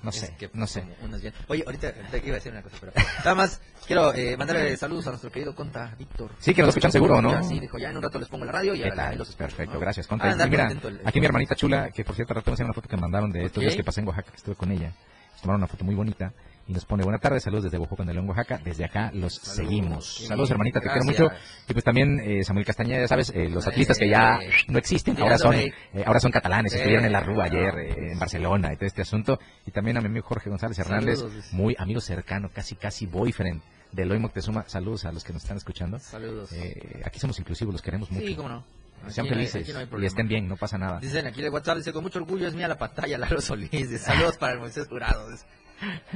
no 0.02 0.10
Es 0.10 0.16
sé, 0.16 0.34
que 0.38 0.50
no 0.54 0.66
sé. 0.66 0.82
bien- 1.20 1.34
Oye, 1.48 1.64
ahorita, 1.66 1.88
ahorita 1.88 2.16
iba 2.18 2.30
a 2.32 2.34
decir 2.34 2.52
una 2.52 2.62
cosa, 2.62 2.76
pero 2.80 2.92
nada 3.18 3.34
más 3.34 3.60
quiero 3.86 4.14
eh, 4.14 4.36
mandarle 4.36 4.76
saludos 4.76 5.06
a 5.06 5.10
nuestro 5.10 5.30
querido 5.30 5.54
Conta 5.54 5.94
Víctor. 5.98 6.30
Sí, 6.38 6.54
que 6.54 6.62
nos 6.62 6.68
escuchan 6.70 6.92
seguro, 6.92 7.20
¿no? 7.20 7.32
Ya, 7.32 7.42
sí, 7.42 7.58
dijo, 7.58 7.78
ya 7.78 7.90
en 7.90 7.96
un 7.96 8.02
rato 8.02 8.18
les 8.18 8.28
pongo 8.28 8.44
la 8.44 8.52
radio 8.52 8.74
y 8.74 8.78
¿Qué 8.82 8.88
ahora 8.90 9.12
los 9.14 9.28
escucho, 9.28 9.38
Perfecto, 9.38 9.74
¿no? 9.74 9.80
gracias. 9.80 10.06
Ah, 10.06 10.08
Conta. 10.10 10.46
Y 10.46 10.50
mira, 10.50 10.68
el- 10.70 11.00
aquí 11.04 11.20
mi 11.20 11.26
hermanita 11.26 11.54
chula, 11.56 11.90
que 11.90 12.04
por 12.04 12.14
cierto, 12.14 12.34
rato 12.34 12.50
me 12.56 12.64
una 12.64 12.72
foto 12.74 12.88
que 12.88 12.96
mandaron 12.96 13.30
de 13.32 13.44
estos 13.46 13.60
días 13.60 13.74
que 13.74 13.84
pasé 13.84 14.00
en 14.00 14.06
Oaxaca, 14.08 14.30
que 14.30 14.36
estuve 14.36 14.54
con 14.54 14.70
ella. 14.70 14.92
Tomaron 15.40 15.60
una 15.60 15.68
foto 15.68 15.84
muy 15.84 15.94
bonita 15.94 16.32
y 16.68 16.72
nos 16.74 16.84
pone 16.84 17.02
buena 17.02 17.18
tarde, 17.18 17.40
saludos 17.40 17.64
desde 17.64 17.78
Oaxaca, 17.78 18.04
de 18.04 18.12
León, 18.14 18.28
Oaxaca. 18.28 18.60
Desde 18.62 18.84
acá 18.84 19.10
los 19.14 19.34
Saludos. 19.36 19.56
seguimos. 19.56 20.16
Saludos, 20.26 20.50
hermanita, 20.50 20.80
te 20.80 20.88
quiero 20.88 21.04
mucho. 21.04 21.28
Y 21.68 21.72
pues 21.72 21.84
también 21.84 22.20
eh, 22.22 22.44
Samuel 22.44 22.66
Castañeda, 22.66 23.00
ya 23.00 23.08
sabes, 23.08 23.30
eh, 23.34 23.48
los 23.48 23.66
Eh, 23.66 23.70
atletas 23.70 23.98
que 23.98 24.08
ya 24.08 24.38
no 24.68 24.78
existen, 24.78 25.16
ahora 25.20 25.38
son, 25.38 25.54
eh, 25.54 25.72
ahora 26.06 26.20
son 26.20 26.30
catalanes, 26.30 26.74
Eh, 26.74 26.76
estuvieron 26.76 27.04
en 27.06 27.12
la 27.12 27.20
Rúa 27.20 27.44
ayer, 27.44 27.74
eh, 27.78 28.12
en 28.12 28.18
Barcelona 28.18 28.72
y 28.72 28.76
todo 28.76 28.86
este 28.86 29.02
asunto. 29.02 29.38
Y 29.66 29.70
también 29.70 29.96
a 29.96 30.00
mi 30.00 30.06
amigo 30.06 30.26
Jorge 30.26 30.50
González 30.50 30.78
Hernández, 30.78 31.20
Saludos, 31.20 31.52
muy 31.52 31.74
amigo 31.78 32.00
cercano, 32.00 32.50
casi 32.52 32.74
casi 32.76 33.06
boyfriend 33.06 33.62
de 33.92 34.02
Eloy 34.02 34.18
Moctezuma. 34.18 34.64
Saludos 34.68 35.06
a 35.06 35.12
los 35.12 35.24
que 35.24 35.32
nos 35.32 35.42
están 35.42 35.56
escuchando. 35.56 35.98
Saludos. 35.98 36.52
Eh, 36.52 37.00
aquí 37.04 37.18
somos 37.18 37.38
inclusivos, 37.38 37.72
los 37.72 37.80
queremos 37.82 38.10
mucho. 38.10 38.26
sí, 38.26 38.34
cómo 38.36 38.50
no. 38.50 38.64
Sean 39.08 39.26
Aquí 39.26 39.34
no 39.34 39.40
hay- 39.40 39.46
felices 39.46 39.74
no 39.90 40.02
y 40.02 40.06
estén 40.06 40.26
bien, 40.26 40.48
no 40.48 40.56
pasa 40.56 40.76
nada. 40.76 40.98
Dicen 40.98 41.24
aquí 41.24 41.40
de 41.40 41.48
WhatsApp, 41.50 41.76
dice, 41.78 41.92
con 41.92 42.02
mucho 42.02 42.18
orgullo 42.18 42.48
es 42.48 42.54
mía 42.54 42.66
la 42.66 42.76
pantalla, 42.76 43.16
Lalo 43.16 43.40
Solís. 43.40 43.70
Dice, 43.70 43.96
Saludos 43.96 44.36
para 44.40 44.54
el 44.54 44.58
Moisés 44.58 44.88
Jurado. 44.88 45.28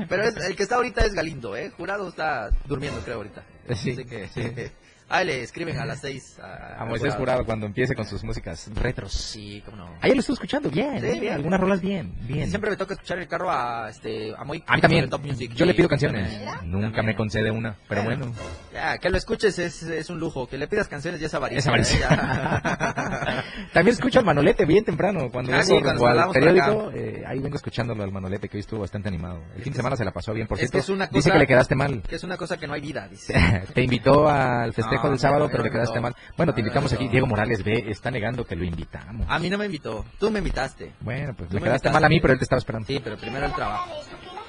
Pero 0.09 0.25
es- 0.25 0.37
el 0.37 0.57
que 0.57 0.63
está 0.63 0.77
ahorita 0.77 1.05
es 1.05 1.13
Galindo, 1.15 1.57
¿eh? 1.57 1.71
Jurado 1.77 2.09
está 2.09 2.51
durmiendo, 2.67 3.01
creo, 3.03 3.19
ahorita. 3.19 3.45
Sí, 3.75 3.93
Así 3.93 4.05
que, 4.05 4.29
sí. 4.29 4.43
ahí 5.13 5.27
le 5.27 5.43
escriben 5.43 5.79
a 5.79 5.85
las 5.87 6.01
seis. 6.01 6.39
A, 6.41 6.83
A 6.83 6.85
Moisés 6.87 7.15
Jurado 7.15 7.45
cuando 7.45 7.67
empiece 7.67 7.95
con 7.95 8.05
sus 8.07 8.25
músicas 8.25 8.71
retros. 8.75 9.13
Sí, 9.13 9.63
cómo 9.65 9.77
no. 9.77 9.95
Ayer 10.01 10.17
lo 10.17 10.21
estuve 10.21 10.35
escuchando 10.35 10.71
bien, 10.71 11.01
Sí, 11.01 11.21
bien. 11.21 11.35
algunas 11.35 11.61
rolas 11.61 11.81
bien, 11.81 12.13
bien. 12.23 12.49
Siempre 12.49 12.71
me 12.71 12.77
toca 12.77 12.95
escuchar 12.95 13.19
el 13.19 13.29
carro 13.29 13.51
a, 13.51 13.89
este, 13.91 14.35
a 14.37 14.45
Moy. 14.45 14.63
A 14.67 14.75
mí 14.77 14.81
también. 14.81 15.09
Top 15.11 15.25
Music. 15.25 15.53
Yo 15.55 15.65
le 15.67 15.75
pido 15.75 15.89
canciones. 15.89 16.29
también. 16.31 16.71
Nunca 16.71 16.87
También. 16.87 17.07
me 17.07 17.17
concede 17.17 17.51
una, 17.51 17.77
pero 17.89 18.03
Bueno. 18.05 18.27
bueno. 18.27 18.41
Ya, 18.73 18.99
que 18.99 19.11
lo 19.11 19.17
escuches 19.19 19.59
es, 19.59 19.83
es 19.83 20.11
un 20.11 20.19
lujo. 20.19 20.47
Que 20.49 20.59
le 20.59 20.67
pidas 20.69 20.89
canciones 20.89 21.21
ya 21.21 21.27
es 21.27 21.35
avaricia. 21.35 21.59
Es 21.61 21.67
avaricia. 21.69 22.09
¿eh? 22.11 23.43
También 23.73 23.95
escucho 23.95 24.19
al 24.19 24.25
Manolete 24.25 24.65
bien 24.65 24.85
temprano. 24.85 25.31
Cuando 25.31 25.53
Ah, 25.55 25.63
sí, 25.63 25.75
cuando 25.83 26.07
al 26.07 26.31
periódico, 26.31 26.91
eh, 26.95 27.23
ahí 27.27 27.39
vengo 27.39 27.57
escuchándolo 27.57 28.03
al 28.03 28.13
Manolete, 28.13 28.49
que 28.49 28.57
hoy 28.57 28.61
estuvo 28.61 28.81
bastante 28.81 29.09
animado. 29.09 29.41
El 29.57 29.63
fin 29.63 29.73
de 29.73 29.77
semana 29.77 29.97
se 29.97 30.05
la 30.05 30.13
pasó 30.13 30.33
bien, 30.33 30.47
por 30.47 30.57
Es 30.57 30.63
cierto. 30.63 30.73
que 30.79 30.81
es 30.81 30.89
una 30.89 31.07
Dice 31.07 31.31
que 31.31 31.39
le 31.39 31.47
quedaste 31.47 31.75
mal. 31.75 32.03
que 32.03 32.17
es 32.17 32.25
una 32.25 32.37
cosa 32.37 32.57
que 32.57 32.67
no 32.67 32.73
hay 32.75 32.81
vida, 32.81 33.09
dice. 33.09 33.35
Te 33.75 33.83
invitó 33.83 34.29
al 34.29 34.73
festejo 34.73 35.02
Del 35.09 35.19
sábado, 35.19 35.45
no, 35.45 35.51
pero 35.51 35.63
le 35.63 35.71
quedaste 35.71 36.01
mal. 36.01 36.15
Bueno, 36.37 36.55
te 36.55 36.61
invitamos 36.61 36.93
aquí. 36.93 37.09
Diego 37.09 37.27
Morales 37.27 37.63
ve, 37.63 37.85
está 37.89 38.11
negando 38.11 38.45
que 38.45 38.57
lo 38.57 38.65
invitamos. 38.65 39.27
A 39.29 39.39
mí 39.39 39.51
no 39.51 39.59
me 39.59 39.67
invitó. 39.67 40.05
Tú 40.19 40.31
me 40.31 40.39
invitaste. 40.39 40.93
Bueno, 41.01 41.35
pues 41.37 41.53
le 41.53 41.61
quedaste 41.61 41.91
mal 41.91 42.05
a 42.05 42.09
mí, 42.09 42.21
pero 42.21 42.33
él 42.33 42.39
te 42.39 42.45
estaba 42.45 42.59
esperando. 42.59 42.87
Sí, 42.87 43.01
pero 43.03 43.17
primero 43.17 43.47
el 43.47 43.53
trabajo. 43.53 43.91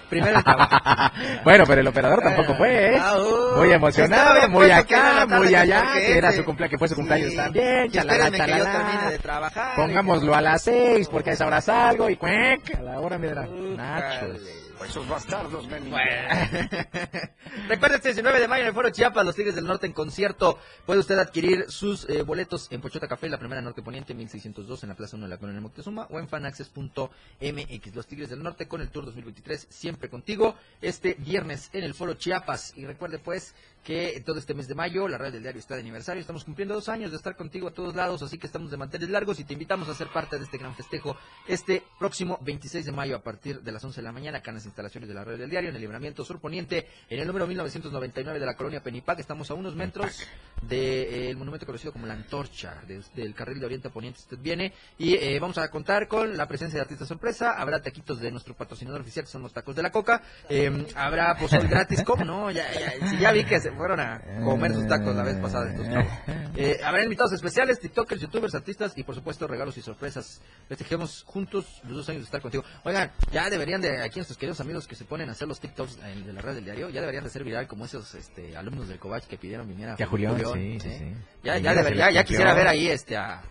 Primero 0.09 0.37
el 0.37 0.43
trabajo. 0.43 1.15
bueno, 1.43 1.63
pero 1.67 1.81
el 1.81 1.87
operador 1.87 2.21
tampoco 2.21 2.55
fue, 2.55 2.95
¿eh? 2.95 2.99
Ah, 2.99 3.17
uh, 3.17 3.57
muy 3.57 3.71
emocionado, 3.71 4.49
muy 4.49 4.69
acá, 4.69 5.25
muy 5.27 5.53
allá, 5.55 5.93
que 5.93 6.17
era 6.17 6.31
su 6.31 6.45
cumpleaños, 6.45 6.71
que 6.71 6.77
fue 6.77 6.87
su 6.87 6.95
cumpleaños 6.95 7.35
también. 7.35 7.89
Chalala, 7.91 8.31
chalala. 8.31 8.71
termine 8.71 9.11
de 9.11 9.19
trabajar. 9.19 9.75
Pongámoslo 9.75 10.35
a 10.35 10.41
las 10.41 10.63
seis, 10.63 11.07
porque 11.09 11.31
a 11.31 11.33
esa 11.33 11.47
hora 11.47 11.61
salgo 11.61 12.09
y 12.09 12.15
cuec, 12.15 12.75
a 12.77 12.81
la 12.81 12.99
hora 12.99 13.17
me 13.17 13.27
dará 13.27 13.47
nachos. 13.47 14.62
Esos 14.81 15.07
bastardos 15.07 15.67
me 15.67 15.79
Bueno. 15.79 16.01
Este 17.93 18.09
19 18.09 18.39
de 18.39 18.47
mayo 18.47 18.63
en 18.63 18.67
el 18.67 18.73
Foro 18.73 18.89
Chiapas, 18.89 19.25
los 19.25 19.35
Tigres 19.35 19.55
del 19.55 19.65
Norte 19.65 19.85
en 19.85 19.93
concierto. 19.93 20.59
Puede 20.85 20.99
usted 20.99 21.17
adquirir 21.19 21.65
sus 21.69 22.09
eh, 22.09 22.23
boletos 22.23 22.67
en 22.71 22.81
Pochota 22.81 23.07
Café, 23.07 23.29
la 23.29 23.37
primera 23.37 23.61
norte 23.61 23.81
poniente, 23.81 24.13
1602 24.13 24.83
en 24.83 24.89
la 24.89 24.95
Plaza 24.95 25.15
1 25.15 25.25
de 25.25 25.29
la 25.29 25.37
Colonia 25.37 25.61
Moctezuma 25.61 26.07
o 26.09 26.19
en 26.19 26.27
fanaccess.mx. 26.27 27.95
Los 27.95 28.07
Tigres 28.07 28.29
del 28.29 28.43
Norte 28.43 28.67
con 28.67 28.81
el 28.81 28.89
Tour 28.89 29.05
2023 29.05 29.67
siempre 29.69 30.09
contigo 30.09 30.55
este 30.81 31.13
viernes 31.13 31.69
en 31.73 31.83
el 31.83 31.93
Foro 31.93 32.15
Chiapas. 32.15 32.73
Y 32.75 32.85
recuerde 32.85 33.19
pues 33.19 33.55
que 33.83 34.21
todo 34.25 34.39
este 34.39 34.53
mes 34.53 34.67
de 34.67 34.75
mayo 34.75 35.07
la 35.07 35.17
radio 35.17 35.33
del 35.33 35.43
diario 35.43 35.59
está 35.59 35.75
de 35.75 35.81
aniversario. 35.81 36.21
Estamos 36.21 36.43
cumpliendo 36.45 36.73
dos 36.73 36.87
años 36.89 37.11
de 37.11 37.17
estar 37.17 37.35
contigo 37.35 37.67
a 37.67 37.71
todos 37.71 37.95
lados, 37.95 38.21
así 38.23 38.37
que 38.37 38.47
estamos 38.47 38.71
de 38.71 38.77
manteles 38.77 39.09
largos 39.09 39.39
y 39.39 39.43
te 39.43 39.53
invitamos 39.53 39.89
a 39.89 39.93
ser 39.93 40.07
parte 40.07 40.37
de 40.37 40.45
este 40.45 40.57
gran 40.57 40.73
festejo 40.75 41.17
este 41.47 41.83
próximo 41.99 42.39
26 42.41 42.85
de 42.85 42.91
mayo 42.91 43.15
a 43.15 43.21
partir 43.21 43.61
de 43.61 43.71
las 43.71 43.83
11 43.83 43.97
de 44.01 44.03
la 44.03 44.11
mañana 44.11 44.37
acá 44.39 44.51
en 44.51 44.55
las 44.55 44.65
instalaciones 44.65 45.09
de 45.09 45.15
la 45.15 45.23
radio 45.23 45.37
del 45.39 45.49
diario 45.49 45.69
en 45.69 45.75
el 45.75 45.81
libramiento 45.81 46.23
sur 46.23 46.39
poniente 46.39 46.87
en 47.09 47.19
el 47.19 47.27
número 47.27 47.45
1999 47.47 48.39
de 48.39 48.45
la 48.45 48.55
colonia 48.55 48.81
Penipac. 48.81 49.19
Estamos 49.19 49.51
a 49.51 49.53
unos 49.53 49.75
metros 49.75 50.23
del 50.61 51.35
monumento 51.35 51.65
conocido 51.65 51.91
como 51.91 52.05
la 52.05 52.13
Antorcha, 52.13 52.81
de- 52.87 53.01
del 53.15 53.33
carril 53.35 53.59
de 53.59 53.65
Oriente 53.65 53.87
a 53.89 53.91
Poniente. 53.91 54.19
Usted 54.19 54.37
viene 54.39 54.73
y 54.97 55.15
eh, 55.15 55.37
vamos 55.39 55.57
a 55.57 55.69
contar 55.69 56.07
con 56.07 56.37
la 56.37 56.47
presencia 56.47 56.77
de 56.77 56.81
artistas 56.83 57.07
sorpresa. 57.07 57.53
Habrá 57.59 57.81
taquitos 57.81 58.19
de 58.19 58.31
nuestro 58.31 58.53
patrocinador 58.55 59.01
oficial, 59.01 59.25
que 59.25 59.31
son 59.31 59.41
los 59.41 59.51
tacos 59.53 59.75
de 59.75 59.81
la 59.83 59.91
coca. 59.91 60.21
Eh, 60.49 60.87
habrá 60.95 61.35
pozol 61.35 61.67
gratis, 61.67 62.01
¿cómo 62.03 62.23
no? 62.23 62.51
Ya, 62.51 62.71
ya, 62.71 63.07
si 63.09 63.17
ya 63.17 63.31
vi 63.31 63.43
que 63.43 63.59
se 63.59 63.71
fueron 63.73 63.99
a 63.99 64.21
comer 64.43 64.73
sus 64.73 64.87
tacos 64.87 65.15
la 65.15 65.23
vez 65.23 65.37
pasada. 65.37 65.69
estos 65.71 65.87
chavos. 65.87 66.11
Eh, 66.55 66.79
habrá 66.83 67.03
invitados 67.03 67.33
especiales, 67.33 67.79
TikTokers, 67.79 68.21
YouTubers, 68.21 68.55
artistas 68.55 68.93
y 68.95 69.03
por 69.03 69.15
supuesto 69.15 69.47
regalos 69.47 69.77
y 69.77 69.81
sorpresas. 69.81 70.41
Festejemos 70.69 71.23
juntos 71.23 71.81
los 71.83 71.97
dos 71.97 72.09
años 72.09 72.21
de 72.21 72.25
estar 72.25 72.41
contigo. 72.41 72.63
Oigan, 72.83 73.11
ya 73.31 73.49
deberían 73.49 73.81
de, 73.81 74.01
aquí 74.03 74.19
nuestros 74.19 74.37
queridos 74.37 74.59
amigos 74.61 74.87
que 74.87 74.95
se 74.95 75.05
ponen 75.05 75.29
a 75.29 75.31
hacer 75.33 75.47
los 75.47 75.59
TikToks 75.59 75.97
eh, 76.03 76.23
de 76.25 76.33
la 76.33 76.41
red 76.41 76.55
del 76.55 76.65
diario, 76.65 76.89
ya 76.89 77.01
deberían 77.01 77.23
de 77.23 77.29
ser 77.29 77.43
viral 77.43 77.67
como 77.67 77.85
esos 77.85 78.13
este, 78.15 78.55
alumnos 78.55 78.87
del 78.87 78.99
Covach 78.99 79.23
que 79.25 79.37
pidieron 79.37 79.67
viniera 79.67 79.95
Que 79.95 80.03
a 80.03 80.07
Julián, 80.07 80.37
sí, 80.37 80.43
¿eh? 80.59 80.77
sí, 80.81 80.89
sí. 80.89 81.13
Ya, 81.43 81.57
ya, 81.57 81.73
debería- 81.73 82.11
ya, 82.11 82.23
quisiera 82.23 82.53
ver 82.53 82.67
ahí 82.67 82.87
este, 82.87 83.17
a, 83.17 83.41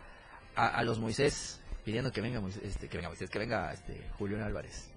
a, 0.54 0.66
a 0.68 0.82
los 0.84 0.98
Moisés 0.98 1.60
pidiendo 1.84 2.12
que 2.12 2.20
venga 2.20 2.40
Moisés, 2.40 2.62
este, 2.64 2.88
que 2.88 2.96
venga 2.98 3.08
Moisés, 3.08 3.28
que 3.28 3.38
venga 3.40 3.72
este, 3.72 4.00
Julián 4.18 4.42
Álvarez. 4.42 4.88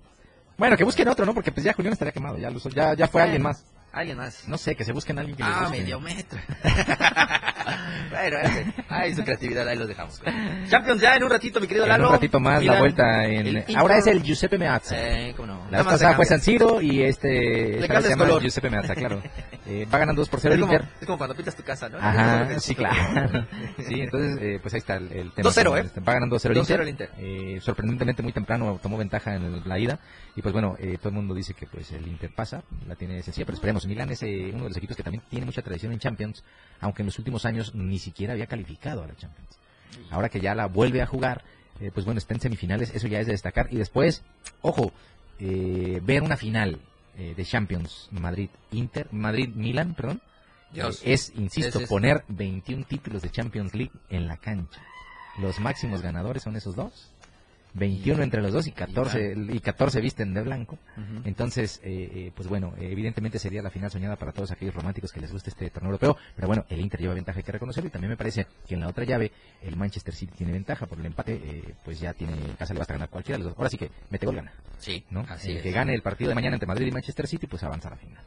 Bueno, 0.57 0.77
que 0.77 0.83
busquen 0.83 1.07
otro, 1.07 1.25
¿no? 1.25 1.33
Porque 1.33 1.51
pues 1.51 1.63
ya 1.65 1.73
Julián 1.73 1.93
estaría 1.93 2.13
quemado, 2.13 2.38
ya, 2.38 2.49
ya, 2.51 2.93
ya 2.93 3.07
fue 3.07 3.21
alguien 3.23 3.41
más. 3.41 3.65
Alguien 3.95 4.17
más. 4.17 4.45
No 4.47 4.58
sé, 4.58 4.75
que 4.75 4.84
se 4.84 4.91
busquen 4.91 5.17
a 5.17 5.21
alguien 5.21 5.38
que 5.38 5.43
les 5.43 5.51
Ah, 5.53 5.60
guste. 5.62 5.77
medio 5.79 5.99
metro. 6.01 6.38
bueno, 8.12 8.38
ese, 8.43 8.65
ahí 8.89 9.15
su 9.15 9.23
creatividad, 9.23 9.65
ahí 9.67 9.77
los 9.77 9.88
dejamos. 9.88 10.21
Champions 10.69 10.99
ya 11.01 11.15
en 11.15 11.23
un 11.23 11.29
ratito, 11.29 11.62
mi 11.62 11.67
querido 11.67 11.86
En 11.86 11.91
Lalo. 11.91 12.08
un 12.08 12.13
ratito 12.13 12.39
más 12.41 12.55
la 12.55 12.60
Milan, 12.60 12.79
vuelta 12.79 13.23
en... 13.25 13.63
Ahora 13.77 13.97
es 13.97 14.08
el 14.08 14.21
Giuseppe 14.21 14.58
Meazza. 14.58 14.95
Eh, 14.97 15.34
cómo 15.38 15.47
no. 15.47 15.67
La 15.71 15.77
vez 15.77 15.88
pasada 15.88 16.13
fue. 16.13 16.25
San 16.25 16.41
Siro 16.41 16.81
y 16.81 17.03
este 17.03 17.79
Le 17.79 17.88
cambias 17.88 18.17
color. 18.17 18.41
Giuseppe 18.41 18.69
Meazza, 18.69 18.95
claro. 18.95 19.21
Eh, 19.67 19.88
va 19.91 19.97
ganando 19.97 20.21
2 20.21 20.30
por 20.30 20.39
0 20.39 20.54
el 20.54 20.62
Inter. 20.62 20.86
es 20.99 21.06
como 21.08 21.17
cuando 21.17 21.36
pintas 21.36 21.56
tu 21.56 21.63
casa, 21.63 21.89
¿no? 21.89 21.97
Ajá, 21.97 22.60
sí, 22.60 22.75
claro. 22.75 23.47
Sí, 23.88 24.01
entonces, 24.01 24.38
eh, 24.41 24.60
pues 24.62 24.73
ahí 24.73 24.78
está 24.78 24.97
el, 24.97 25.12
el 25.12 25.32
tema. 25.32 25.49
2-0, 25.49 25.80
¿eh? 25.80 26.01
Va 26.01 26.13
ganando 26.13 26.36
2-0 26.38 26.51
el 26.51 26.58
2-0 26.58 26.60
Inter. 26.60 26.82
el 26.82 26.89
Inter. 26.89 27.10
Eh, 27.17 27.60
sorprendentemente 27.62 28.21
muy 28.21 28.32
temprano 28.32 28.80
tomó 28.82 28.97
ventaja 28.97 29.36
en 29.36 29.67
la 29.67 29.80
ida. 29.80 29.99
Y 30.36 30.41
pues 30.41 30.54
bueno, 30.54 30.75
eh, 30.80 30.97
todo 30.97 31.10
el 31.10 31.15
mundo 31.15 31.34
dice 31.34 31.54
que 31.54 31.65
pues 31.65 31.91
el 31.91 32.08
Inter 32.08 32.32
pasa, 32.34 32.63
la 32.88 32.95
tiene 32.95 33.21
sencilla, 33.23 33.45
pero 33.45 33.56
esperemos. 33.56 33.86
Milán 33.88 34.12
es 34.12 34.21
eh, 34.23 34.51
uno 34.54 34.63
de 34.63 34.69
los 34.69 34.78
equipos 34.78 34.95
que 34.95 35.04
también 35.04 35.23
tiene 35.30 35.45
mucha 35.45 35.62
tradición 35.62 35.91
en 35.91 35.99
Champions, 35.99 36.43
aunque 36.80 37.01
en 37.01 37.08
los 37.08 37.17
últimos 37.17 37.45
años 37.45 37.73
ni 37.73 37.97
siquiera 37.97 38.34
había 38.34 38.47
calificado 38.47 39.04
a 39.04 39.08
la 39.08 39.15
Champions. 39.15 39.58
Ahora 40.12 40.30
que 40.30 40.41
ya 40.41 40.54
la 40.54 40.67
vuelve 40.67 41.01
a 41.01 41.06
jugar, 41.08 41.43
pues 41.93 42.06
bueno, 42.06 42.17
está 42.17 42.34
en 42.34 42.41
semifinales, 42.41 42.93
eso 42.93 43.08
ya 43.08 43.19
es 43.19 43.25
de 43.25 43.32
destacar. 43.32 43.67
Y 43.71 43.78
después, 43.78 44.23
ojo, 44.62 44.91
eh, 45.39 45.99
ver 46.04 46.21
una 46.21 46.38
final 46.38 46.80
eh, 47.17 47.34
de 47.36 47.45
Champions 47.45 48.10
Madrid-Inter, 48.12 49.08
Madrid-Milan, 49.12 49.93
perdón. 49.95 50.21
Dios. 50.71 51.01
Eh, 51.04 51.13
es, 51.13 51.32
insisto, 51.36 51.80
Es 51.80 51.89
poner 51.89 52.23
21 52.28 52.86
títulos 52.86 53.21
de 53.21 53.32
Champions 53.32 53.73
League 53.73 53.93
en 54.10 54.28
la 54.28 54.38
cancha. 54.38 54.82
Los 55.39 55.60
máximos 55.60 56.01
ganadores 56.01 56.43
son 56.43 56.56
esos 56.56 56.75
dos. 56.75 57.12
21 57.75 58.23
entre 58.23 58.41
los 58.41 58.53
dos 58.53 58.67
y 58.67 58.71
14, 58.71 59.35
y 59.51 59.59
14 59.59 60.01
visten 60.01 60.33
de 60.33 60.41
blanco. 60.41 60.77
Entonces, 61.25 61.81
eh, 61.83 62.09
eh, 62.13 62.31
pues 62.33 62.47
bueno, 62.47 62.73
evidentemente 62.79 63.38
sería 63.38 63.61
la 63.61 63.69
final 63.69 63.91
soñada 63.91 64.15
para 64.15 64.31
todos 64.31 64.51
aquellos 64.51 64.73
románticos 64.73 65.11
que 65.11 65.19
les 65.19 65.31
guste 65.31 65.49
este 65.49 65.69
torneo 65.69 65.91
europeo. 65.91 66.17
Pero 66.35 66.47
bueno, 66.47 66.65
el 66.69 66.79
Inter 66.79 67.01
lleva 67.01 67.13
ventaja, 67.13 67.38
hay 67.39 67.43
que 67.43 67.51
reconocerlo. 67.51 67.89
Y 67.89 67.91
también 67.91 68.09
me 68.11 68.17
parece 68.17 68.47
que 68.67 68.75
en 68.75 68.79
la 68.79 68.88
otra 68.88 69.03
llave 69.03 69.31
el 69.61 69.75
Manchester 69.75 70.15
City 70.15 70.33
tiene 70.38 70.53
ventaja 70.53 70.85
por 70.85 70.99
el 70.99 71.05
empate. 71.05 71.33
eh, 71.35 71.75
pues 71.83 72.00
ya 72.00 72.13
tiene, 72.13 72.33
en 72.33 72.54
casa 72.54 72.73
le 72.73 72.79
basta 72.79 72.93
ganar 72.93 73.10
cualquiera 73.10 73.37
de 73.37 73.43
los 73.43 73.52
dos. 73.52 73.58
Ahora 73.58 73.69
sí 73.69 73.77
que 73.77 73.91
mete 74.10 74.25
gol 74.25 74.35
gana. 74.37 74.54
Sí, 74.79 75.04
¿no? 75.10 75.25
así 75.29 75.52
el 75.52 75.58
es. 75.58 75.63
que 75.63 75.71
gane 75.71 75.93
el 75.93 76.02
partido 76.02 76.29
de 76.29 76.35
mañana 76.35 76.56
entre 76.56 76.67
Madrid 76.67 76.87
y 76.87 76.91
Manchester 76.91 77.27
City, 77.27 77.45
pues 77.47 77.62
avanza 77.63 77.89
a 77.89 77.91
la 77.91 77.97
final. 77.97 78.23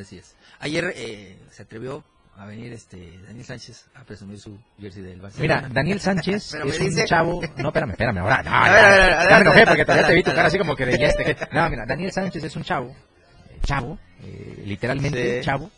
Así 0.00 0.16
es. 0.18 0.34
Ayer 0.58 0.92
eh, 0.96 1.36
se 1.50 1.62
atrevió 1.62 2.02
a 2.38 2.46
venir 2.46 2.72
este 2.72 3.18
Daniel 3.26 3.44
Sánchez 3.46 3.86
a 3.94 4.04
presumir 4.04 4.38
su 4.38 4.58
jersey 4.80 5.02
del 5.02 5.20
Barcelona. 5.20 5.60
Mira, 5.62 5.68
Daniel 5.74 6.00
Sánchez 6.00 6.50
Pero 6.52 6.66
es 6.66 6.80
un 6.80 7.04
chavo. 7.06 7.40
No, 7.56 7.68
espérame, 7.68 7.90
espérame, 7.92 8.18
ahora. 8.18 8.42
No, 8.42 8.50
A 8.54 8.70
ver, 8.70 8.82
ver, 8.82 9.28
ya 9.30 9.34
me 9.36 9.40
enojé 9.42 9.66
porque 9.66 9.84
todavía 9.84 10.06
te 10.06 10.14
vi 10.14 10.22
tu 10.22 10.30
cara 10.34 10.48
así 10.48 10.58
como 10.58 10.76
que 10.76 10.86
de 10.86 10.98
ya 10.98 11.06
este. 11.08 11.36
No, 11.52 11.68
mira, 11.70 11.84
Daniel 11.86 12.12
Sánchez 12.12 12.44
es 12.44 12.56
un 12.56 12.62
chavo, 12.64 12.88
eh, 13.48 13.58
chavo, 13.64 13.98
eh, 14.22 14.62
literalmente 14.66 15.38
Sí. 15.40 15.44
chavo, 15.46 15.70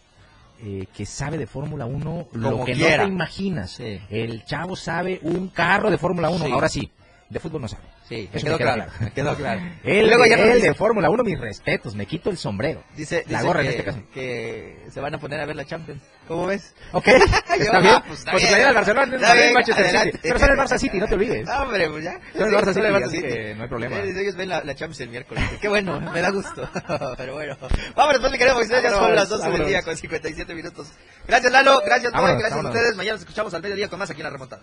eh, 0.61 0.86
que 0.92 1.06
sabe 1.06 1.38
de 1.38 1.46
Fórmula 1.46 1.86
1 1.86 2.28
lo 2.32 2.50
Como 2.50 2.64
que 2.64 2.72
quiera. 2.72 2.98
no 2.98 3.02
te 3.04 3.09
imaginas. 3.14 3.70
Sí. 3.72 4.00
El 4.11 4.44
chavo 4.44 4.74
sabe 4.74 5.20
un 5.22 5.48
carro 5.48 5.90
de 5.90 5.98
Fórmula 5.98 6.28
1. 6.30 6.44
Sí. 6.46 6.52
Ahora 6.52 6.68
sí, 6.68 6.90
de 7.30 7.38
fútbol 7.38 7.62
no 7.62 7.68
sabe. 7.68 7.84
Sí, 8.09 8.28
me 8.32 8.40
quedó 8.40 8.52
me 8.56 8.64
claro. 8.64 8.86
Me 9.00 9.11
quedó 9.12 9.36
claro. 9.36 9.61
Él, 9.84 10.06
Luego 10.06 10.24
ya 10.24 10.36
él 10.36 10.62
de 10.62 10.72
Fórmula 10.74 11.11
1, 11.11 11.24
mis 11.24 11.38
respetos, 11.38 11.94
me 11.94 12.06
quito 12.06 12.30
el 12.30 12.38
sombrero. 12.38 12.82
Dice, 12.96 13.22
La 13.26 13.38
dice 13.38 13.46
gorra 13.46 13.61
en 13.61 13.66
que, 13.66 13.70
este 13.72 13.84
caso. 13.84 14.02
que 14.14 14.86
se 14.90 15.00
van 15.00 15.14
a 15.14 15.18
poner 15.18 15.40
a 15.40 15.46
ver 15.46 15.56
la 15.56 15.66
Champions. 15.66 16.02
¿Cómo 16.26 16.46
ves? 16.46 16.74
Ok, 16.92 17.06
está 17.09 17.56
bien. 17.56 17.70
ah, 17.74 18.04
pues, 18.06 18.20
está 18.20 18.34
bien. 18.36 18.52
del 18.64 18.74
Barcelona, 18.74 19.16
Está 19.16 19.34
bien, 19.34 19.52
Manchester 19.54 19.84
adelante. 19.84 20.11
City. 20.12 20.20
Pero 20.22 20.38
son 20.38 20.50
el 20.50 20.56
Barça 20.56 20.78
City, 20.78 20.98
no 20.98 21.06
te 21.06 21.14
olvides. 21.14 21.48
Ah, 21.48 21.62
hombre, 21.62 21.90
pues 21.90 22.04
ya. 22.04 22.20
Son 22.34 22.48
el 22.48 22.54
Barça 22.54 23.11
City, 23.11 23.22
que 23.28 23.54
no 23.54 23.62
hay 23.62 23.68
problema. 23.68 23.98
Ellos 23.98 24.36
ven 24.36 24.48
la, 24.48 24.64
la 24.64 24.74
Champions 24.74 25.00
el 25.00 25.09
miércoles. 25.11 25.44
Qué 25.61 25.68
bueno, 25.68 26.00
me 26.12 26.20
da 26.20 26.30
gusto. 26.30 26.68
Pero 27.16 27.34
bueno. 27.34 27.56
Vámonos, 27.94 28.20
pues, 28.20 28.32
querido 28.32 28.54
Moisés, 28.54 28.82
ya 28.82 28.90
son 28.90 29.14
las 29.14 29.28
12 29.28 29.50
del 29.50 29.66
día 29.66 29.82
con 29.82 29.96
57 29.96 30.54
minutos. 30.54 30.88
Gracias, 31.26 31.52
Lalo. 31.52 31.80
Gracias. 31.84 32.12
Vámonos, 32.12 32.38
Gracias 32.38 32.64
a 32.64 32.68
ustedes. 32.68 32.96
Mañana 32.96 33.12
nos 33.14 33.20
escuchamos 33.22 33.52
al 33.54 33.62
mediodía 33.62 33.88
con 33.88 33.98
más 33.98 34.11
aquí 34.11 34.20
en 34.20 34.24
La 34.24 34.30
Remontada. 34.30 34.62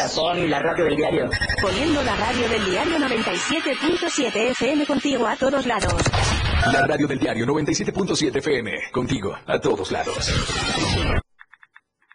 pon 0.09 0.49
la 0.49 0.59
radio 0.59 0.85
del 0.85 0.95
diario. 0.95 1.29
Poniendo 1.61 2.03
la 2.03 2.15
radio 2.15 2.49
del 2.49 2.65
diario 2.65 2.97
97.7 2.97 4.35
FM 4.51 4.85
contigo 4.85 5.27
a 5.27 5.35
todos 5.35 5.65
lados. 5.65 5.93
La 6.71 6.85
radio 6.87 7.07
del 7.07 7.19
diario 7.19 7.45
97.7 7.45 8.37
FM. 8.37 8.71
Contigo, 8.91 9.35
a 9.45 9.59
todos 9.59 9.91
lados. 9.91 10.31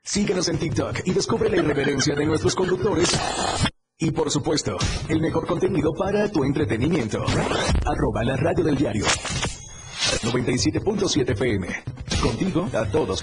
Síguenos 0.02 0.48
en 0.48 0.58
TikTok 0.58 1.00
y 1.04 1.12
descubre 1.12 1.50
la 1.50 1.56
irreverencia 1.56 2.14
de 2.14 2.26
nuestros 2.26 2.54
conductores. 2.54 3.10
Y 3.98 4.10
por 4.10 4.30
supuesto, 4.30 4.76
el 5.08 5.20
mejor 5.20 5.46
contenido 5.46 5.92
para 5.94 6.30
tu 6.30 6.44
entretenimiento. 6.44 7.24
Arroba 7.84 8.22
la 8.24 8.36
radio 8.36 8.62
del 8.64 8.76
diario. 8.76 9.04
97.7 10.22 11.30
FM. 11.32 11.68
Contigo, 12.22 12.68
a 12.72 12.84
todos. 12.86 13.22